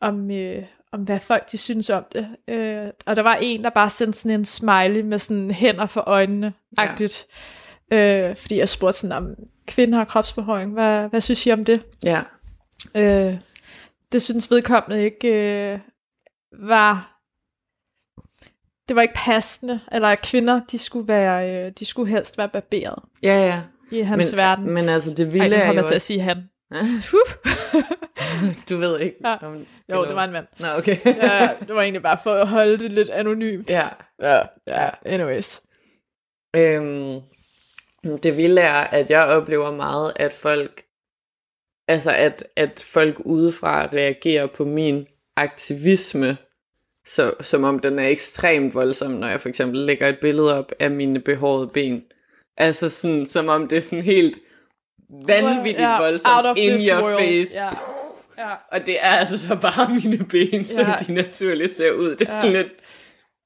om, 0.00 0.30
øh, 0.30 0.62
om 0.92 1.00
hvad 1.00 1.20
folk 1.20 1.52
de 1.52 1.58
synes 1.58 1.90
om 1.90 2.04
det. 2.12 2.28
Øh, 2.48 2.86
og 3.06 3.16
der 3.16 3.22
var 3.22 3.34
en, 3.34 3.64
der 3.64 3.70
bare 3.70 3.90
sendte 3.90 4.18
sådan 4.18 4.40
en 4.40 4.44
smiley 4.44 5.00
med 5.00 5.18
sådan 5.18 5.50
hænder 5.50 5.86
for 5.86 6.00
øjnene, 6.00 6.52
agtigt. 6.76 7.26
Øh, 7.92 8.36
fordi 8.36 8.58
jeg 8.58 8.68
spurgte 8.68 8.98
sådan, 8.98 9.16
om 9.16 9.34
kvinder 9.66 9.98
har 9.98 10.04
kropsbehåring. 10.04 10.72
Hvad, 10.72 11.08
hvad 11.08 11.20
synes 11.20 11.46
I 11.46 11.52
om 11.52 11.64
det? 11.64 11.82
Ja. 12.04 12.22
Øh, 12.96 13.38
det 14.12 14.22
synes 14.22 14.50
vedkommende 14.50 15.04
ikke 15.04 15.28
øh, 15.72 15.78
var 16.52 17.18
det 18.88 18.96
var 18.96 19.02
ikke 19.02 19.14
passende, 19.14 19.80
eller 19.92 20.08
at 20.08 20.22
kvinder, 20.22 20.60
de 20.70 20.78
skulle, 20.78 21.08
være, 21.08 21.66
øh, 21.66 21.72
de 21.78 21.84
skulle 21.84 22.10
helst 22.10 22.38
være 22.38 22.48
barberet 22.48 23.02
Ja, 23.22 23.46
ja. 23.46 23.60
i 23.90 24.00
hans 24.00 24.32
men, 24.32 24.36
verden. 24.36 24.70
Men 24.70 24.88
altså, 24.88 25.10
det 25.10 25.20
Ej, 25.20 25.32
vilde 25.32 25.48
nu 25.48 25.54
er 25.56 25.66
jo 25.66 25.72
til 25.72 25.78
at 25.78 25.84
også... 25.84 26.06
sige 26.06 26.20
han. 26.20 26.48
Du 28.68 28.76
ved 28.76 29.00
ikke. 29.00 29.16
Ja. 29.24 29.36
om- 29.46 29.66
Jo, 29.92 30.04
det 30.04 30.14
var 30.14 30.24
en 30.24 30.32
mand. 30.32 30.46
Nå, 30.60 30.66
okay. 30.78 30.96
ja, 31.06 31.50
det 31.66 31.74
var 31.74 31.82
egentlig 31.82 32.02
bare 32.02 32.18
for 32.22 32.32
at 32.34 32.48
holde 32.48 32.78
det 32.78 32.92
lidt 32.92 33.10
anonymt. 33.10 33.70
ja. 33.70 33.88
ja, 34.22 34.36
ja. 34.66 34.90
anyways. 35.04 35.62
Øhm, 36.56 37.20
det 38.22 38.36
vilde 38.36 38.60
er, 38.60 38.74
at 38.80 39.10
jeg 39.10 39.24
oplever 39.24 39.70
meget, 39.76 40.12
at 40.16 40.32
folk, 40.32 40.82
altså 41.88 42.10
at, 42.12 42.44
at 42.56 42.84
folk 42.92 43.20
udefra 43.24 43.86
reagerer 43.92 44.46
på 44.46 44.64
min 44.64 45.06
aktivisme, 45.36 46.36
så, 47.06 47.34
som 47.40 47.64
om 47.64 47.78
den 47.78 47.98
er 47.98 48.08
ekstremt 48.08 48.74
voldsom, 48.74 49.10
når 49.10 49.28
jeg 49.28 49.40
for 49.40 49.48
eksempel 49.48 49.80
lægger 49.80 50.08
et 50.08 50.18
billede 50.20 50.58
op 50.58 50.72
af 50.80 50.90
mine 50.90 51.20
behårede 51.20 51.68
ben. 51.68 52.04
Altså 52.56 52.88
sådan, 52.88 53.26
som 53.26 53.48
om 53.48 53.68
det 53.68 53.76
er 53.76 53.82
sådan 53.82 54.04
helt 54.04 54.38
vanvittigt 55.26 55.78
Ja, 55.80 55.98
voldsomt 56.00 56.58
in 56.58 56.70
your 56.70 57.02
world. 57.02 57.18
face. 57.18 57.54
Ja. 57.56 57.68
Ja. 58.38 58.54
Og 58.72 58.86
det 58.86 58.96
er 59.00 59.10
altså 59.10 59.38
så 59.38 59.54
bare 59.56 59.88
mine 60.04 60.24
ben, 60.24 60.64
som 60.64 60.86
Ja. 60.86 60.94
de 61.06 61.12
naturligt 61.12 61.76
ser 61.76 61.90
ud. 61.92 62.16
Det 62.16 62.28
er 62.28 62.34
Ja. 62.34 62.40
sådan 62.40 62.56
lidt, 62.56 62.68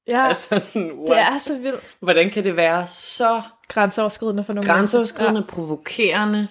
ja. 0.07 0.27
altså 0.27 0.59
sådan, 0.59 0.91
what? 0.91 1.09
det 1.09 1.17
er 1.33 1.37
så 1.37 1.57
vildt 1.57 1.95
Hvordan 1.99 2.29
kan 2.29 2.43
det 2.43 2.55
være 2.55 2.87
så 2.87 3.41
grænseoverskridende 3.67 4.43
for 4.43 4.53
nogle 4.53 4.69
grænseoverskridende, 4.69 5.39
ja. 5.49 5.53
provokerende? 5.55 6.47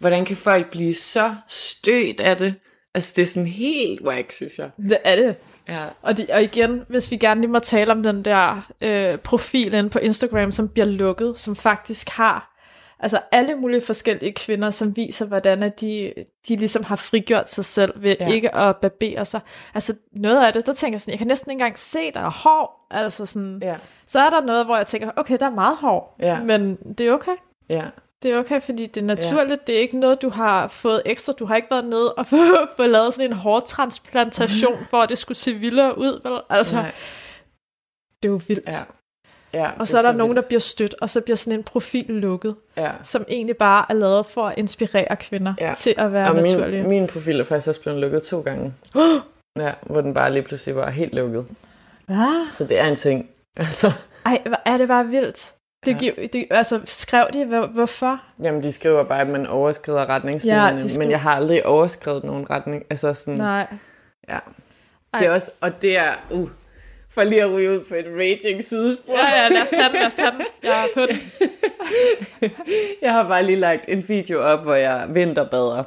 Hvordan 0.00 0.24
kan 0.24 0.36
folk 0.36 0.70
blive 0.70 0.94
så 0.94 1.34
stødt 1.48 2.20
af 2.20 2.36
det? 2.36 2.54
Altså, 2.94 3.12
det 3.16 3.22
er 3.22 3.26
sådan 3.26 3.46
helt 3.46 4.00
whack, 4.00 4.32
synes 4.32 4.58
jeg. 4.58 4.70
Det 4.88 4.98
er 5.04 5.16
det. 5.16 5.36
Ja. 5.68 5.84
Og, 6.02 6.16
de, 6.16 6.26
og 6.32 6.42
igen, 6.42 6.82
hvis 6.88 7.10
vi 7.10 7.16
gerne 7.16 7.40
lige 7.40 7.50
må 7.50 7.58
tale 7.58 7.92
om 7.92 8.02
den 8.02 8.24
der 8.24 8.72
øh, 8.80 9.18
profil 9.18 9.74
inde 9.74 9.90
på 9.90 9.98
Instagram, 9.98 10.52
som 10.52 10.68
bliver 10.68 10.86
lukket, 10.86 11.38
som 11.38 11.56
faktisk 11.56 12.08
har 12.08 12.53
altså 13.04 13.20
alle 13.32 13.54
mulige 13.54 13.80
forskellige 13.80 14.32
kvinder, 14.32 14.70
som 14.70 14.96
viser, 14.96 15.26
hvordan 15.26 15.62
at 15.62 15.80
de, 15.80 16.12
de 16.48 16.56
ligesom 16.56 16.84
har 16.84 16.96
frigjort 16.96 17.50
sig 17.50 17.64
selv 17.64 17.92
ved 18.02 18.16
Ja. 18.20 18.28
ikke 18.28 18.54
at 18.54 18.76
barbere 18.76 19.24
sig. 19.24 19.40
Altså 19.74 19.94
noget 20.12 20.46
af 20.46 20.52
det, 20.52 20.66
der 20.66 20.72
tænker 20.72 20.94
jeg 20.94 21.00
sådan, 21.00 21.12
jeg 21.12 21.18
kan 21.18 21.26
næsten 21.26 21.50
ikke 21.50 21.60
engang 21.60 21.78
se, 21.78 22.10
der 22.12 22.20
er 22.20 22.30
hår. 22.30 22.86
Altså 22.90 23.26
sådan, 23.26 23.58
Ja. 23.62 23.76
så 24.06 24.18
er 24.18 24.30
der 24.30 24.40
noget, 24.40 24.64
hvor 24.64 24.76
jeg 24.76 24.86
tænker, 24.86 25.10
okay, 25.16 25.36
der 25.40 25.46
er 25.46 25.50
meget 25.50 25.76
hår, 25.76 26.16
Ja. 26.20 26.42
men 26.42 26.76
det 26.98 27.06
er 27.06 27.12
okay. 27.12 27.36
Ja. 27.68 27.84
Det 28.22 28.32
er 28.32 28.38
okay, 28.38 28.60
fordi 28.60 28.86
det 28.86 29.00
er 29.00 29.04
naturligt. 29.04 29.50
Ja. 29.60 29.64
Det 29.66 29.76
er 29.76 29.80
ikke 29.80 29.98
noget, 29.98 30.22
du 30.22 30.28
har 30.28 30.68
fået 30.68 31.02
ekstra. 31.04 31.32
Du 31.32 31.44
har 31.46 31.56
ikke 31.56 31.68
været 31.70 31.84
nede 31.84 32.14
og 32.14 32.26
få, 32.32 32.36
få 32.76 32.86
lavet 32.86 33.14
sådan 33.14 33.30
en 33.30 33.36
hårtransplantation, 33.36 34.84
for 34.90 35.00
at 35.02 35.08
det 35.08 35.18
skulle 35.18 35.38
se 35.38 35.54
vildere 35.54 35.98
ud. 35.98 36.20
Vel? 36.30 36.40
Altså, 36.50 36.74
Nej. 36.76 36.92
det 38.22 38.28
er 38.28 38.32
jo 38.32 38.40
vildt. 38.48 38.68
Ja. 38.68 38.78
Ja, 39.54 39.70
Og 39.78 39.88
så 39.88 39.98
er 39.98 40.02
der 40.02 40.12
nogen, 40.12 40.36
der 40.36 40.42
bliver 40.42 40.60
stødt, 40.60 40.94
og 41.00 41.10
så 41.10 41.20
bliver 41.20 41.36
sådan 41.36 41.58
en 41.58 41.64
profil 41.64 42.04
lukket, 42.08 42.56
Ja. 42.76 42.90
som 43.02 43.24
egentlig 43.28 43.56
bare 43.56 43.86
er 43.88 43.94
lavet 43.94 44.26
for 44.26 44.46
at 44.46 44.58
inspirere 44.58 45.16
kvinder 45.16 45.54
Ja. 45.60 45.74
til 45.76 45.94
at 45.98 46.12
være 46.12 46.28
Og 46.28 46.34
naturlige. 46.34 46.80
min, 46.82 46.88
min 46.90 47.06
profil 47.06 47.40
er 47.40 47.44
faktisk 47.44 47.68
også 47.68 47.80
blevet 47.82 48.00
lukket 48.00 48.22
to 48.22 48.40
gange. 48.40 48.74
ja, 49.58 49.72
hvor 49.82 50.00
den 50.00 50.14
bare 50.14 50.32
lige 50.32 50.42
pludselig 50.42 50.76
var 50.76 50.90
helt 50.90 51.14
lukket. 51.14 51.46
Hvad? 52.06 52.52
Så 52.52 52.64
det 52.64 52.78
er 52.78 52.84
en 52.86 52.96
ting. 52.96 53.28
Altså, 53.56 53.92
Ej, 54.26 54.42
er 54.64 54.76
det 54.78 54.88
bare 54.88 55.06
vildt. 55.06 55.52
Det, 55.86 55.98
giver, 55.98 56.12
det, 56.32 56.46
altså, 56.50 56.80
skrev 56.84 57.26
de, 57.32 57.44
hvor, 57.44 57.66
hvorfor? 57.66 58.20
jamen, 58.42 58.62
de 58.62 58.72
skriver 58.72 59.02
bare, 59.04 59.20
at 59.20 59.26
man 59.28 59.46
overskrider 59.46 60.08
retningslinjerne. 60.08 60.76
Ja, 60.82 60.88
skriver- 60.88 60.98
Men 60.98 61.10
jeg 61.10 61.20
har 61.20 61.34
aldrig 61.34 61.66
overskrevet 61.66 62.24
nogen 62.24 62.50
retning. 62.50 62.82
Altså 62.90 63.14
sådan, 63.14 63.38
Nej. 63.38 63.66
ja. 64.28 64.38
Ej. 65.14 65.18
Det 65.20 65.28
er 65.28 65.32
også, 65.32 65.50
og 65.60 65.82
det 65.82 65.98
er, 65.98 66.12
uh, 66.30 66.48
for 67.14 67.24
lige 67.24 67.42
at 67.42 67.50
ryge 67.52 67.70
ud 67.70 67.84
på 67.84 67.94
et 67.94 68.06
raging 68.16 68.64
sidespor. 68.64 69.12
Ja, 69.12 69.42
ja, 69.42 69.48
lad 69.48 69.62
os 69.62 69.68
tage 69.68 69.88
den, 69.88 69.92
lad 69.92 70.06
os 70.06 70.14
tage 70.14 70.30
den. 70.30 70.46
Jeg 70.62 70.84
er 70.84 70.86
på 70.94 71.00
den. 71.06 71.20
Jeg 73.02 73.12
har 73.12 73.28
bare 73.28 73.42
lige 73.42 73.56
lagt 73.56 73.84
en 73.88 74.08
video 74.08 74.42
op, 74.42 74.62
hvor 74.62 74.74
jeg 74.74 75.06
vinterbader. 75.08 75.82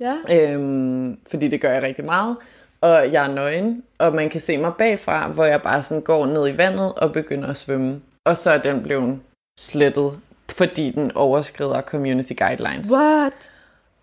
Ja. 0.00 0.14
Øhm, 0.30 1.18
fordi 1.30 1.48
det 1.48 1.60
gør 1.60 1.72
jeg 1.72 1.82
rigtig 1.82 2.04
meget. 2.04 2.36
Og 2.80 3.12
jeg 3.12 3.26
er 3.26 3.34
nøgen, 3.34 3.82
og 3.98 4.14
man 4.14 4.30
kan 4.30 4.40
se 4.40 4.58
mig 4.58 4.72
bagfra, 4.78 5.28
hvor 5.28 5.44
jeg 5.44 5.62
bare 5.62 5.82
sådan 5.82 6.02
går 6.02 6.26
ned 6.26 6.48
i 6.48 6.56
vandet 6.56 6.94
og 6.94 7.12
begynder 7.12 7.48
at 7.48 7.56
svømme. 7.56 8.00
Og 8.24 8.36
så 8.36 8.50
er 8.50 8.58
den 8.58 8.82
blevet 8.82 9.20
slettet, 9.60 10.20
fordi 10.50 10.90
den 10.90 11.12
overskrider 11.12 11.80
community 11.80 12.32
guidelines. 12.38 12.90
What? 12.92 13.50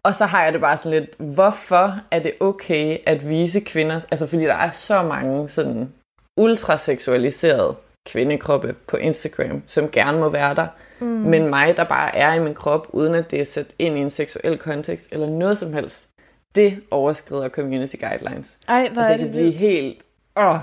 Og 0.04 0.16
så 0.16 0.26
har 0.26 0.44
jeg 0.44 0.54
det 0.54 0.62
bare 0.62 0.78
sådan 0.78 0.92
lidt, 0.92 1.16
hvorfor 1.18 2.00
er 2.12 2.20
det 2.20 2.32
okay 2.40 2.98
at 3.06 3.30
vise 3.30 3.60
kvinder, 3.60 3.96
altså 4.12 4.28
fordi 4.28 4.44
der 4.44 4.56
er 4.56 4.72
så 4.72 5.04
mange 5.04 5.48
sådan 5.48 5.90
ultraseksualiserede 6.38 7.76
kvindekroppe 8.06 8.76
på 8.88 8.98
Instagram, 8.98 9.64
som 9.66 9.92
gerne 9.92 10.20
må 10.20 10.30
være 10.30 10.56
der, 10.56 10.68
mm. 11.00 11.06
men 11.06 11.50
mig, 11.50 11.78
der 11.78 11.84
bare 11.84 12.16
er 12.16 12.34
i 12.34 12.40
min 12.40 12.54
krop, 12.54 12.88
uden 12.90 13.16
at 13.16 13.32
det 13.32 13.40
er 13.40 13.46
sat 13.46 13.68
ind 13.80 13.98
i 13.98 14.02
en 14.02 14.10
seksuel 14.10 14.58
kontekst, 14.58 15.08
eller 15.12 15.30
noget 15.30 15.58
som 15.58 15.74
helst, 15.74 16.08
det 16.56 16.82
overskrider 16.92 17.50
community 17.50 17.96
guidelines. 18.00 18.58
Ej, 18.68 18.90
hvor 18.90 19.02
altså, 19.02 19.14
er 19.14 19.18
kan 19.18 19.26
det 19.26 19.32
blive 19.32 19.44
vildt. 19.44 19.60
helt... 19.60 20.02
Åh, 20.38 20.58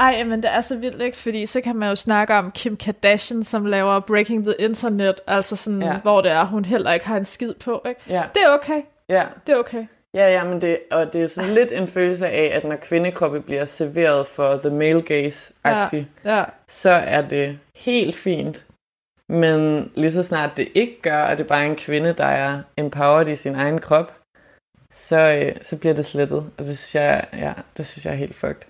Ej, 0.00 0.24
men 0.24 0.42
det 0.42 0.54
er 0.54 0.60
så 0.60 0.76
vildt, 0.76 1.02
ikke? 1.02 1.16
Fordi 1.16 1.46
så 1.46 1.60
kan 1.60 1.76
man 1.76 1.88
jo 1.88 1.94
snakke 1.94 2.34
om 2.34 2.50
Kim 2.50 2.76
Kardashian, 2.76 3.44
som 3.44 3.66
laver 3.66 4.00
Breaking 4.00 4.44
the 4.44 4.54
Internet, 4.58 5.14
altså 5.26 5.56
sådan, 5.56 5.82
ja. 5.82 5.98
hvor 5.98 6.20
det 6.20 6.30
er, 6.30 6.44
hun 6.44 6.64
heller 6.64 6.92
ikke 6.92 7.06
har 7.06 7.16
en 7.16 7.24
skid 7.24 7.54
på, 7.54 7.82
ikke? 7.88 8.00
ja, 8.08 8.22
Det 8.34 8.42
er 8.42 8.48
okay. 8.48 8.82
ja. 9.08 9.24
Det 9.46 9.52
er 9.52 9.58
okay. 9.58 9.86
Ja, 10.16 10.28
ja, 10.28 10.44
men 10.44 10.60
det, 10.60 10.78
og 10.90 11.12
det 11.12 11.22
er 11.22 11.26
sådan 11.26 11.54
lidt 11.54 11.72
en 11.72 11.88
følelse 11.88 12.28
af, 12.28 12.56
at 12.56 12.64
når 12.64 12.76
kvindekroppe 12.76 13.40
bliver 13.40 13.64
serveret 13.64 14.26
for 14.26 14.56
the 14.56 14.70
male 14.70 15.02
gaze-agtigt, 15.02 16.04
Ja. 16.24 16.44
så 16.68 16.90
er 16.90 17.28
det 17.28 17.58
helt 17.74 18.14
fint. 18.14 18.66
Men 19.28 19.90
lige 19.94 20.12
så 20.12 20.22
snart 20.22 20.50
det 20.56 20.68
ikke 20.74 21.02
gør, 21.02 21.22
at 21.24 21.38
det 21.38 21.46
bare 21.46 21.62
er 21.62 21.70
en 21.70 21.76
kvinde, 21.76 22.12
der 22.12 22.24
er 22.24 22.62
empowered 22.76 23.28
i 23.28 23.34
sin 23.34 23.54
egen 23.54 23.78
krop, 23.80 24.18
så, 24.90 25.20
øh, 25.42 25.56
så 25.62 25.78
bliver 25.78 25.94
det 25.94 26.06
slettet. 26.06 26.38
Og 26.58 26.64
det 26.64 26.78
synes 26.78 26.94
jeg, 26.94 27.26
ja, 27.32 27.52
det 27.76 27.86
synes 27.86 28.06
jeg 28.06 28.12
er 28.12 28.16
helt 28.16 28.36
fucked. 28.36 28.62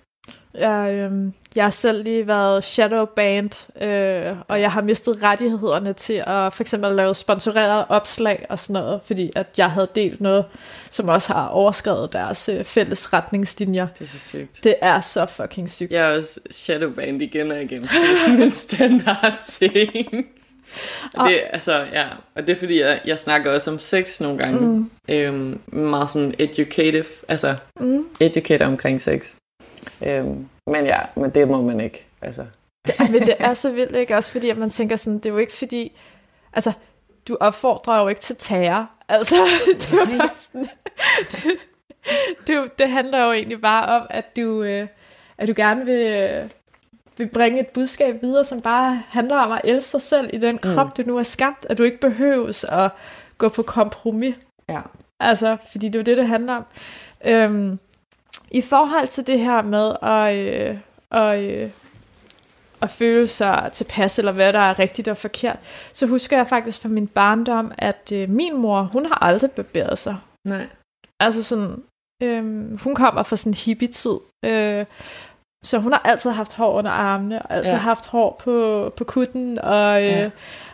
Jeg, 0.53 0.93
øhm, 0.93 1.33
jeg 1.55 1.63
har 1.65 1.69
selv 1.71 2.03
lige 2.03 2.27
været 2.27 2.63
shadowband, 2.63 3.81
øh, 3.81 4.35
og 4.47 4.61
jeg 4.61 4.71
har 4.71 4.81
mistet 4.81 5.23
rettigheder 5.23 5.93
til 5.93 6.13
at 6.13 6.53
for 6.53 6.61
eksempel 6.61 6.95
lave 6.95 7.15
sponsoreret 7.15 7.85
opslag 7.89 8.45
og 8.49 8.59
sådan 8.59 8.81
noget, 8.81 9.01
fordi 9.05 9.31
at 9.35 9.47
jeg 9.57 9.71
havde 9.71 9.87
delt 9.95 10.21
noget, 10.21 10.45
som 10.89 11.07
også 11.09 11.33
har 11.33 11.47
overskrevet 11.47 12.13
deres 12.13 12.49
øh, 12.49 12.63
fælles 12.63 13.13
retningslinjer. 13.13 13.87
Det 13.99 14.05
er 14.05 14.09
så 14.09 14.19
sygt. 14.19 14.63
Det 14.63 14.75
er 14.81 15.01
så 15.01 15.25
fucking 15.25 15.69
sygt. 15.69 15.91
Jeg 15.91 16.11
er 16.11 16.15
også 16.17 16.39
shadowband 16.51 17.21
igen 17.21 17.51
og 17.51 17.61
igen. 17.61 17.81
Det 17.81 17.89
er 18.39 18.43
en 18.43 18.51
standard 18.51 19.39
ting. 19.43 20.25
Og 21.17 21.29
det, 21.29 21.41
altså, 21.53 21.85
ja, 21.93 22.05
og 22.35 22.47
det 22.47 22.49
er 22.49 22.55
fordi, 22.59 22.81
jeg, 22.81 22.99
jeg 23.05 23.19
snakker 23.19 23.51
også 23.51 23.71
om 23.71 23.79
sex 23.79 24.21
nogle 24.21 24.37
gange. 24.37 24.59
Mm. 24.59 24.91
Øhm, 25.09 25.59
meget 25.67 26.09
sådan 26.09 26.33
educative, 26.39 27.05
altså 27.27 27.55
Mm. 27.79 28.05
educator 28.19 28.65
omkring 28.65 29.01
sex. 29.01 29.35
Øhm, 30.05 30.47
men 30.67 30.85
ja, 30.85 30.99
men 31.15 31.29
det 31.29 31.47
må 31.47 31.61
man 31.61 31.79
ikke. 31.79 32.05
Altså, 32.21 32.45
Ej, 32.99 33.07
men 33.07 33.21
det 33.21 33.35
er 33.39 33.53
så 33.53 33.71
vildt, 33.71 33.95
ikke? 33.95 34.15
Også 34.15 34.31
fordi, 34.31 34.49
at 34.49 34.57
man 34.57 34.69
tænker 34.69 34.95
sådan, 34.95 35.17
det 35.17 35.25
er 35.25 35.29
jo 35.29 35.37
ikke 35.37 35.53
fordi... 35.53 35.97
Altså, 36.53 36.71
du 37.27 37.37
opfordrer 37.39 38.01
jo 38.01 38.07
ikke 38.07 38.21
til 38.21 38.35
terror. 38.39 38.89
Altså, 39.09 39.35
det 39.79 39.93
er 39.93 40.11
jo 40.11 40.17
bare 40.17 40.29
sådan... 40.35 40.67
Det, 41.31 41.57
det, 42.47 42.79
det 42.79 42.89
handler 42.89 43.25
jo 43.25 43.31
egentlig 43.31 43.61
bare 43.61 44.01
om, 44.01 44.07
at 44.09 44.35
du, 44.35 44.63
øh, 44.63 44.87
at 45.37 45.47
du 45.47 45.53
gerne 45.55 45.85
vil, 45.85 46.05
øh, 46.05 46.49
vil 47.17 47.27
bringe 47.27 47.59
et 47.59 47.67
budskab 47.67 48.21
videre, 48.21 48.43
som 48.43 48.61
bare 48.61 49.03
handler 49.09 49.35
om 49.35 49.51
at 49.51 49.61
elske 49.63 49.91
sig 49.91 50.01
selv 50.01 50.29
i 50.33 50.37
den 50.37 50.57
krop, 50.57 50.97
du 50.97 51.03
nu 51.05 51.17
er 51.17 51.23
skabt. 51.23 51.65
At 51.69 51.77
du 51.77 51.83
ikke 51.83 51.99
behøves 51.99 52.63
at 52.63 52.91
gå 53.37 53.49
på 53.49 53.61
kompromis. 53.61 54.35
ja. 54.69 54.81
Altså, 55.19 55.57
fordi 55.71 55.87
det 55.87 55.95
er 55.95 55.99
jo 55.99 56.03
det, 56.03 56.17
det 56.17 56.27
handler 56.27 56.55
om. 56.55 56.65
Øhm, 57.25 57.79
I 58.51 58.61
forhold 58.61 59.07
til 59.07 59.27
det 59.27 59.39
her 59.39 59.61
med 59.61 59.93
at, 60.01 60.35
øh, 60.35 60.77
at, 61.11 61.39
øh, 61.43 61.69
at 62.81 62.89
føle 62.89 63.27
sig 63.27 63.69
tilpas, 63.73 64.19
eller 64.19 64.31
hvad 64.31 64.53
der 64.53 64.59
er 64.59 64.79
rigtigt 64.79 65.07
og 65.07 65.17
forkert, 65.17 65.57
så 65.93 66.07
husker 66.07 66.37
jeg 66.37 66.47
faktisk 66.47 66.81
fra 66.81 66.89
min 66.89 67.07
barndom, 67.07 67.71
at 67.77 68.11
øh, 68.13 68.29
min 68.29 68.57
mor, 68.57 68.81
hun 68.81 69.05
har 69.05 69.23
aldrig 69.23 69.51
barberet 69.51 69.99
sig. 69.99 70.15
Nej. 70.47 70.67
Altså 71.19 71.43
sådan, 71.43 71.83
øhm, 72.23 72.77
hun 72.83 72.95
kommer 72.95 73.23
fra 73.23 73.35
sådan 73.35 73.53
hippie-tid, 73.53 74.17
øh, 74.45 74.85
så 75.63 75.77
hun 75.79 75.91
har 75.91 76.01
altid 76.05 76.29
haft 76.31 76.53
hår 76.53 76.73
under 76.73 76.91
armene, 76.91 77.41
og 77.41 77.53
altid 77.55 77.71
Ja. 77.71 77.77
haft 77.77 78.07
hår 78.07 78.41
på, 78.43 78.89
på 78.97 79.03
kutten, 79.03 79.59
og, 79.59 80.03
øh, 80.03 80.09
Ja. 80.09 80.29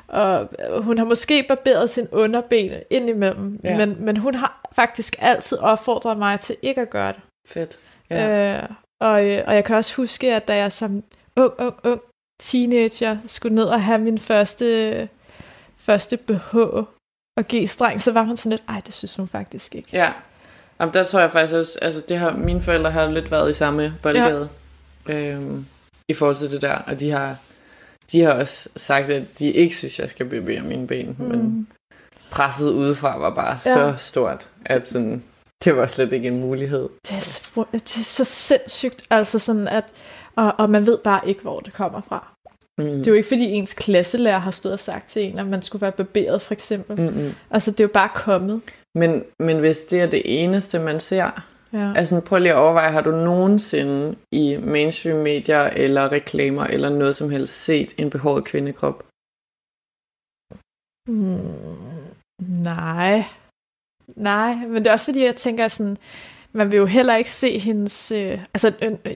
og 0.07 0.49
hun 0.83 0.97
har 0.97 1.05
måske 1.05 1.45
barberet 1.47 1.89
sin 1.89 2.07
underben 2.11 2.71
indimellem, 2.89 3.59
ja. 3.63 3.77
men, 3.77 3.95
men 3.99 4.17
hun 4.17 4.35
har 4.35 4.69
faktisk 4.71 5.15
altid 5.19 5.57
opfordret 5.59 6.17
mig 6.17 6.39
til 6.39 6.55
ikke 6.61 6.81
at 6.81 6.89
gøre 6.89 7.11
det. 7.13 7.21
Fedt. 7.47 7.79
Ja. 8.09 8.61
Øh, 8.61 8.69
og, 9.01 9.25
øh, 9.25 9.43
og 9.47 9.55
jeg 9.55 9.65
kan 9.65 9.75
også 9.75 9.95
huske, 9.95 10.33
at 10.33 10.47
da 10.47 10.55
jeg 10.55 10.71
som 10.71 11.03
ung, 11.35 11.53
ung, 11.57 11.75
ung 11.83 12.01
teenager 12.39 13.17
skulle 13.27 13.55
ned 13.55 13.63
og 13.63 13.83
have 13.83 13.99
min 13.99 14.19
første, 14.19 15.09
første 15.77 16.17
BH 16.17 16.55
og 17.37 17.45
G-streng, 17.53 18.01
så 18.01 18.11
var 18.11 18.23
man 18.23 18.37
sådan 18.37 18.49
lidt, 18.49 18.63
ej, 18.69 18.81
det 18.85 18.93
synes 18.93 19.15
hun 19.15 19.27
faktisk 19.27 19.75
ikke. 19.75 19.89
Ja. 19.93 20.11
Jamen, 20.79 20.93
der 20.93 21.03
tror 21.03 21.19
jeg 21.19 21.31
faktisk 21.31 21.55
også, 21.55 21.79
altså 21.81 22.01
det 22.09 22.17
har, 22.17 22.31
mine 22.31 22.61
forældre 22.61 22.91
har 22.91 23.09
lidt 23.09 23.31
været 23.31 23.49
i 23.49 23.53
samme 23.53 23.93
boldgade. 24.03 24.49
Ja. 25.07 25.13
Øhm, 25.13 25.65
I 26.07 26.13
forhold 26.13 26.35
til 26.35 26.51
det 26.51 26.61
der, 26.61 26.75
og 26.75 26.99
de 26.99 27.11
har, 27.11 27.35
de 28.11 28.21
har 28.21 28.31
også 28.31 28.69
sagt, 28.75 29.09
at 29.09 29.39
de 29.39 29.51
ikke 29.51 29.75
synes, 29.75 29.99
jeg 29.99 30.09
skal 30.09 30.25
barbere 30.25 30.61
mine 30.61 30.87
ben, 30.87 31.15
mm. 31.19 31.25
men 31.25 31.67
presset 32.31 32.71
udefra 32.71 33.17
var 33.17 33.29
bare 33.29 33.59
ja. 33.65 33.73
så 33.73 33.95
stort, 33.97 34.47
at 34.65 34.87
sådan, 34.87 35.23
det 35.63 35.77
var 35.77 35.87
slet 35.87 36.13
ikke 36.13 36.27
en 36.27 36.39
mulighed. 36.39 36.89
Det 37.07 37.17
er, 37.17 37.21
så, 37.21 37.65
det 37.71 37.81
er 37.81 38.03
så 38.03 38.23
sindssygt, 38.23 39.05
altså 39.09 39.39
sådan 39.39 39.67
at, 39.67 39.85
og, 40.35 40.53
og 40.57 40.69
man 40.69 40.85
ved 40.85 40.97
bare 40.97 41.27
ikke, 41.29 41.41
hvor 41.41 41.59
det 41.59 41.73
kommer 41.73 42.01
fra. 42.01 42.27
Mm. 42.77 42.85
Det 42.85 43.07
er 43.07 43.11
jo 43.11 43.15
ikke, 43.17 43.27
fordi 43.27 43.43
ens 43.51 43.73
klasselærer 43.73 44.39
har 44.39 44.51
stået 44.51 44.73
og 44.73 44.79
sagt 44.79 45.09
til 45.09 45.23
en, 45.23 45.39
at 45.39 45.47
man 45.47 45.61
skulle 45.61 45.81
være 45.81 45.91
barberet, 45.91 46.41
for 46.41 46.53
eksempel. 46.53 47.01
Mm-mm. 47.01 47.31
Altså, 47.51 47.71
det 47.71 47.79
er 47.79 47.83
jo 47.83 47.91
bare 47.93 48.09
kommet. 48.15 48.61
Men, 48.95 49.23
men 49.39 49.59
hvis 49.59 49.83
det 49.83 50.01
er 50.01 50.05
det 50.09 50.21
eneste, 50.43 50.79
man 50.79 50.99
ser, 50.99 51.49
Ja. 51.73 51.93
altså 51.95 52.21
prøv 52.21 52.39
lige 52.39 52.51
at 52.51 52.57
overveje, 52.57 52.91
har 52.91 53.01
du 53.01 53.11
nogensinde 53.11 54.15
i 54.31 54.57
mainstream 54.57 55.17
medier 55.17 55.61
eller 55.63 56.11
reklamer 56.11 56.63
eller 56.63 56.89
noget 56.89 57.15
som 57.15 57.29
helst 57.29 57.63
set 57.65 57.93
en 57.97 58.09
behåret 58.09 58.43
kvindekrop? 58.45 59.03
Mm, 61.07 61.53
nej. 62.63 63.23
Nej, 64.15 64.55
men 64.55 64.75
det 64.75 64.87
er 64.87 64.91
også 64.91 65.05
fordi, 65.05 65.23
jeg 65.25 65.35
tænker 65.35 65.67
sådan, 65.67 65.97
man 66.51 66.71
vil 66.71 66.77
jo 66.77 66.85
heller 66.85 67.15
ikke 67.15 67.31
se 67.31 67.59
hendes, 67.59 68.11
øh, 68.11 68.39
altså 68.53 68.71
øh, 68.81 68.91
øh, 69.05 69.15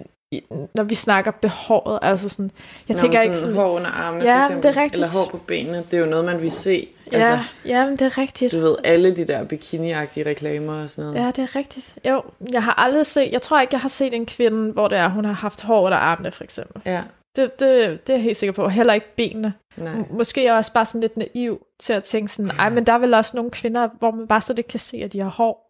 når 0.74 0.84
vi 0.84 0.96
snakker 0.96 1.32
behovet, 1.32 2.00
altså 2.02 2.30
sådan, 2.30 2.52
jeg 2.90 2.96
Nå, 2.96 3.02
tænker 3.02 3.18
sådan 3.18 3.28
ikke 3.32 3.38
sådan, 3.40 3.56
hår 3.56 3.72
under 3.72 3.90
armene, 3.90 4.24
Ja, 4.26 4.40
for 4.40 4.44
eksempel, 4.46 4.70
det 4.70 4.78
er 4.78 4.82
rigtigt. 4.82 4.94
eller 5.04 5.08
hår 5.20 5.30
på 5.32 5.38
benene, 5.38 5.78
det 5.92 5.94
er 5.94 6.02
jo 6.02 6.06
noget, 6.06 6.26
man 6.26 6.42
vil 6.42 6.52
se. 6.52 6.88
ja, 7.12 7.18
Altså, 7.18 7.46
ja, 7.66 7.86
men 7.86 7.92
det 7.98 8.02
er 8.02 8.18
rigtigt. 8.18 8.54
du 8.54 8.60
ved, 8.60 8.76
alle 8.84 9.16
de 9.16 9.28
der 9.28 9.44
bikini-agtige 9.44 10.26
reklamer 10.26 10.84
og 10.84 10.90
sådan 10.90 11.12
noget. 11.12 11.26
Ja, 11.26 11.32
det 11.32 11.40
er 11.40 11.56
rigtigt. 11.56 11.96
Jo, 12.10 12.22
jeg 12.54 12.64
har 12.64 12.74
aldrig 12.74 13.06
set, 13.06 13.32
jeg 13.32 13.42
tror 13.42 13.60
ikke, 13.62 13.74
jeg 13.74 13.82
har 13.82 13.90
set 13.90 14.14
en 14.14 14.26
kvinde, 14.26 14.72
hvor 14.74 14.88
det 14.88 14.98
er, 14.98 15.08
hun 15.10 15.26
har 15.26 15.34
haft 15.34 15.62
hår 15.62 15.82
under 15.86 15.98
armene, 15.98 16.32
for 16.32 16.44
eksempel. 16.44 16.82
Ja, 16.86 17.02
Det, 17.38 17.60
det, 17.60 18.08
det 18.08 18.14
er 18.14 18.18
jeg 18.18 18.24
helt 18.24 18.38
sikker 18.38 18.54
på. 18.54 18.68
Heller 18.70 18.94
ikke 18.94 19.16
benene. 19.16 19.54
nej. 19.78 19.94
M- 19.94 20.14
Måske 20.14 20.42
er 20.42 20.46
jeg 20.46 20.54
også 20.54 20.74
bare 20.74 20.86
sådan 20.86 21.02
lidt 21.02 21.18
naiv 21.18 21.66
til 21.80 21.94
at 21.94 22.04
tænke 22.04 22.32
sådan, 22.32 22.52
ej, 22.60 22.70
men 22.70 22.86
der 22.86 22.94
er 22.94 22.98
vel 22.98 23.14
også 23.14 23.38
nogle 23.38 23.52
kvinder, 23.52 23.88
hvor 24.00 24.12
man 24.12 24.28
bare 24.28 24.42
slet 24.42 24.58
ikke 24.58 24.68
kan 24.68 24.80
se, 24.80 24.98
at 24.98 25.14
de 25.14 25.20
har 25.20 25.30
hår. 25.30 25.64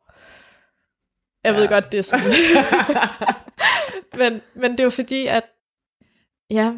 Jeg 1.44 1.54
ja. 1.54 1.60
ved 1.60 1.68
godt, 1.68 1.92
det 1.92 1.98
er 1.98 2.02
sådan. 2.02 2.26
men, 4.20 4.42
men 4.54 4.72
det 4.72 4.80
er 4.80 4.84
jo 4.84 4.90
fordi, 4.90 5.28
at 5.28 5.44
ja, 6.52 6.72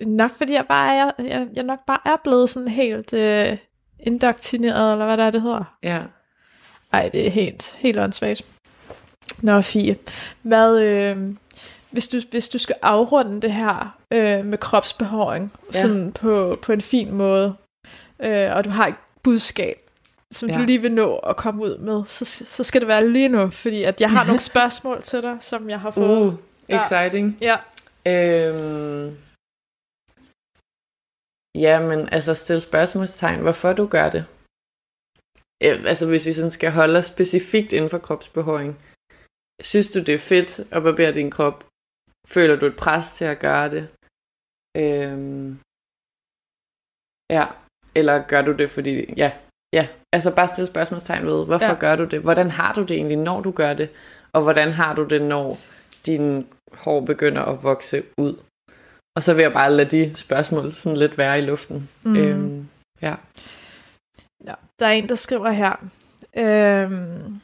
nok 0.00 0.30
fordi 0.30 0.52
jeg 0.52 0.66
bare 0.68 0.96
er, 0.96 1.10
jeg, 1.18 1.48
jeg 1.52 1.62
nok 1.64 1.78
bare 1.86 2.00
er 2.04 2.16
blevet 2.24 2.50
sådan 2.50 2.68
helt 2.68 3.12
øh, 3.12 3.58
indoktrineret, 4.00 4.92
eller 4.92 5.04
hvad 5.06 5.16
der 5.16 5.24
er, 5.24 5.30
det 5.30 5.42
hedder. 5.42 5.76
Ja. 5.82 6.02
Ej, 6.92 7.08
det 7.08 7.26
er 7.26 7.30
helt, 7.30 7.76
helt 7.78 7.98
åndssvagt. 7.98 8.44
Nå, 9.42 9.60
Fie. 9.60 9.96
Hvad, 10.42 10.78
øh, 10.78 11.34
hvis, 11.92 12.08
du, 12.08 12.16
hvis 12.30 12.48
du 12.48 12.58
skal 12.58 12.76
afrunde 12.82 13.40
det 13.40 13.52
her 13.52 13.98
øh, 14.10 14.44
med 14.44 14.58
kropsbehåring, 14.58 15.52
ja. 15.74 15.82
Sådan 15.82 16.12
på, 16.12 16.58
på 16.62 16.72
en 16.72 16.80
fin 16.80 17.12
måde, 17.12 17.54
øh, 18.22 18.56
og 18.56 18.64
du 18.64 18.70
har 18.70 18.86
et 18.86 18.94
budskab, 19.22 19.76
som 20.32 20.48
ja. 20.48 20.58
Du 20.58 20.62
lige 20.64 20.78
vil 20.78 20.92
nå 20.92 21.16
at 21.16 21.36
komme 21.36 21.62
ud 21.62 21.78
med, 21.78 22.02
så, 22.06 22.24
så 22.24 22.64
skal 22.64 22.80
det 22.80 22.88
være 22.88 23.08
lige 23.08 23.28
nu, 23.28 23.50
fordi 23.50 23.82
at 23.82 24.00
jeg 24.00 24.10
har 24.10 24.24
nogle 24.30 24.40
spørgsmål 24.40 25.02
til 25.02 25.22
dig, 25.22 25.38
som 25.40 25.70
jeg 25.70 25.80
har 25.80 25.90
fået. 25.90 26.26
Uh, 26.26 26.34
exciting. 26.68 27.38
Ja. 27.40 27.56
Øhm, 28.06 29.16
ja, 31.54 31.80
men 31.80 32.08
altså 32.08 32.34
stille 32.34 32.60
spørgsmålstegn, 32.60 33.40
hvorfor 33.40 33.72
du 33.72 33.86
gør 33.86 34.10
det. 34.10 34.24
Øh, 35.62 35.84
Altså 35.86 36.06
hvis 36.06 36.26
vi 36.26 36.32
sådan 36.32 36.50
skal 36.50 36.70
holde 36.70 36.98
os 36.98 37.06
specifikt 37.06 37.72
inden 37.72 37.90
for 37.90 37.98
kropsbehåring. 37.98 38.78
Synes 39.60 39.88
du, 39.90 39.98
det 39.98 40.14
er 40.14 40.18
fedt 40.18 40.58
at 40.58 40.82
barbere 40.82 41.12
din 41.14 41.30
krop? 41.30 41.64
Føler 42.26 42.56
du 42.56 42.66
et 42.66 42.76
pres 42.76 43.12
til 43.12 43.24
at 43.24 43.38
gøre 43.38 43.70
det? 43.70 43.88
Øhm, 44.76 45.58
ja, 47.30 47.46
eller 47.94 48.26
gør 48.26 48.42
du 48.42 48.52
det, 48.52 48.70
fordi... 48.70 49.14
Ja, 49.16 49.32
ja. 49.72 49.88
Altså 50.12 50.34
bare 50.34 50.48
stille 50.48 50.66
spørgsmålstegn 50.66 51.26
ved, 51.26 51.44
hvorfor 51.46 51.66
Ja. 51.66 51.78
gør 51.78 51.96
du 51.96 52.04
det? 52.04 52.20
Hvordan 52.20 52.50
har 52.50 52.72
du 52.74 52.82
det 52.82 52.90
egentlig, 52.90 53.16
når 53.18 53.40
du 53.40 53.50
gør 53.50 53.72
det? 53.74 53.90
Og 54.32 54.42
hvordan 54.42 54.72
har 54.72 54.94
du 54.94 55.04
det, 55.04 55.22
når 55.22 55.58
din 56.06 56.48
hår 56.72 57.00
begynder 57.00 57.42
at 57.42 57.62
vokse 57.62 58.02
ud? 58.18 58.34
Og 59.16 59.22
så 59.22 59.34
vil 59.34 59.42
jeg 59.42 59.52
bare 59.52 59.72
lade 59.72 59.90
de 59.90 60.14
spørgsmål 60.16 60.72
sådan 60.72 60.96
lidt 60.96 61.18
være 61.18 61.38
i 61.38 61.42
luften. 61.42 61.90
Mm. 62.04 62.16
Øhm, 62.16 62.68
ja. 63.02 63.14
Ja, 64.44 64.54
der 64.78 64.86
er 64.86 64.90
en, 64.92 65.08
der 65.08 65.14
skriver 65.14 65.50
her. 65.50 65.76
Øhm, 66.36 67.40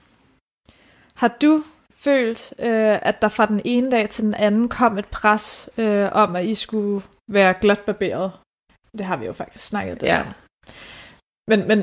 har 1.14 1.37
du 1.43 1.64
følt, 2.09 2.41
øh, 2.59 2.99
at 3.03 3.23
der 3.23 3.29
fra 3.29 3.47
den 3.47 3.61
ene 3.65 3.91
dag 3.91 4.11
til 4.11 4.25
den 4.25 4.35
anden 4.35 4.69
kom 4.69 4.99
et 4.99 5.09
pres 5.09 5.71
øh, 5.79 6.09
om, 6.13 6.37
at 6.37 6.45
I 6.47 6.55
skulle 6.55 7.05
være 7.31 7.55
glat 7.61 7.81
barberet? 7.87 8.33
Det 8.99 9.05
har 9.07 9.17
vi 9.17 9.27
jo 9.27 9.33
faktisk 9.33 9.65
snakket 9.65 10.03
Ja. 10.03 10.21
om. 10.21 10.27
Men, 11.51 11.69
men 11.69 11.79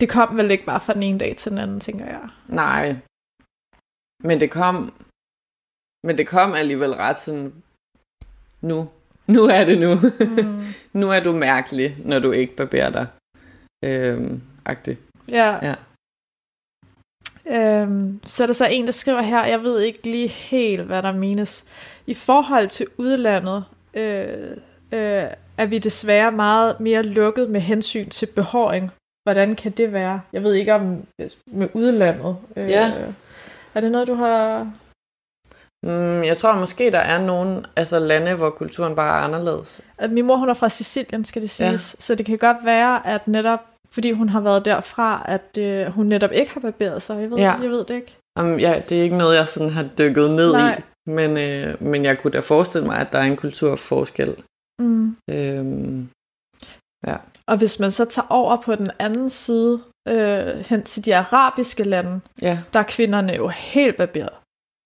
det 0.00 0.08
kom 0.08 0.36
vel 0.36 0.50
ikke 0.50 0.64
bare 0.64 0.80
fra 0.80 0.94
den 0.94 1.02
ene 1.02 1.18
dag 1.18 1.36
til 1.36 1.50
den 1.50 1.58
anden, 1.58 1.80
tænker 1.80 2.06
jeg. 2.06 2.28
Nej. 2.48 2.96
Men 4.28 4.40
det 4.40 4.50
kom... 4.50 4.76
Men 6.06 6.18
det 6.18 6.26
kom 6.26 6.52
alligevel 6.54 6.92
ret 6.94 7.18
sådan... 7.20 7.62
Nu. 8.60 8.88
Nu 9.26 9.42
er 9.44 9.64
det 9.64 9.78
nu. 9.80 9.92
Mm. 10.44 10.62
nu 11.00 11.10
er 11.10 11.20
du 11.20 11.32
mærkelig, 11.32 11.96
når 12.04 12.18
du 12.18 12.32
ikke 12.32 12.56
barberer 12.56 12.90
dig. 12.90 13.06
Øhm, 13.84 14.42
agtigt. 14.64 15.00
Ja. 15.28 15.58
Ja. 15.68 15.74
Øhm, 17.50 18.20
så 18.24 18.42
er 18.42 18.46
der 18.46 18.54
så 18.54 18.66
en, 18.66 18.86
der 18.86 18.92
skriver 18.92 19.22
her, 19.22 19.44
jeg 19.44 19.62
ved 19.62 19.80
ikke 19.80 20.10
lige 20.10 20.28
helt, 20.28 20.82
hvad 20.82 21.02
der 21.02 21.12
menes. 21.12 21.66
I 22.06 22.14
forhold 22.14 22.68
til 22.68 22.86
udlandet, 22.98 23.64
øh, 23.94 24.50
øh, 24.92 25.24
er 25.58 25.66
vi 25.66 25.78
desværre 25.78 26.32
meget 26.32 26.80
mere 26.80 27.02
lukket 27.02 27.50
med 27.50 27.60
hensyn 27.60 28.08
til 28.08 28.26
behåring. 28.26 28.90
Hvordan 29.22 29.54
kan 29.54 29.72
det 29.72 29.92
være? 29.92 30.20
Jeg 30.32 30.42
ved 30.42 30.54
ikke 30.54 30.74
om 30.74 31.06
med 31.46 31.68
udlandet. 31.74 32.36
Øh, 32.56 32.70
Ja. 32.70 32.92
Er 33.74 33.80
det 33.80 33.92
noget, 33.92 34.08
du 34.08 34.14
har... 34.14 34.72
Mm, 35.82 36.24
jeg 36.24 36.36
tror 36.36 36.54
måske, 36.54 36.90
der 36.90 36.98
er 36.98 37.18
nogle 37.18 37.62
altså, 37.76 37.98
lande, 37.98 38.34
hvor 38.34 38.50
kulturen 38.50 38.94
bare 38.96 39.20
er 39.20 39.24
anderledes. 39.24 39.80
At 39.98 40.10
min 40.10 40.26
mor, 40.26 40.36
hun 40.36 40.48
er 40.48 40.54
fra 40.54 40.68
Sicilien, 40.68 41.24
skal 41.24 41.42
det 41.42 41.50
siges. 41.50 41.94
Ja. 41.98 42.00
Så 42.02 42.14
det 42.14 42.26
kan 42.26 42.38
godt 42.38 42.56
være, 42.64 43.06
at 43.06 43.28
netop, 43.28 43.60
fordi 43.96 44.10
hun 44.12 44.28
har 44.28 44.40
været 44.40 44.64
derfra, 44.64 45.22
at 45.24 45.58
øh, 45.58 45.86
hun 45.86 46.06
netop 46.06 46.32
ikke 46.32 46.52
har 46.52 46.60
barberet 46.60 47.02
sig. 47.02 47.20
Jeg 47.20 47.30
ved, 47.30 47.38
Ja. 47.38 47.52
jeg 47.52 47.70
ved 47.70 47.84
det 47.84 47.94
ikke. 47.94 48.16
Um, 48.40 48.58
ja, 48.58 48.82
det 48.88 48.98
er 48.98 49.02
ikke 49.02 49.16
noget, 49.16 49.36
jeg 49.36 49.48
sådan 49.48 49.70
har 49.72 49.88
dykket 49.98 50.30
ned 50.30 50.52
Nej. 50.52 50.78
i. 50.78 51.10
Men, 51.10 51.36
øh, 51.36 51.82
men 51.82 52.04
jeg 52.04 52.18
kunne 52.18 52.30
da 52.32 52.38
forestille 52.40 52.86
mig, 52.86 52.98
at 52.98 53.12
der 53.12 53.18
er 53.18 53.22
en 53.22 53.36
kulturforskel. 53.36 54.36
Mm. 54.82 55.16
Øhm, 55.30 56.08
Og 57.48 57.56
hvis 57.56 57.80
man 57.80 57.90
så 57.90 58.04
tager 58.04 58.26
over 58.30 58.56
på 58.62 58.74
den 58.74 58.90
anden 58.98 59.28
side, 59.28 59.80
øh, 60.08 60.46
hen 60.46 60.82
til 60.82 61.04
de 61.04 61.16
arabiske 61.16 61.84
lande, 61.84 62.20
ja, 62.42 62.58
der 62.72 62.80
er 62.80 62.84
kvinderne 62.88 63.32
jo 63.34 63.48
helt 63.48 63.96
barberet. 63.96 64.32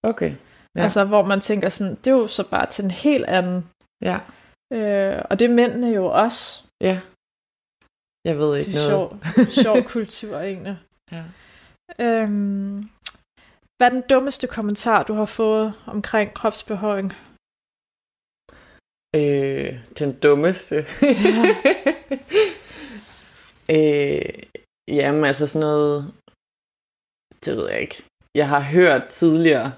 okay. 0.03 0.31
Ja. 0.31 0.35
Ja. 0.77 0.83
Altså, 0.83 1.05
hvor 1.05 1.25
man 1.25 1.41
tænker 1.41 1.69
sådan, 1.69 1.95
det 2.05 2.07
er 2.07 2.15
jo 2.15 2.27
så 2.27 2.49
bare 2.51 2.67
til 2.67 2.85
en 2.85 2.91
helt 2.91 3.25
anden. 3.25 3.65
Ja, 4.03 4.19
Øh, 4.73 5.23
og 5.31 5.39
det 5.39 5.51
er 5.51 5.55
mændene 5.55 5.87
jo 5.89 6.07
også. 6.07 6.63
ja. 6.81 7.01
Jeg 8.25 8.39
ved 8.39 8.49
Det 8.53 8.59
ikke 8.67 8.79
er 8.79 8.91
noget. 8.91 8.91
sjov, 8.91 9.65
sjov 9.65 9.83
kultur 9.95 10.37
egentlig. 10.39 10.77
Ja. 11.13 11.25
Øhm, 11.99 12.79
hvad 13.77 13.87
er 13.87 13.91
den 13.91 14.03
dummeste 14.11 14.47
kommentar, 14.47 15.03
du 15.03 15.15
har 15.15 15.25
fået 15.25 15.75
omkring 15.87 16.35
kropsbehøring? 16.35 17.13
Øh, 19.17 19.73
den 19.99 20.19
dummeste. 20.21 20.77
øh, 23.77 24.43
jamen, 24.89 25.25
altså 25.25 25.47
sådan 25.47 25.67
noget... 25.69 26.13
Det 27.45 27.57
ved 27.57 27.71
jeg 27.71 27.81
ikke. 27.81 28.03
Jeg 28.35 28.49
har 28.49 28.61
hørt 28.61 29.05
tidligere, 29.09 29.73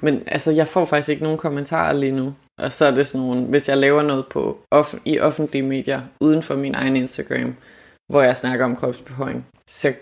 men 0.00 0.28
altså, 0.28 0.50
jeg 0.50 0.68
får 0.68 0.84
faktisk 0.84 1.08
ikke 1.08 1.22
nogen 1.22 1.38
kommentarer 1.38 1.92
lige 1.92 2.12
nu. 2.12 2.34
Og 2.60 2.72
så 2.72 2.84
er 2.84 2.90
det 2.90 3.06
sådan 3.06 3.26
nogle, 3.26 3.44
hvis 3.44 3.68
jeg 3.68 3.76
laver 3.76 4.02
noget 4.02 4.26
på 4.26 4.58
off- 4.74 4.98
i 5.04 5.20
offentlige 5.20 5.62
medier, 5.62 6.02
uden 6.20 6.42
for 6.42 6.56
min 6.56 6.74
egen 6.74 6.96
Instagram, 6.96 7.54
hvor 8.12 8.22
jeg 8.22 8.36
snakker 8.36 8.64
om 8.64 8.76
kropsbehøring, 8.76 9.46
så 9.70 9.94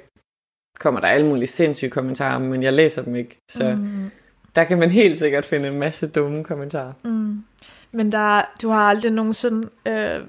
kommer 0.78 1.00
der 1.00 1.08
alle 1.08 1.26
mulige 1.26 1.46
sindssyge 1.46 1.90
kommentarer, 1.90 2.38
men 2.38 2.62
jeg 2.62 2.72
læser 2.72 3.02
dem 3.02 3.16
ikke. 3.16 3.38
Så 3.50 3.74
mm. 3.74 4.10
Der 4.56 4.64
kan 4.64 4.78
man 4.78 4.90
helt 4.90 5.18
sikkert 5.18 5.44
finde 5.44 5.68
en 5.68 5.78
masse 5.78 6.06
dumme 6.06 6.44
kommentarer. 6.44 6.92
mm. 7.04 7.44
Men 7.92 8.12
der, 8.12 8.42
du 8.62 8.68
har 8.68 8.80
aldrig 8.80 9.12
nogensinde... 9.12 9.68
Øh, 9.86 10.20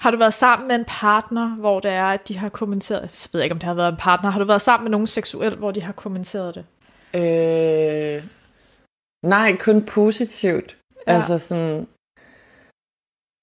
har 0.00 0.10
du 0.10 0.16
været 0.16 0.34
sammen 0.34 0.68
med 0.68 0.74
en 0.74 0.84
partner, 0.88 1.48
hvor 1.48 1.80
det 1.80 1.90
er, 1.90 2.04
at 2.04 2.28
de 2.28 2.38
har 2.38 2.48
kommenteret... 2.48 3.10
Så 3.12 3.28
ved 3.32 3.40
jeg 3.40 3.44
ikke, 3.44 3.52
om 3.52 3.58
det 3.58 3.66
har 3.66 3.74
været 3.74 3.92
en 3.92 3.96
partner. 3.96 4.30
Har 4.30 4.38
du 4.38 4.44
været 4.44 4.62
sammen 4.62 4.84
med 4.84 4.90
nogen 4.90 5.06
seksuelt, 5.06 5.58
hvor 5.58 5.70
de 5.70 5.82
har 5.82 5.92
kommenteret 5.92 6.54
det? 6.54 6.64
Øh, 7.20 8.22
nej, 9.28 9.56
kun 9.56 9.86
positivt. 9.86 10.76
Ja. 11.06 11.12
Altså 11.14 11.38
sådan, 11.38 11.86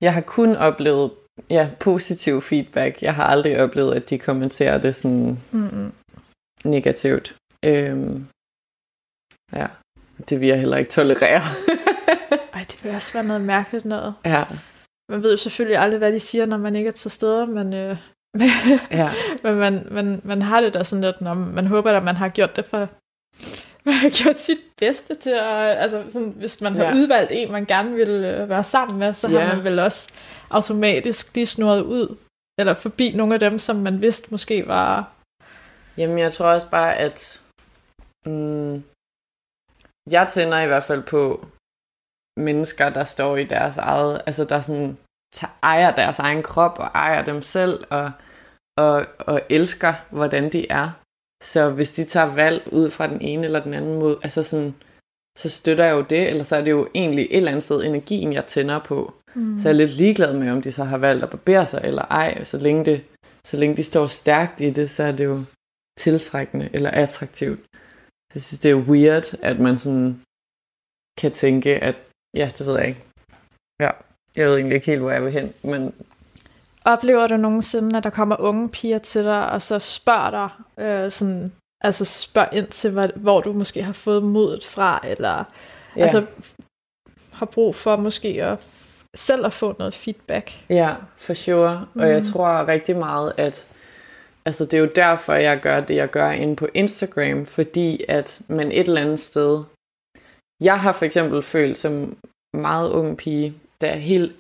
jeg 0.02 0.14
har 0.14 0.22
kun 0.22 0.56
oplevet 0.56 1.12
ja, 1.50 1.70
positiv 1.80 2.42
feedback. 2.42 3.02
Jeg 3.02 3.16
har 3.16 3.24
aldrig 3.26 3.64
oplevet, 3.64 3.96
at 3.96 4.10
de 4.10 4.20
kommenterer 4.20 4.78
det 4.78 4.96
sådan 4.96 5.40
Mm-mm. 5.52 5.92
negativt. 6.66 7.36
Øhm, 7.66 8.28
ja, 9.54 9.68
det 10.30 10.40
vil 10.40 10.48
jeg 10.48 10.60
heller 10.60 10.78
ikke 10.78 10.92
tolerere. 10.92 11.42
Ej, 12.56 12.66
det 12.72 12.84
vil 12.84 12.96
også 12.96 13.14
være 13.14 13.24
noget 13.24 13.42
mærkeligt 13.42 13.86
noget. 13.86 14.14
ja, 14.26 14.44
Man 15.10 15.24
ved 15.24 15.32
jo 15.32 15.38
selvfølgelig 15.38 15.78
aldrig, 15.78 15.98
hvad 15.98 16.12
de 16.12 16.20
siger, 16.20 16.46
når 16.46 16.58
man 16.58 16.76
ikke 16.76 16.88
er 16.88 16.92
til 16.92 17.12
stede, 17.12 17.48
men, 17.48 17.74
øh, 17.74 17.98
ja, 18.92 19.12
men 19.44 19.56
man, 19.56 19.88
man, 19.92 20.22
man 20.24 20.42
har 20.42 20.62
det 20.62 20.74
da 20.74 20.84
sådan 20.84 21.04
lidt, 21.04 21.22
når 21.22 21.34
man 21.34 21.66
håber, 21.68 21.92
at 21.92 22.04
man 22.04 22.16
har 22.16 22.30
gjort 22.30 22.56
det 22.56 22.66
for 22.66 22.90
man 23.86 23.94
har 23.94 24.24
gjort 24.24 24.40
sit 24.40 24.60
bedste 24.80 25.16
til 25.16 25.30
at, 25.30 25.78
altså 25.78 26.04
sådan, 26.10 26.30
hvis 26.38 26.62
man 26.62 26.76
har 26.76 26.84
Ja. 26.84 26.94
udvalgt 26.94 27.32
en, 27.32 27.52
man 27.52 27.66
gerne 27.66 27.96
vil 27.96 28.10
øh, 28.10 28.50
være 28.50 28.64
sammen 28.64 29.00
med, 29.00 29.14
så 29.14 29.28
har 29.28 29.40
Ja. 29.40 29.56
man 29.56 29.64
vel 29.64 29.80
også 29.80 30.14
automatisk 30.50 31.36
lige 31.36 31.46
snurret 31.46 31.82
ud, 31.82 32.18
eller 32.60 32.74
forbi 32.74 33.12
nogle 33.16 33.34
af 33.34 33.40
dem, 33.40 33.60
som 33.60 33.76
man 33.76 34.02
vidste 34.02 34.28
måske 34.32 34.68
var, 34.68 35.12
Jamen, 35.98 36.20
jeg 36.20 36.34
tror 36.34 36.46
også 36.46 36.70
bare, 36.70 36.96
at 36.98 37.42
mm, 38.26 38.84
jeg 40.12 40.28
tænder 40.30 40.60
i 40.62 40.68
hvert 40.68 40.84
fald 40.84 41.04
på 41.04 41.46
mennesker, 42.38 42.90
der 42.90 43.04
står 43.04 43.38
i 43.38 43.44
deres 43.44 43.78
eget, 43.78 44.22
altså 44.26 44.44
der 44.46 44.62
sådan 44.62 44.98
tager, 45.34 45.52
ejer 45.64 45.96
deres 45.96 46.20
egen 46.20 46.44
krop 46.44 46.80
og 46.80 46.86
ejer 46.86 47.24
dem 47.26 47.42
selv 47.42 47.86
og, 47.90 48.12
og, 48.78 49.06
og 49.20 49.42
elsker, 49.50 49.94
hvordan 50.10 50.52
de 50.52 50.68
er. 50.72 50.90
Så 51.42 51.70
hvis 51.70 51.92
de 51.92 52.06
tager 52.06 52.26
valg 52.36 52.68
ud 52.72 52.90
fra 52.90 53.08
den 53.08 53.22
ene 53.22 53.46
eller 53.46 53.64
den 53.64 53.74
anden 53.74 54.00
måde, 54.00 54.20
altså 54.24 54.44
sådan, 54.44 54.76
så 55.38 55.50
støtter 55.50 55.86
jeg 55.86 55.94
jo 55.94 56.02
det, 56.02 56.30
eller 56.30 56.44
så 56.44 56.56
er 56.56 56.64
det 56.64 56.72
jo 56.72 56.90
egentlig 56.96 57.26
et 57.26 57.38
eller 57.38 57.52
andet 57.52 57.64
sted 57.64 57.84
energien, 57.84 58.34
jeg 58.34 58.46
tænder 58.46 58.80
på. 58.80 59.14
Mm. 59.36 59.60
Så 59.60 59.70
jeg 59.70 59.74
er 59.74 59.78
lidt 59.78 59.92
ligeglad 59.92 60.34
med, 60.34 60.52
om 60.52 60.62
de 60.62 60.72
så 60.72 60.84
har 60.84 60.98
valgt 60.98 61.24
at 61.24 61.30
barbere 61.30 61.66
sig 61.66 61.82
eller 61.84 62.02
ej. 62.02 62.44
Så 62.44 62.58
længe, 62.58 62.86
det, 62.86 63.04
så 63.44 63.58
længe 63.58 63.78
de 63.78 63.84
står 63.84 64.08
stærkt 64.08 64.62
i 64.62 64.70
det, 64.70 64.90
så 64.90 65.04
er 65.04 65.12
det 65.12 65.26
jo 65.26 65.44
tiltrækkende 65.98 66.70
eller 66.74 66.90
attraktivt. 66.90 67.60
Jeg 68.34 68.42
synes, 68.42 68.60
det 68.60 68.72
er 68.72 68.76
weird, 68.76 69.34
at 69.42 69.60
man 69.60 69.80
sådan 69.80 70.22
kan 71.18 71.32
tænke, 71.32 71.76
at 71.76 71.96
ja, 72.36 72.52
det 72.58 72.66
ved 72.66 72.78
jeg 72.78 72.88
ikke. 72.88 73.04
Ja, 73.80 73.90
jeg 74.36 74.48
ved 74.48 74.56
egentlig 74.56 74.76
ikke 74.76 74.88
helt, 74.88 75.02
hvor 75.02 75.12
jeg 75.12 75.24
vil 75.24 75.32
hen, 75.32 75.54
men... 75.64 75.94
Oplever 76.86 77.28
du 77.28 77.38
nogensinde, 77.38 77.98
at 77.98 78.04
der 78.04 78.10
kommer 78.10 78.40
unge 78.40 78.70
piger 78.70 79.00
til 79.00 79.24
dig, 79.24 79.52
og 79.52 79.62
så 79.62 79.80
spørger 79.80 80.30
dig, 80.30 80.50
øh, 80.86 81.12
sådan, 81.12 81.52
altså 81.82 82.06
spørg 82.06 82.50
ind 82.52 82.68
til, 82.68 82.92
hvor, 82.92 83.10
hvor 83.16 83.42
du 83.42 83.54
måske 83.54 83.84
har 83.84 83.94
fået 83.94 84.24
modet 84.24 84.66
fra, 84.66 85.00
eller 85.04 85.44
ja. 85.96 86.02
altså 86.02 86.26
har 87.34 87.46
brug 87.46 87.76
for 87.76 87.96
måske 87.96 88.44
at 88.44 88.60
selv 89.16 89.46
at 89.46 89.54
få 89.54 89.76
noget 89.80 89.94
feedback. 89.94 90.52
Ja, 90.70 90.96
for 91.18 91.34
sure. 91.34 91.86
Mm. 91.94 92.02
Og 92.02 92.10
jeg 92.10 92.20
mm. 92.20 92.26
tror 92.26 92.68
rigtig 92.68 92.98
meget, 92.98 93.34
at 93.38 93.68
altså 94.46 94.66
det 94.66 94.74
er 94.74 94.82
jo 94.82 94.90
derfor, 94.96 95.34
jeg 95.34 95.60
gør 95.60 95.80
det, 95.80 95.96
jeg 95.96 96.10
gør 96.10 96.32
inde 96.32 96.56
på 96.56 96.68
Instagram, 96.74 97.46
fordi 97.46 98.06
at 98.08 98.42
man 98.48 98.72
et 98.72 98.88
eller 98.88 99.02
andet 99.02 99.20
sted, 99.20 99.64
jeg 100.64 100.80
har 100.80 100.92
for 100.92 101.06
eksempel 101.06 101.44
følt 101.44 101.78
som 101.78 102.18
meget 102.54 102.92
ung 102.92 103.18
pige, 103.18 103.54
der 103.82 103.88
er 103.88 103.98
helt, 103.98 104.36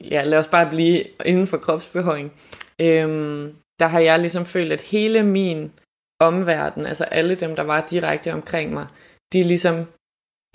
ja 0.00 0.24
lad 0.24 0.38
os 0.38 0.48
bare 0.48 0.70
blive 0.70 1.04
inden 1.24 1.46
for 1.46 1.56
kropsbehøring, 1.56 2.32
øhm, 2.80 3.54
der 3.80 3.86
har 3.86 4.00
jeg 4.00 4.18
ligesom 4.18 4.44
følt, 4.44 4.72
at 4.72 4.80
hele 4.80 5.22
min 5.22 5.72
omverden, 6.20 6.86
altså 6.86 7.04
alle 7.04 7.34
dem, 7.34 7.56
der 7.56 7.62
var 7.62 7.86
direkte 7.90 8.32
omkring 8.32 8.72
mig, 8.72 8.86
de 9.32 9.42
ligesom 9.42 9.86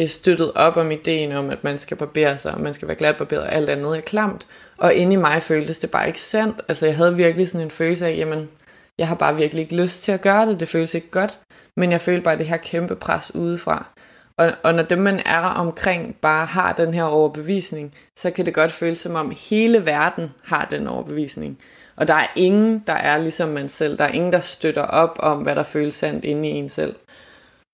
øh, 0.02 0.08
støttet 0.08 0.52
op 0.54 0.78
om 0.78 0.92
ideen 0.92 1.32
om, 1.32 1.50
at 1.50 1.64
man 1.64 1.78
skal 1.78 1.98
barbere 1.98 2.38
sig, 2.38 2.54
og 2.54 2.62
man 2.62 2.74
skal 2.74 2.88
være 2.88 2.98
glatbarberet, 2.98 3.44
og 3.44 3.54
alt 3.54 3.70
andet 3.70 3.98
er 3.98 4.02
klamt. 4.02 4.48
Og 4.78 4.94
inde 4.94 5.14
i 5.14 5.16
mig 5.16 5.44
føltes 5.44 5.80
det 5.80 5.92
bare 5.92 6.08
ikke 6.08 6.22
sandt. 6.22 6.62
Altså 6.68 6.86
jeg 6.86 6.96
havde 6.96 7.16
virkelig 7.16 7.48
sådan 7.48 7.68
en 7.68 7.72
følelse 7.72 8.08
af, 8.08 8.18
jamen, 8.18 8.50
jeg 8.98 9.08
har 9.08 9.16
bare 9.16 9.36
virkelig 9.36 9.62
ikke 9.62 9.76
lyst 9.76 10.04
til 10.04 10.12
at 10.12 10.22
gøre 10.22 10.46
det, 10.46 10.60
det 10.60 10.70
føles 10.70 10.94
ikke 10.94 11.12
godt. 11.12 11.40
Men 11.78 11.92
jeg 11.92 12.02
følte 12.02 12.24
bare 12.24 12.38
det 12.38 12.48
her 12.48 12.58
kæmpe 12.58 12.96
pres 12.96 13.36
udefra. 13.36 13.93
Og, 14.38 14.52
og 14.64 14.74
når 14.74 14.84
dem, 14.84 15.00
man 15.00 15.20
er 15.26 15.40
omkring, 15.40 16.16
bare 16.22 16.46
har 16.46 16.74
den 16.74 16.94
her 16.94 17.04
overbevisning, 17.04 17.94
så 18.16 18.32
kan 18.32 18.46
det 18.46 18.54
godt 18.54 18.72
føles 18.72 19.00
som 19.00 19.16
om 19.16 19.34
hele 19.50 19.86
verden 19.86 20.30
har 20.44 20.68
den 20.72 20.88
overbevisning. 20.88 21.60
Og 21.96 22.08
der 22.08 22.14
er 22.14 22.28
ingen, 22.36 22.84
der 22.88 22.94
er 22.94 23.18
ligesom 23.18 23.50
man 23.50 23.70
selv. 23.70 23.98
Der 23.98 24.04
er 24.04 24.12
ingen, 24.12 24.32
der 24.32 24.40
støtter 24.40 24.82
op 24.82 25.16
om, 25.20 25.38
hvad 25.38 25.56
der 25.56 25.64
føles 25.64 25.94
sandt 25.94 26.26
inde 26.26 26.50
i 26.50 26.52
en 26.52 26.70
selv. 26.70 26.96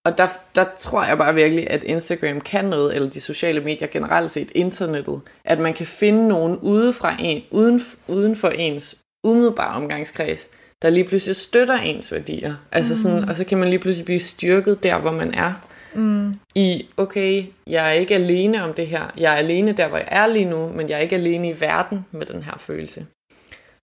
Og 0.06 0.18
der, 0.18 0.28
der 0.56 0.66
tror 0.78 1.04
jeg 1.04 1.18
bare 1.18 1.34
virkelig, 1.34 1.70
at 1.70 1.84
Instagram 1.84 2.42
kan 2.42 2.66
noget, 2.66 2.96
eller 2.96 3.10
de 3.10 3.22
sociale 3.22 3.62
medier 3.62 3.88
generelt 3.88 4.32
set, 4.32 4.52
internettet, 4.56 5.22
at 5.46 5.60
man 5.60 5.74
kan 5.74 5.86
finde 5.86 6.28
nogen 6.28 6.58
ude 6.58 6.94
fra 6.94 7.16
en, 7.20 7.42
uden, 7.52 7.82
uden 8.08 8.36
for 8.36 8.50
ens 8.50 8.96
umiddelbare 9.24 9.76
omgangskreds, 9.76 10.50
der 10.82 10.90
lige 10.90 11.04
pludselig 11.04 11.36
støtter 11.36 11.78
ens 11.78 12.12
værdier. 12.12 12.56
Altså 12.72 13.02
sådan, 13.02 13.22
mm. 13.22 13.30
Og 13.30 13.36
så 13.36 13.44
kan 13.44 13.58
man 13.58 13.70
lige 13.70 13.80
pludselig 13.80 14.06
blive 14.06 14.20
styrket 14.20 14.84
der, 14.84 14.98
hvor 14.98 15.12
man 15.12 15.34
er. 15.34 15.54
Mm. 15.94 16.40
I, 16.56 16.90
okay, 16.98 17.46
jeg 17.68 17.88
er 17.88 17.92
ikke 17.92 18.16
alene 18.16 18.64
om 18.64 18.74
det 18.74 18.88
her. 18.88 19.14
Jeg 19.18 19.34
er 19.34 19.38
alene 19.38 19.72
der, 19.72 19.88
hvor 19.88 19.98
jeg 19.98 20.08
er 20.12 20.28
lige 20.28 20.46
nu, 20.46 20.70
men 20.70 20.90
jeg 20.90 20.96
er 20.96 21.02
ikke 21.02 21.16
alene 21.16 21.50
i 21.50 21.62
verden 21.62 22.06
med 22.12 22.26
den 22.26 22.44
her 22.44 22.58
følelse. 22.58 23.06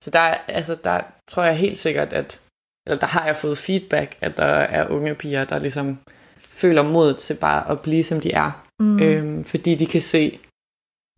Så 0.04 0.11
der, 0.11 0.18
altså, 0.48 0.76
der 0.84 1.00
tror 1.28 1.44
jeg 1.44 1.57
helt 1.57 1.78
sikkert, 1.78 2.12
at 2.12 2.40
eller 2.86 2.98
der 2.98 3.07
har 3.07 3.26
jeg 3.26 3.36
fået 3.36 3.59
feedback, 3.59 4.16
at 4.20 4.36
der 4.36 4.44
er 4.44 4.88
unge 4.88 5.14
piger, 5.14 5.44
der 5.44 5.59
ligesom 5.59 5.98
føler 6.38 6.82
mod 6.82 7.14
til 7.14 7.34
bare 7.34 7.70
at 7.70 7.80
blive, 7.80 8.04
som 8.04 8.20
de 8.20 8.32
er. 8.32 8.64
Mm. 8.80 9.00
Øhm, 9.00 9.44
fordi 9.44 9.74
de 9.74 9.86
kan 9.86 10.02
se, 10.02 10.38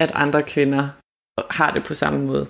at 0.01 0.11
andre 0.14 0.43
kvinder 0.43 0.89
har 1.51 1.72
det 1.72 1.84
på 1.84 1.95
samme 1.95 2.26
måde 2.26 2.47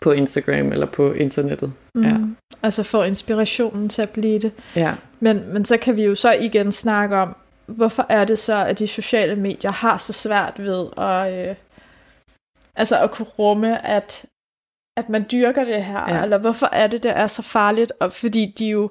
på 0.00 0.12
Instagram 0.12 0.72
eller 0.72 0.86
på 0.86 1.12
internettet. 1.12 1.72
Mm. 1.94 2.02
Ja. 2.02 2.16
Altså 2.62 2.82
få 2.82 3.02
inspirationen 3.02 3.88
til 3.88 4.02
at 4.02 4.10
blive 4.10 4.38
det. 4.38 4.52
Ja. 4.76 4.94
Men, 5.20 5.52
men 5.52 5.64
så 5.64 5.76
kan 5.76 5.96
vi 5.96 6.04
jo 6.04 6.14
så 6.14 6.32
igen 6.32 6.72
snakke 6.72 7.16
om, 7.16 7.36
hvorfor 7.66 8.06
er 8.08 8.24
det 8.24 8.38
så, 8.38 8.54
at 8.54 8.78
de 8.78 8.88
sociale 8.88 9.36
medier 9.36 9.70
har 9.70 9.98
så 9.98 10.12
svært 10.12 10.54
ved 10.58 10.86
at, 10.96 11.48
øh, 11.48 11.56
altså 12.76 13.02
at 13.02 13.10
kunne 13.10 13.28
rumme, 13.38 13.86
at, 13.86 14.24
at 14.96 15.08
man 15.08 15.26
dyrker 15.30 15.64
det 15.64 15.84
her, 15.84 16.14
ja. 16.14 16.22
eller 16.22 16.38
hvorfor 16.38 16.66
er 16.72 16.86
det, 16.86 17.02
det 17.02 17.10
er 17.10 17.26
så 17.26 17.42
farligt, 17.42 17.92
og 18.00 18.12
fordi 18.12 18.54
de 18.58 18.66
jo, 18.66 18.90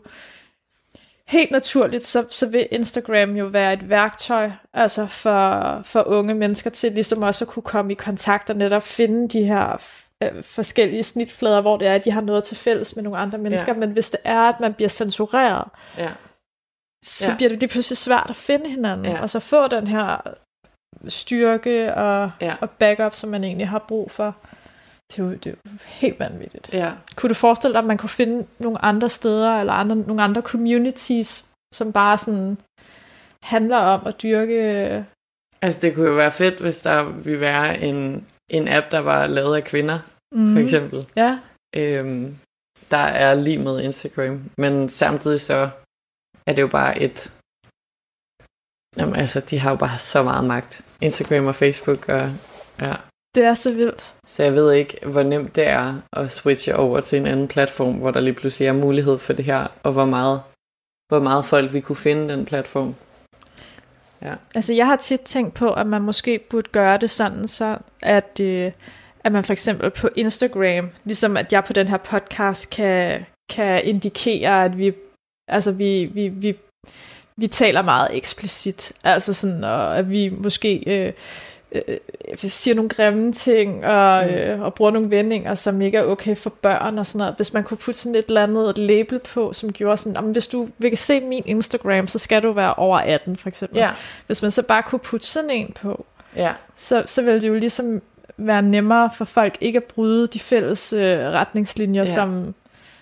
helt 1.27 1.51
naturligt, 1.51 2.05
så, 2.05 2.25
så 2.29 2.49
vil 2.49 2.67
Instagram 2.71 3.35
jo 3.35 3.45
være 3.45 3.73
et 3.73 3.89
værktøj 3.89 4.51
altså 4.73 5.07
for, 5.07 5.81
for 5.83 6.03
unge 6.07 6.33
mennesker 6.33 6.69
til 6.69 6.91
ligesom 6.91 7.23
også 7.23 7.45
at 7.45 7.49
kunne 7.49 7.63
komme 7.63 7.91
i 7.91 7.95
kontakt 7.95 8.49
og 8.49 8.55
netop 8.55 8.83
finde 8.83 9.29
de 9.29 9.43
her 9.43 9.77
øh, 10.23 10.43
forskellige 10.43 11.03
snitflader, 11.03 11.61
hvor 11.61 11.77
det 11.77 11.87
er, 11.87 11.95
at 11.95 12.05
de 12.05 12.11
har 12.11 12.21
noget 12.21 12.43
til 12.43 12.57
fælles 12.57 12.95
med 12.95 13.03
nogle 13.03 13.17
andre 13.19 13.37
mennesker. 13.37 13.73
Ja. 13.73 13.79
Men 13.79 13.91
hvis 13.91 14.09
det 14.09 14.19
er, 14.23 14.41
at 14.41 14.59
man 14.59 14.73
bliver 14.73 14.89
censureret, 14.89 15.67
ja. 15.97 16.11
så 17.05 17.31
ja. 17.31 17.35
bliver 17.37 17.49
det 17.49 17.59
lige 17.59 17.69
pludselig 17.69 17.97
svært 17.97 18.29
at 18.29 18.35
finde 18.35 18.69
hinanden, 18.69 19.05
ja. 19.05 19.21
og 19.21 19.29
så 19.29 19.39
få 19.39 19.67
den 19.67 19.87
her 19.87 20.17
styrke 21.07 21.95
og, 21.95 22.31
ja. 22.41 22.55
og 22.61 22.69
backup, 22.69 23.13
som 23.13 23.29
man 23.29 23.43
egentlig 23.43 23.69
har 23.69 23.79
brug 23.79 24.11
for. 24.11 24.35
Det 25.11 25.19
er, 25.19 25.23
jo, 25.23 25.31
det 25.31 25.47
er 25.47 25.51
jo 25.51 25.71
helt 25.85 26.19
vanvittigt. 26.19 26.69
Ja. 26.73 26.91
Kunne 27.15 27.29
du 27.29 27.33
forestille 27.33 27.73
dig, 27.73 27.79
at 27.79 27.85
man 27.85 27.97
kunne 27.97 28.09
finde 28.09 28.47
nogle 28.59 28.85
andre 28.85 29.09
steder, 29.09 29.59
eller 29.59 29.73
andre, 29.73 29.95
nogle 29.95 30.21
andre 30.23 30.41
communities, 30.41 31.49
som 31.73 31.93
bare 31.93 32.17
sådan 32.17 32.57
handler 33.43 33.77
om 33.77 34.07
at 34.07 34.21
dyrke... 34.21 35.05
Altså 35.61 35.81
det 35.81 35.95
kunne 35.95 36.07
jo 36.07 36.15
være 36.15 36.31
fedt, 36.31 36.59
hvis 36.59 36.81
der 36.81 37.03
ville 37.03 37.39
være 37.39 37.79
en, 37.79 38.27
en 38.49 38.67
app, 38.67 38.91
der 38.91 38.99
var 38.99 39.27
lavet 39.27 39.55
af 39.55 39.63
kvinder, 39.63 39.99
mm. 40.35 40.53
for 40.53 40.59
eksempel. 40.59 41.07
Ja. 41.15 41.39
Øhm, 41.75 42.37
der 42.91 42.97
er 42.97 43.33
lige 43.33 43.57
med 43.57 43.81
Instagram, 43.81 44.51
men 44.57 44.89
samtidig 44.89 45.41
så 45.41 45.69
er 46.47 46.53
det 46.53 46.61
jo 46.61 46.67
bare 46.67 47.01
et... 47.01 47.31
Jamen 48.97 49.15
altså, 49.15 49.39
de 49.39 49.59
har 49.59 49.69
jo 49.69 49.75
bare 49.75 49.97
så 49.97 50.23
meget 50.23 50.45
magt. 50.45 50.81
Instagram 51.01 51.45
og 51.45 51.55
Facebook 51.55 52.09
og... 52.09 52.31
Ja. 52.81 52.95
Det 53.35 53.43
er 53.43 53.53
så 53.53 53.73
vildt. 53.73 54.15
Så 54.27 54.43
jeg 54.43 54.53
ved 54.53 54.73
ikke, 54.73 55.05
hvor 55.05 55.23
nemt 55.23 55.55
det 55.55 55.67
er 55.67 56.01
at 56.13 56.31
switche 56.31 56.75
over 56.75 57.01
til 57.01 57.19
en 57.19 57.25
anden 57.25 57.47
platform, 57.47 57.95
hvor 57.95 58.11
der 58.11 58.19
lige 58.19 58.33
pludselig 58.33 58.67
er 58.67 58.73
mulighed 58.73 59.19
for 59.19 59.33
det 59.33 59.45
her, 59.45 59.67
og 59.83 59.91
hvor 59.93 60.05
meget, 60.05 60.41
hvor 61.07 61.19
meget 61.19 61.45
folk 61.45 61.73
vi 61.73 61.79
kunne 61.79 61.95
finde 61.95 62.33
den 62.33 62.45
platform. 62.45 62.95
Ja. 64.21 64.35
Altså 64.55 64.73
jeg 64.73 64.87
har 64.87 64.95
tit 64.95 65.21
tænkt 65.21 65.53
på, 65.53 65.73
at 65.73 65.87
man 65.87 66.01
måske 66.01 66.39
burde 66.49 66.69
gøre 66.71 66.97
det 66.97 67.09
sådan, 67.09 67.47
så 67.47 67.77
at, 68.05 68.39
øh, 68.41 68.71
at 69.23 69.31
man 69.31 69.43
for 69.43 69.53
eksempel 69.53 69.89
på 69.89 70.09
Instagram, 70.15 70.89
ligesom 71.03 71.37
at 71.37 71.53
jeg 71.53 71.63
på 71.63 71.73
den 71.73 71.87
her 71.87 71.97
podcast 71.97 72.69
kan, 72.69 73.25
kan 73.49 73.85
indikere, 73.85 74.65
at 74.65 74.77
vi, 74.77 74.93
altså 75.47 75.71
vi, 75.71 76.05
vi, 76.05 76.27
vi, 76.27 76.55
vi 77.37 77.47
taler 77.47 77.81
meget 77.81 78.07
eksplicit, 78.11 78.91
altså 79.03 79.33
sådan, 79.33 79.63
og 79.63 79.97
at 79.97 80.09
vi 80.09 80.29
måske 80.29 80.83
øh, 80.87 81.13
øh, 81.71 81.97
siger 82.37 82.75
nogle 82.75 82.89
grimme 82.89 83.33
ting, 83.33 83.85
og, 83.85 84.25
mm. 84.25 84.33
øh, 84.33 84.61
og 84.61 84.73
bruger 84.73 84.91
nogle 84.91 85.09
vendinger, 85.09 85.55
som 85.55 85.81
ikke 85.81 85.97
er 85.97 86.03
okay 86.03 86.35
for 86.35 86.49
børn 86.49 86.97
og 86.97 87.07
sådan 87.07 87.19
noget. 87.19 87.35
Hvis 87.35 87.53
man 87.53 87.63
kunne 87.63 87.77
putte 87.77 87.99
sådan 87.99 88.15
et 88.15 88.25
eller 88.27 88.43
andet 88.43 88.69
et 88.69 88.77
label 88.77 89.19
på, 89.19 89.53
som 89.53 89.73
gjorde 89.73 89.97
sådan, 89.97 90.25
hvis 90.25 90.47
du 90.47 90.67
vil 90.77 90.97
se 90.97 91.21
min 91.21 91.43
Instagram, 91.45 92.07
så 92.07 92.19
skal 92.19 92.43
du 92.43 92.51
være 92.51 92.73
over 92.73 92.97
18 92.97 93.37
for 93.37 93.49
eksempel. 93.49 93.77
Ja. 93.77 93.91
Hvis 94.27 94.41
man 94.41 94.51
så 94.51 94.61
bare 94.61 94.83
kunne 94.83 94.99
putte 94.99 95.25
sådan 95.27 95.49
en 95.49 95.75
på, 95.81 96.05
ja. 96.35 96.53
så, 96.75 97.03
så 97.05 97.21
ville 97.21 97.41
det 97.41 97.47
jo 97.47 97.55
ligesom 97.55 98.01
være 98.37 98.61
nemmere 98.61 99.09
for 99.17 99.25
folk 99.25 99.57
ikke 99.61 99.77
at 99.77 99.83
bryde 99.83 100.27
de 100.27 100.39
fælles 100.39 100.93
øh, 100.93 101.19
retningslinjer, 101.19 102.03
ja. 102.03 102.13
som, 102.13 102.55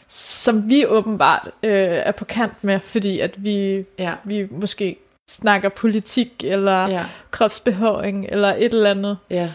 som 0.08 0.70
vi 0.70 0.86
åbenbart 0.86 1.50
øh, 1.64 1.72
er 1.80 2.12
på 2.12 2.26
kant 2.26 2.64
med, 2.64 2.80
fordi 2.80 3.20
at 3.20 3.44
vi, 3.44 3.86
ja. 4.00 4.14
vi 4.24 4.48
måske 4.52 4.98
snakker 5.30 5.70
politik, 5.70 6.44
eller 6.44 6.88
ja. 6.88 7.06
kropsbehåring, 7.32 8.28
eller 8.30 8.54
et 8.58 8.74
eller 8.74 8.90
andet. 8.90 9.18
Ja. 9.30 9.50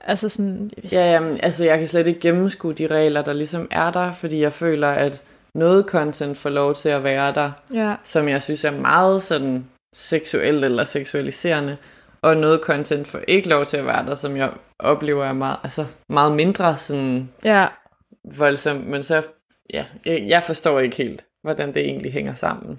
Altså 0.00 0.28
sådan... 0.28 0.70
Ja, 0.92 1.12
jamen, 1.12 1.40
altså 1.42 1.64
jeg 1.64 1.78
kan 1.78 1.88
slet 1.88 2.06
ikke 2.06 2.20
gennemskue 2.20 2.72
de 2.72 2.86
regler, 2.86 3.22
der 3.22 3.32
ligesom 3.32 3.68
er 3.70 3.90
der, 3.90 4.12
fordi 4.12 4.40
jeg 4.40 4.52
føler, 4.52 4.88
at 4.88 5.22
noget 5.54 5.84
content 5.84 6.38
får 6.38 6.50
lov 6.50 6.74
til 6.74 6.88
at 6.88 7.04
være 7.04 7.34
der, 7.34 7.50
ja. 7.74 7.94
som 8.04 8.28
jeg 8.28 8.42
synes 8.42 8.64
er 8.64 8.70
meget 8.70 9.22
sådan 9.22 9.64
seksuelt 9.94 10.64
eller 10.64 10.84
seksualiserende, 10.84 11.76
og 12.22 12.36
noget 12.36 12.60
content 12.60 13.08
får 13.08 13.20
ikke 13.28 13.48
lov 13.48 13.64
til 13.64 13.76
at 13.76 13.86
være 13.86 14.06
der, 14.06 14.14
som 14.14 14.36
jeg 14.36 14.50
oplever 14.78 15.24
er 15.24 15.32
meget, 15.32 15.56
altså 15.62 15.84
meget 16.08 16.32
mindre 16.32 16.76
sådan 16.76 17.30
ja. 17.44 17.66
voldsomt, 18.36 18.86
men 18.86 19.02
så, 19.02 19.22
ja, 19.72 19.84
jeg, 20.04 20.24
jeg 20.28 20.42
forstår 20.42 20.80
ikke 20.80 20.96
helt, 20.96 21.24
hvordan 21.42 21.74
det 21.74 21.84
egentlig 21.84 22.12
hænger 22.12 22.34
sammen. 22.34 22.78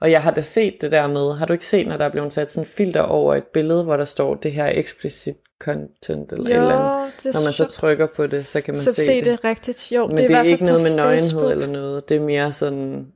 Og 0.00 0.10
jeg 0.10 0.22
har 0.22 0.30
da 0.30 0.40
set 0.40 0.74
det 0.80 0.92
der 0.92 1.06
med, 1.06 1.34
har 1.34 1.46
du 1.46 1.52
ikke 1.52 1.66
set, 1.66 1.86
når 1.86 1.96
der 1.96 2.04
er 2.04 2.08
blevet 2.08 2.32
sat 2.32 2.52
sådan 2.52 2.66
filter 2.66 3.02
over 3.02 3.34
et 3.34 3.44
billede, 3.44 3.84
hvor 3.84 3.96
der 3.96 4.04
står 4.04 4.34
det 4.34 4.52
her 4.52 4.66
explicit 4.66 5.36
content 5.58 6.32
eller 6.32 6.50
jo, 6.50 6.56
et 6.56 6.62
eller 6.62 6.78
andet. 6.78 7.34
Når 7.34 7.44
man 7.44 7.52
så 7.52 7.64
trykker 7.64 8.06
på 8.06 8.26
det, 8.26 8.46
så 8.46 8.60
kan 8.60 8.74
man 8.74 8.82
så 8.82 8.92
se, 8.92 9.04
se 9.04 9.14
det. 9.14 9.24
det 9.24 9.44
rigtigt. 9.44 9.92
Jo, 9.92 10.06
Men 10.06 10.16
det 10.16 10.24
er, 10.24 10.28
det 10.28 10.36
er, 10.36 10.42
ikke 10.42 10.64
noget 10.64 10.82
med 10.82 10.94
nøgenhed 10.94 11.50
eller 11.50 11.66
noget. 11.66 12.08
Det 12.08 12.16
er 12.16 12.20
mere 12.20 12.52
sådan, 12.52 13.06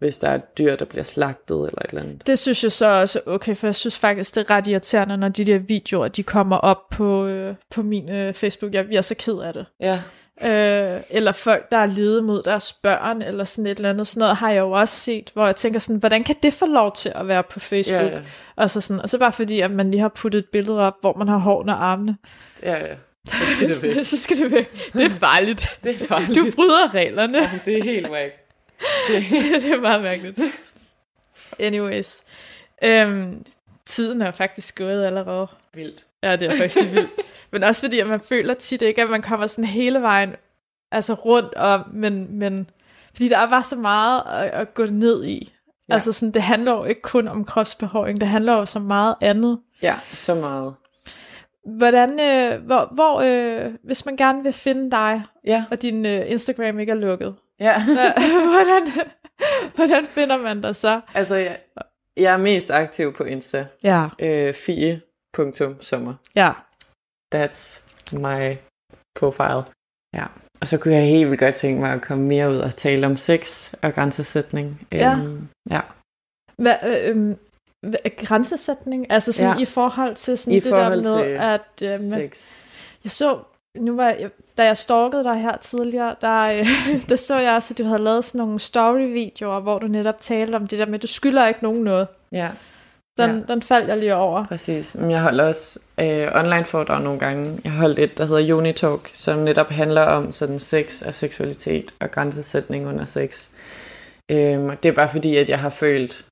hvis 0.00 0.18
der 0.18 0.28
er 0.28 0.34
et 0.34 0.58
dyr, 0.58 0.76
der 0.76 0.84
bliver 0.84 1.04
slagtet 1.04 1.56
eller 1.56 1.82
et 1.82 1.88
eller 1.88 2.02
andet. 2.02 2.26
Det 2.26 2.38
synes 2.38 2.64
jeg 2.64 2.72
så 2.72 2.86
også 2.86 3.20
okay, 3.26 3.56
for 3.56 3.66
jeg 3.66 3.74
synes 3.74 3.98
faktisk, 3.98 4.34
det 4.34 4.40
er 4.40 4.54
ret 4.54 4.66
irriterende, 4.66 5.16
når 5.16 5.28
de 5.28 5.44
der 5.44 5.58
videoer, 5.58 6.08
de 6.08 6.22
kommer 6.22 6.56
op 6.56 6.88
på, 6.90 7.26
øh, 7.26 7.54
på 7.70 7.82
min 7.82 8.08
øh, 8.10 8.34
Facebook. 8.34 8.72
Jeg 8.74 8.86
bliver 8.86 9.02
så 9.02 9.14
ked 9.14 9.38
af 9.38 9.52
det. 9.52 9.66
Ja, 9.80 10.00
Øh, 10.42 11.00
eller 11.10 11.32
folk, 11.32 11.70
der 11.70 11.76
er 11.76 11.86
lede 11.86 12.22
mod 12.22 12.42
deres 12.42 12.72
børn, 12.72 13.22
eller 13.22 13.44
sådan 13.44 13.66
et 13.66 13.76
eller 13.76 13.90
andet. 13.90 14.06
Sådan 14.06 14.20
noget 14.20 14.36
har 14.36 14.50
jeg 14.50 14.60
jo 14.60 14.70
også 14.70 14.96
set, 14.96 15.30
hvor 15.34 15.46
jeg 15.46 15.56
tænker 15.56 15.80
sådan, 15.80 15.98
hvordan 15.98 16.24
kan 16.24 16.36
det 16.42 16.52
få 16.52 16.66
lov 16.66 16.92
til 16.96 17.12
at 17.14 17.28
være 17.28 17.42
på 17.42 17.60
Facebook? 17.60 18.02
ja, 18.02 18.06
ja. 18.16 18.20
Og, 18.56 18.70
så 18.70 18.80
sådan, 18.80 19.02
og 19.02 19.10
så 19.10 19.18
bare 19.18 19.32
fordi, 19.32 19.60
at 19.60 19.70
man 19.70 19.90
lige 19.90 20.00
har 20.00 20.08
puttet 20.08 20.38
et 20.38 20.44
billede 20.52 20.80
op, 20.80 20.94
hvor 21.00 21.16
man 21.18 21.28
har 21.28 21.38
hår 21.38 21.60
under 21.60 21.74
armene. 21.74 22.16
ja, 22.62 22.86
ja. 22.86 22.94
Så 23.26 23.36
skal 23.56 23.68
det 23.68 23.82
væk. 23.96 24.04
så 24.04 24.16
skal 24.16 24.36
det 24.36 24.52
væk. 24.52 24.92
Det 24.92 25.04
er 25.04 25.10
farligt. 25.10 25.68
Det 25.84 26.02
er 26.02 26.06
farligt. 26.06 26.34
Du 26.38 26.46
bryder 26.56 26.94
reglerne. 26.94 27.38
det 27.64 27.78
er 27.78 27.84
helt 27.84 28.12
væk. 28.12 28.30
det 29.62 29.72
er 29.72 29.80
meget 29.80 30.02
mærkeligt. 30.02 30.40
Anyways. 31.58 32.24
Øhm, 32.82 33.44
tiden 33.86 34.22
er 34.22 34.30
faktisk 34.30 34.78
gået 34.78 35.04
allerede. 35.04 35.46
Vildt. 35.74 36.06
Ja, 36.22 36.36
det 36.36 36.48
er 36.48 36.56
faktisk 36.56 36.92
vildt. 36.92 37.10
Men 37.52 37.62
også 37.62 37.80
fordi, 37.80 37.98
at 37.98 38.06
man 38.06 38.20
føler 38.20 38.54
tit 38.54 38.82
ikke, 38.82 39.02
at 39.02 39.10
man 39.10 39.22
kommer 39.22 39.46
sådan 39.46 39.64
hele 39.64 40.02
vejen 40.02 40.34
altså 40.92 41.14
rundt 41.14 41.54
om, 41.54 41.84
men, 41.92 42.38
men 42.38 42.70
fordi 43.12 43.28
der 43.28 43.38
er 43.38 43.50
bare 43.50 43.62
så 43.62 43.76
meget 43.76 44.22
at, 44.26 44.50
at 44.50 44.74
gå 44.74 44.86
ned 44.86 45.24
i. 45.24 45.52
Ja. 45.88 45.94
Altså 45.94 46.12
sådan, 46.12 46.32
det 46.32 46.42
handler 46.42 46.72
jo 46.72 46.84
ikke 46.84 47.02
kun 47.02 47.28
om 47.28 47.44
kropsbehåring, 47.44 48.20
det 48.20 48.28
handler 48.28 48.52
jo 48.52 48.66
så 48.66 48.78
meget 48.78 49.14
andet. 49.22 49.60
Ja, 49.82 49.94
så 50.12 50.34
meget. 50.34 50.74
Hvordan, 51.64 52.20
øh, 52.20 52.64
hvor, 52.64 52.88
hvor 52.94 53.20
øh, 53.20 53.72
hvis 53.82 54.06
man 54.06 54.16
gerne 54.16 54.42
vil 54.42 54.52
finde 54.52 54.90
dig, 54.90 55.22
Ja, 55.44 55.64
og 55.70 55.82
din 55.82 56.06
øh, 56.06 56.30
Instagram 56.30 56.78
ikke 56.78 56.90
er 56.90 56.96
lukket, 56.96 57.34
ja. 57.60 57.84
hvordan, 58.54 58.82
hvordan 59.74 60.06
finder 60.06 60.36
man 60.36 60.60
dig 60.62 60.76
så? 60.76 61.00
altså, 61.14 61.34
jeg, 61.34 61.58
jeg 62.16 62.32
er 62.32 62.36
mest 62.36 62.70
aktiv 62.70 63.12
på 63.14 63.24
Insta. 63.24 63.66
Ja, 63.82 64.08
Øh, 64.18 64.54
fie.sommer. 64.54 66.14
ja. 66.36 66.52
That's 67.34 67.88
my 68.12 68.56
profile. 69.18 69.64
Ja. 70.14 70.26
Og 70.60 70.68
så 70.68 70.78
kunne 70.78 70.94
jeg 70.94 71.06
helt 71.06 71.28
vildt 71.28 71.40
godt 71.40 71.54
tænke 71.54 71.80
mig 71.80 71.92
at 71.92 72.02
komme 72.02 72.24
mere 72.24 72.50
ud 72.50 72.56
og 72.58 72.76
tale 72.76 73.06
om 73.06 73.16
sex 73.16 73.74
og 73.82 73.92
grænsesætning. 73.94 74.86
Ja. 74.92 75.12
Øhm, 75.18 75.48
ja. 75.70 75.80
Hvad, 76.56 76.76
øh, 76.86 77.28
øh, 77.84 77.94
grænsesætning, 78.16 79.06
altså 79.12 79.32
sådan 79.32 79.56
Ja. 79.56 79.62
i 79.62 79.64
forhold 79.64 80.14
til 80.14 80.38
sådan 80.38 80.54
I 80.56 80.60
det 80.60 80.72
der 80.72 80.88
med, 80.88 81.02
til 81.24 81.32
at 81.34 81.92
øh, 81.92 81.98
Sex. 81.98 82.56
jeg 83.04 83.10
så, 83.12 83.38
nu 83.78 83.96
var 83.96 84.08
jeg, 84.10 84.30
da 84.56 84.64
jeg 84.64 84.76
stalkede 84.76 85.24
dig 85.24 85.40
her 85.42 85.56
tidligere, 85.56 86.16
der, 86.20 86.40
øh, 86.40 86.66
der 87.08 87.16
så 87.16 87.38
jeg 87.38 87.54
også, 87.54 87.74
at 87.74 87.78
du 87.78 87.84
havde 87.84 88.02
lavet 88.02 88.24
sådan 88.24 88.38
nogle 88.38 88.60
story-videoer, 88.60 89.60
hvor 89.60 89.78
du 89.78 89.86
netop 89.86 90.20
talte 90.20 90.56
om 90.56 90.66
det 90.66 90.78
der 90.78 90.86
med, 90.86 90.94
at 90.94 91.02
du 91.02 91.06
skylder 91.06 91.46
ikke 91.46 91.62
nogen 91.62 91.84
noget. 91.84 92.08
Ja, 92.32 92.50
Den, 93.18 93.30
Ja. 93.30 93.52
den 93.54 93.62
faldt 93.62 93.88
jeg 93.88 93.98
lige 93.98 94.14
over. 94.14 94.44
præcis. 94.44 94.94
Men 94.94 95.10
jeg 95.10 95.22
holder 95.22 95.44
også 95.44 95.78
øh, 96.00 96.28
online 96.34 96.64
foredrag 96.64 97.02
nogle 97.02 97.18
gange. 97.18 97.60
Jeg 97.64 97.72
holdt 97.72 97.98
et, 97.98 98.18
der 98.18 98.24
hedder 98.24 98.54
Unitalk, 98.54 99.10
som 99.14 99.38
netop 99.38 99.68
handler 99.68 100.02
om 100.02 100.32
sådan 100.32 100.58
sex 100.58 101.02
og 101.02 101.14
seksualitet 101.14 101.94
og 102.00 102.10
grænsesætning 102.10 102.88
under 102.88 103.04
sex. 103.04 103.48
Øhm, 104.30 104.76
det 104.76 104.88
er 104.88 104.92
bare 104.92 105.08
fordi, 105.08 105.36
at 105.36 105.48
jeg 105.48 105.58
har 105.60 105.70
følt, 105.70 106.24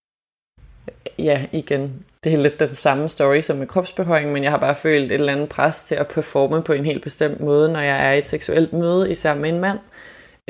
ja 1.19 1.47
igen, 1.53 2.05
det 2.25 2.33
er 2.33 2.37
lidt 2.37 2.61
den 2.61 2.75
samme 2.75 3.09
story 3.09 3.41
som 3.41 3.57
med 3.57 3.67
kropsbehøring, 3.67 4.33
men 4.33 4.43
jeg 4.43 4.51
har 4.51 4.59
bare 4.59 4.75
følt 4.75 5.05
et 5.05 5.13
eller 5.13 5.33
andet 5.33 5.49
pres 5.49 5.85
til 5.85 5.95
at 5.95 6.09
performe 6.09 6.63
på 6.63 6.73
en 6.73 6.85
helt 6.85 7.03
bestemt 7.03 7.41
måde, 7.41 7.73
når 7.73 7.81
jeg 7.81 8.07
er 8.09 8.13
i 8.13 8.19
et 8.19 8.27
seksuelt 8.27 8.73
møde, 8.73 9.11
især 9.11 9.35
med 9.35 9.49
en 9.49 9.61
mand. 9.61 9.79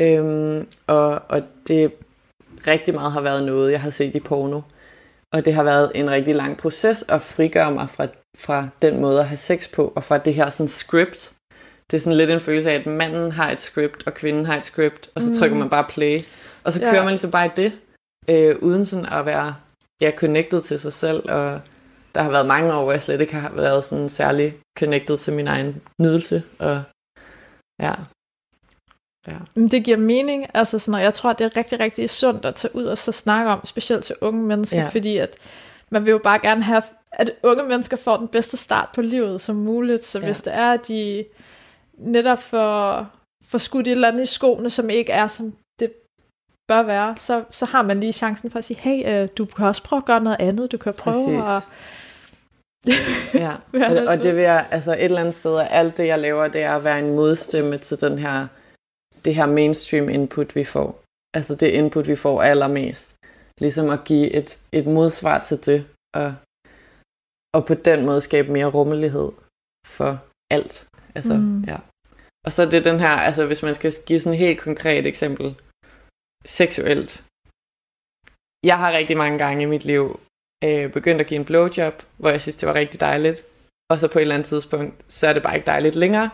Øhm, 0.00 0.66
og, 0.86 1.22
og 1.28 1.42
det 1.68 1.92
rigtig 2.66 2.94
meget 2.94 3.12
har 3.12 3.20
været 3.20 3.44
noget, 3.44 3.72
jeg 3.72 3.80
har 3.80 3.90
set 3.90 4.14
i 4.14 4.20
porno. 4.20 4.60
Og 5.32 5.44
det 5.44 5.54
har 5.54 5.62
været 5.62 5.92
en 5.94 6.10
rigtig 6.10 6.34
lang 6.34 6.56
proces 6.56 7.04
at 7.08 7.22
frigøre 7.22 7.70
mig 7.72 7.90
fra, 7.90 8.06
fra 8.38 8.68
den 8.82 9.00
måde 9.00 9.20
at 9.20 9.28
have 9.28 9.36
sex 9.36 9.70
på, 9.72 9.92
og 9.96 10.04
fra 10.04 10.18
det 10.18 10.34
her 10.34 10.50
sådan 10.50 10.68
script. 10.68 11.32
Det 11.90 11.96
er 11.96 12.00
sådan 12.00 12.16
lidt 12.16 12.30
en 12.30 12.40
følelse 12.40 12.70
af, 12.70 12.74
at 12.74 12.86
manden 12.86 13.32
har 13.32 13.50
et 13.50 13.60
script, 13.60 14.06
og 14.06 14.14
kvinden 14.14 14.46
har 14.46 14.56
et 14.56 14.64
script, 14.64 15.10
og 15.14 15.22
så 15.22 15.38
trykker 15.38 15.56
man 15.56 15.70
bare 15.70 15.84
play. 15.88 16.20
Og 16.64 16.72
så 16.72 16.80
Ja. 16.80 16.90
kører 16.90 17.02
man 17.02 17.10
ligesom 17.10 17.30
bare 17.30 17.46
i 17.46 17.50
det, 17.56 17.72
øh, 18.28 18.56
uden 18.60 18.84
sådan 18.84 19.06
at 19.06 19.26
være 19.26 19.54
ja, 20.00 20.10
connected 20.16 20.62
til 20.62 20.80
sig 20.80 20.92
selv. 20.92 21.30
Og 21.30 21.60
der 22.14 22.22
har 22.22 22.30
været 22.30 22.46
mange 22.46 22.74
år, 22.74 22.82
hvor 22.82 22.92
jeg 22.92 23.02
slet 23.02 23.20
ikke 23.20 23.34
har 23.34 23.50
været 23.54 23.84
sådan 23.84 24.08
særlig 24.08 24.56
connected 24.78 25.16
til 25.18 25.32
min 25.32 25.46
egen 25.48 25.82
nydelse. 26.00 26.42
Og 26.58 26.82
ja, 27.80 27.94
ja. 29.26 29.38
Det 29.54 29.84
giver 29.84 29.96
mening, 29.96 30.46
altså 30.54 30.78
sådan, 30.78 30.94
og 30.94 31.02
jeg 31.02 31.14
tror, 31.14 31.32
det 31.32 31.44
er 31.44 31.56
rigtig, 31.56 31.80
rigtig 31.80 32.10
sundt 32.10 32.44
at 32.44 32.54
tage 32.54 32.76
ud 32.76 32.84
og 32.84 32.98
så 32.98 33.12
snakke 33.12 33.50
om, 33.50 33.64
specielt 33.64 34.04
til 34.04 34.16
unge 34.20 34.42
mennesker, 34.42 34.78
Ja. 34.82 34.88
fordi 34.88 35.16
at 35.16 35.36
man 35.90 36.04
vil 36.04 36.10
jo 36.10 36.20
bare 36.24 36.38
gerne 36.38 36.62
have, 36.62 36.82
at 37.12 37.30
unge 37.42 37.64
mennesker 37.64 37.96
får 37.96 38.16
den 38.16 38.28
bedste 38.28 38.56
start 38.56 38.88
på 38.94 39.02
livet 39.02 39.40
som 39.40 39.56
muligt, 39.56 40.04
så 40.04 40.18
Ja. 40.18 40.24
hvis 40.24 40.40
det 40.42 40.54
er, 40.54 40.72
at 40.72 40.88
de 40.88 41.24
netop 41.98 42.42
får, 42.42 43.06
får 43.44 43.58
skudt 43.58 43.86
et 43.88 43.92
eller 43.92 44.08
andet 44.08 44.22
i 44.22 44.26
skoene, 44.26 44.70
som 44.70 44.90
ikke 44.90 45.12
er, 45.12 45.28
som 45.28 45.54
bør 46.68 46.82
være, 46.82 47.14
så, 47.16 47.44
så 47.50 47.64
har 47.66 47.82
man 47.82 48.00
lige 48.00 48.12
chancen 48.12 48.50
for 48.50 48.58
at 48.58 48.64
sige, 48.64 48.80
hey, 48.80 49.22
øh, 49.22 49.28
du 49.38 49.44
kan 49.44 49.66
også 49.66 49.82
prøve 49.82 49.98
at 49.98 50.04
gøre 50.04 50.20
noget 50.20 50.36
andet, 50.40 50.72
du 50.72 50.78
kan 50.78 50.94
prøve 50.94 51.40
Præcis. 51.40 51.44
at... 51.56 51.68
Ja, 53.34 53.54
og, 53.72 53.90
det 53.90 54.08
og 54.08 54.18
det 54.18 54.34
vil 54.34 54.42
jeg, 54.42 54.68
altså 54.70 54.92
et 54.92 55.04
eller 55.04 55.20
andet 55.20 55.34
sted, 55.34 55.58
at 55.58 55.68
alt 55.70 55.96
det, 55.96 56.06
jeg 56.06 56.18
laver, 56.18 56.48
det 56.48 56.62
er 56.62 56.76
at 56.76 56.84
være 56.84 56.98
en 56.98 57.14
modstemme 57.14 57.78
til 57.78 58.00
den 58.00 58.18
her, 58.18 58.46
det 59.24 59.34
her 59.34 59.46
mainstream 59.46 60.08
input, 60.08 60.56
vi 60.56 60.64
får. 60.64 61.02
Altså 61.36 61.54
det 61.54 61.66
input, 61.66 62.08
vi 62.08 62.16
får 62.16 62.42
allermest. 62.42 63.14
Ligesom 63.60 63.90
at 63.90 64.04
give 64.04 64.30
et, 64.30 64.60
et 64.72 64.86
modsvar 64.86 65.38
til 65.38 65.66
det, 65.66 65.86
og, 66.14 66.34
og 67.54 67.66
på 67.66 67.74
den 67.74 68.06
måde 68.06 68.20
skabe 68.20 68.52
mere 68.52 68.66
rummelighed 68.66 69.32
for 69.86 70.18
alt. 70.50 70.86
Altså. 71.14 71.34
Mm. 71.34 71.64
ja. 71.64 71.76
Og 72.46 72.52
så 72.52 72.62
er 72.62 72.70
det 72.70 72.84
den 72.84 73.00
her, 73.00 73.08
altså 73.08 73.46
hvis 73.46 73.62
man 73.62 73.74
skal 73.74 73.92
give 74.06 74.18
sådan 74.18 74.32
et 74.32 74.38
helt 74.38 74.60
konkret 74.60 75.06
eksempel, 75.06 75.56
seksuelt. 76.48 77.24
Jeg 78.66 78.78
har 78.78 78.92
rigtig 78.92 79.16
mange 79.16 79.38
gange 79.38 79.62
i 79.62 79.66
mit 79.66 79.84
liv 79.84 80.20
øh, 80.64 80.92
begyndt 80.92 81.20
at 81.20 81.26
give 81.26 81.40
en 81.40 81.44
blowjob, 81.44 82.02
hvor 82.16 82.30
jeg 82.30 82.40
synes, 82.40 82.56
det 82.56 82.68
var 82.68 82.74
rigtig 82.74 83.00
dejligt. 83.00 83.42
Og 83.90 83.98
så 84.00 84.08
på 84.08 84.18
et 84.18 84.22
eller 84.22 84.34
andet 84.34 84.48
tidspunkt, 84.48 84.94
så 85.08 85.26
er 85.26 85.32
det 85.32 85.42
bare 85.42 85.54
ikke 85.56 85.66
dejligt 85.66 85.96
længere. 85.96 86.30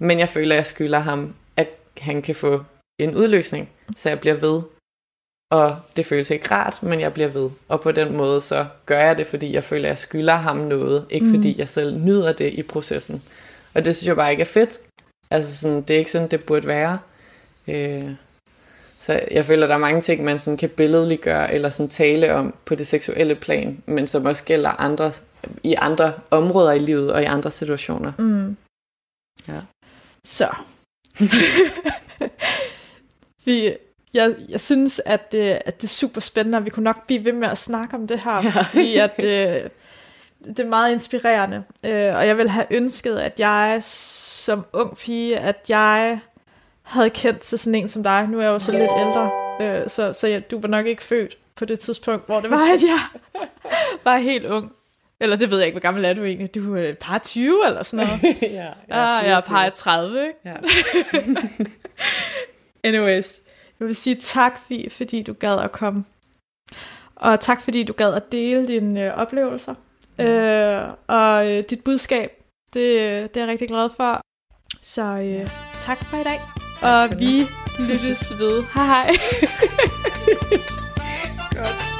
Men 0.00 0.18
jeg 0.18 0.28
føler, 0.28 0.54
at 0.54 0.56
jeg 0.56 0.66
skylder 0.66 0.98
ham, 0.98 1.34
at 1.56 1.68
han 1.98 2.22
kan 2.22 2.34
få 2.34 2.64
en 3.00 3.14
udløsning, 3.16 3.70
så 3.96 4.08
jeg 4.08 4.20
bliver 4.20 4.34
ved. 4.36 4.62
Og 5.50 5.70
det 5.96 6.06
føles 6.06 6.30
ikke 6.30 6.50
rart, 6.50 6.82
men 6.82 7.00
jeg 7.00 7.12
bliver 7.14 7.28
ved. 7.28 7.50
Og 7.68 7.80
på 7.80 7.92
den 7.92 8.16
måde, 8.16 8.40
så 8.40 8.66
gør 8.86 9.00
jeg 9.00 9.18
det, 9.18 9.26
fordi 9.26 9.52
jeg 9.52 9.64
føler, 9.64 9.84
at 9.84 9.88
jeg 9.88 9.98
skylder 9.98 10.34
ham 10.34 10.56
noget. 10.56 11.06
Ikke 11.10 11.26
Mm. 11.26 11.34
fordi 11.34 11.58
jeg 11.58 11.68
selv 11.68 11.96
nyder 11.98 12.32
det 12.32 12.52
i 12.52 12.62
processen. 12.62 13.22
Og 13.74 13.84
det 13.84 13.96
synes 13.96 14.06
jeg 14.08 14.16
bare 14.16 14.30
ikke 14.30 14.40
er 14.40 14.44
fedt. 14.58 14.80
Altså 15.30 15.56
sådan, 15.56 15.82
det 15.82 15.94
er 15.94 15.98
ikke 15.98 16.10
sådan, 16.10 16.30
det 16.30 16.44
burde 16.44 16.66
være. 16.66 16.98
Øh, 17.68 18.10
så 19.08 19.20
jeg 19.30 19.44
føler, 19.44 19.66
der 19.66 19.74
er 19.74 19.78
mange 19.78 20.00
ting, 20.00 20.24
man 20.24 20.38
sådan 20.38 20.56
kan 20.56 20.68
billedliggøre 20.68 21.54
eller 21.54 21.68
sådan 21.68 21.90
tale 21.90 22.34
om 22.34 22.54
på 22.64 22.74
det 22.74 22.86
seksuelle 22.86 23.34
plan, 23.34 23.82
men 23.86 24.06
som 24.06 24.24
også 24.26 24.44
gælder 24.44 24.70
andre, 24.70 25.12
i 25.62 25.74
andre 25.74 26.12
områder 26.30 26.72
i 26.72 26.78
livet 26.78 27.12
og 27.12 27.22
i 27.22 27.24
andre 27.24 27.50
situationer. 27.50 28.12
Mm. 28.18 28.56
Ja. 29.48 29.60
Så. 30.24 30.48
Vi, 33.44 33.72
jeg, 34.14 34.34
jeg 34.48 34.60
synes, 34.60 35.00
at 35.06 35.32
det, 35.32 35.58
at 35.64 35.76
det 35.82 35.84
er 35.84 35.88
super 35.88 36.20
spændende, 36.20 36.58
og 36.58 36.64
vi 36.64 36.70
kunne 36.70 36.84
nok 36.84 37.06
blive 37.06 37.24
ved 37.24 37.32
med 37.32 37.48
at 37.48 37.58
snakke 37.58 37.96
om 37.96 38.06
det 38.06 38.24
her, 38.24 38.32
Ja. 38.42 38.50
fordi 38.62 38.96
at, 38.96 39.24
øh, 39.24 39.70
det 40.44 40.60
er 40.60 40.68
meget 40.68 40.92
inspirerende. 40.92 41.64
Øh, 41.84 42.12
og 42.16 42.26
jeg 42.26 42.38
vil 42.38 42.48
have 42.48 42.66
ønsket, 42.70 43.16
at 43.18 43.40
jeg 43.40 43.78
som 43.82 44.66
ung 44.72 44.96
pige, 44.96 45.38
at 45.38 45.56
jeg 45.68 46.20
havde 46.88 47.10
kendt 47.10 47.40
til 47.40 47.58
sådan 47.58 47.74
en 47.74 47.88
som 47.88 48.02
dig. 48.02 48.28
Nu 48.28 48.38
er 48.38 48.42
jeg 48.42 48.50
jo 48.50 48.58
så 48.58 48.72
lidt 48.72 48.90
ældre, 48.98 49.30
øh, 49.60 49.88
så, 49.88 50.12
så 50.12 50.26
jeg, 50.26 50.50
du 50.50 50.60
var 50.60 50.68
nok 50.68 50.86
ikke 50.86 51.02
født 51.02 51.38
på 51.56 51.64
det 51.64 51.80
tidspunkt, 51.80 52.26
hvor 52.26 52.40
det 52.40 52.50
var, 52.50 52.72
at 52.74 52.82
jeg 52.82 53.20
var 54.04 54.16
helt 54.16 54.46
ung. 54.46 54.72
Eller 55.20 55.36
det 55.36 55.50
ved 55.50 55.58
jeg 55.58 55.66
ikke, 55.66 55.74
hvor 55.74 55.82
gammel 55.82 56.04
er 56.04 56.12
du 56.12 56.24
egentlig? 56.24 56.54
Du 56.54 56.76
er 56.76 56.82
et 56.82 56.98
par 56.98 57.18
20 57.18 57.66
eller 57.66 57.82
sådan 57.82 58.06
noget. 58.06 58.36
ja, 58.42 58.68
Ah, 58.90 59.28
jeg 59.28 59.36
er 59.36 59.40
par 59.40 59.68
30, 59.68 60.26
ikke? 60.26 60.38
Ja. 60.44 60.54
Anyways, 62.88 63.40
jeg 63.80 63.86
vil 63.86 63.94
sige 63.94 64.16
tak, 64.16 64.58
Fie, 64.68 64.90
fordi 64.90 65.22
du 65.22 65.32
gad 65.32 65.58
at 65.58 65.72
komme. 65.72 66.04
Og 67.16 67.40
tak, 67.40 67.62
fordi 67.62 67.82
du 67.84 67.92
gad 67.92 68.14
at 68.14 68.32
dele 68.32 68.68
dine 68.68 69.04
øh, 69.04 69.14
oplevelser. 69.14 69.74
Øh, 70.18 70.82
og 71.06 71.50
øh, 71.50 71.64
dit 71.70 71.84
budskab, 71.84 72.30
det, 72.74 72.84
det 73.34 73.40
er 73.40 73.44
jeg 73.44 73.48
rigtig 73.48 73.68
glad 73.68 73.90
for. 73.96 74.20
Så 74.82 75.02
øh, 75.02 75.48
tak 75.78 75.98
for 75.98 76.16
i 76.16 76.24
dag. 76.24 76.67
Tak 76.80 77.10
og 77.10 77.18
vi 77.18 77.38
det. 77.38 77.48
lyttes 77.78 78.38
ved. 78.38 78.64
Hej 78.74 78.86
hej. 78.86 79.06
Godt. 81.50 81.98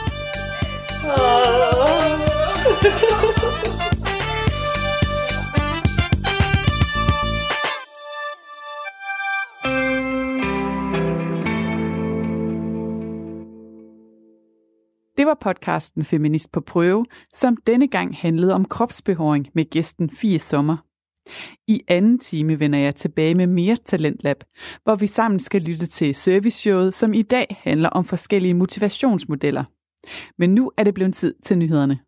Det 15.16 15.26
var 15.26 15.34
podcasten 15.40 16.04
Feminist 16.04 16.52
på 16.52 16.60
prøve, 16.60 17.04
som 17.34 17.56
denne 17.66 17.88
gang 17.88 18.16
handlede 18.16 18.54
om 18.54 18.64
kropsbehåring 18.64 19.48
med 19.54 19.64
gæsten 19.70 20.10
Fie 20.10 20.38
Sommer. 20.38 20.87
I 21.68 21.80
anden 21.88 22.18
time 22.18 22.60
vender 22.60 22.78
jeg 22.78 22.94
tilbage 22.94 23.34
med 23.34 23.46
mere 23.46 23.76
Talentlab, 23.76 24.44
hvor 24.84 24.94
vi 24.94 25.06
sammen 25.06 25.40
skal 25.40 25.62
lytte 25.62 25.86
til 25.86 26.14
serviceshowet, 26.14 26.94
som 26.94 27.14
i 27.14 27.22
dag 27.22 27.60
handler 27.64 27.88
om 27.88 28.04
forskellige 28.04 28.54
motivationsmodeller. 28.54 29.64
Men 30.38 30.54
nu 30.54 30.72
er 30.76 30.84
det 30.84 30.94
blevet 30.94 31.14
tid 31.14 31.34
til 31.44 31.58
nyhederne. 31.58 31.98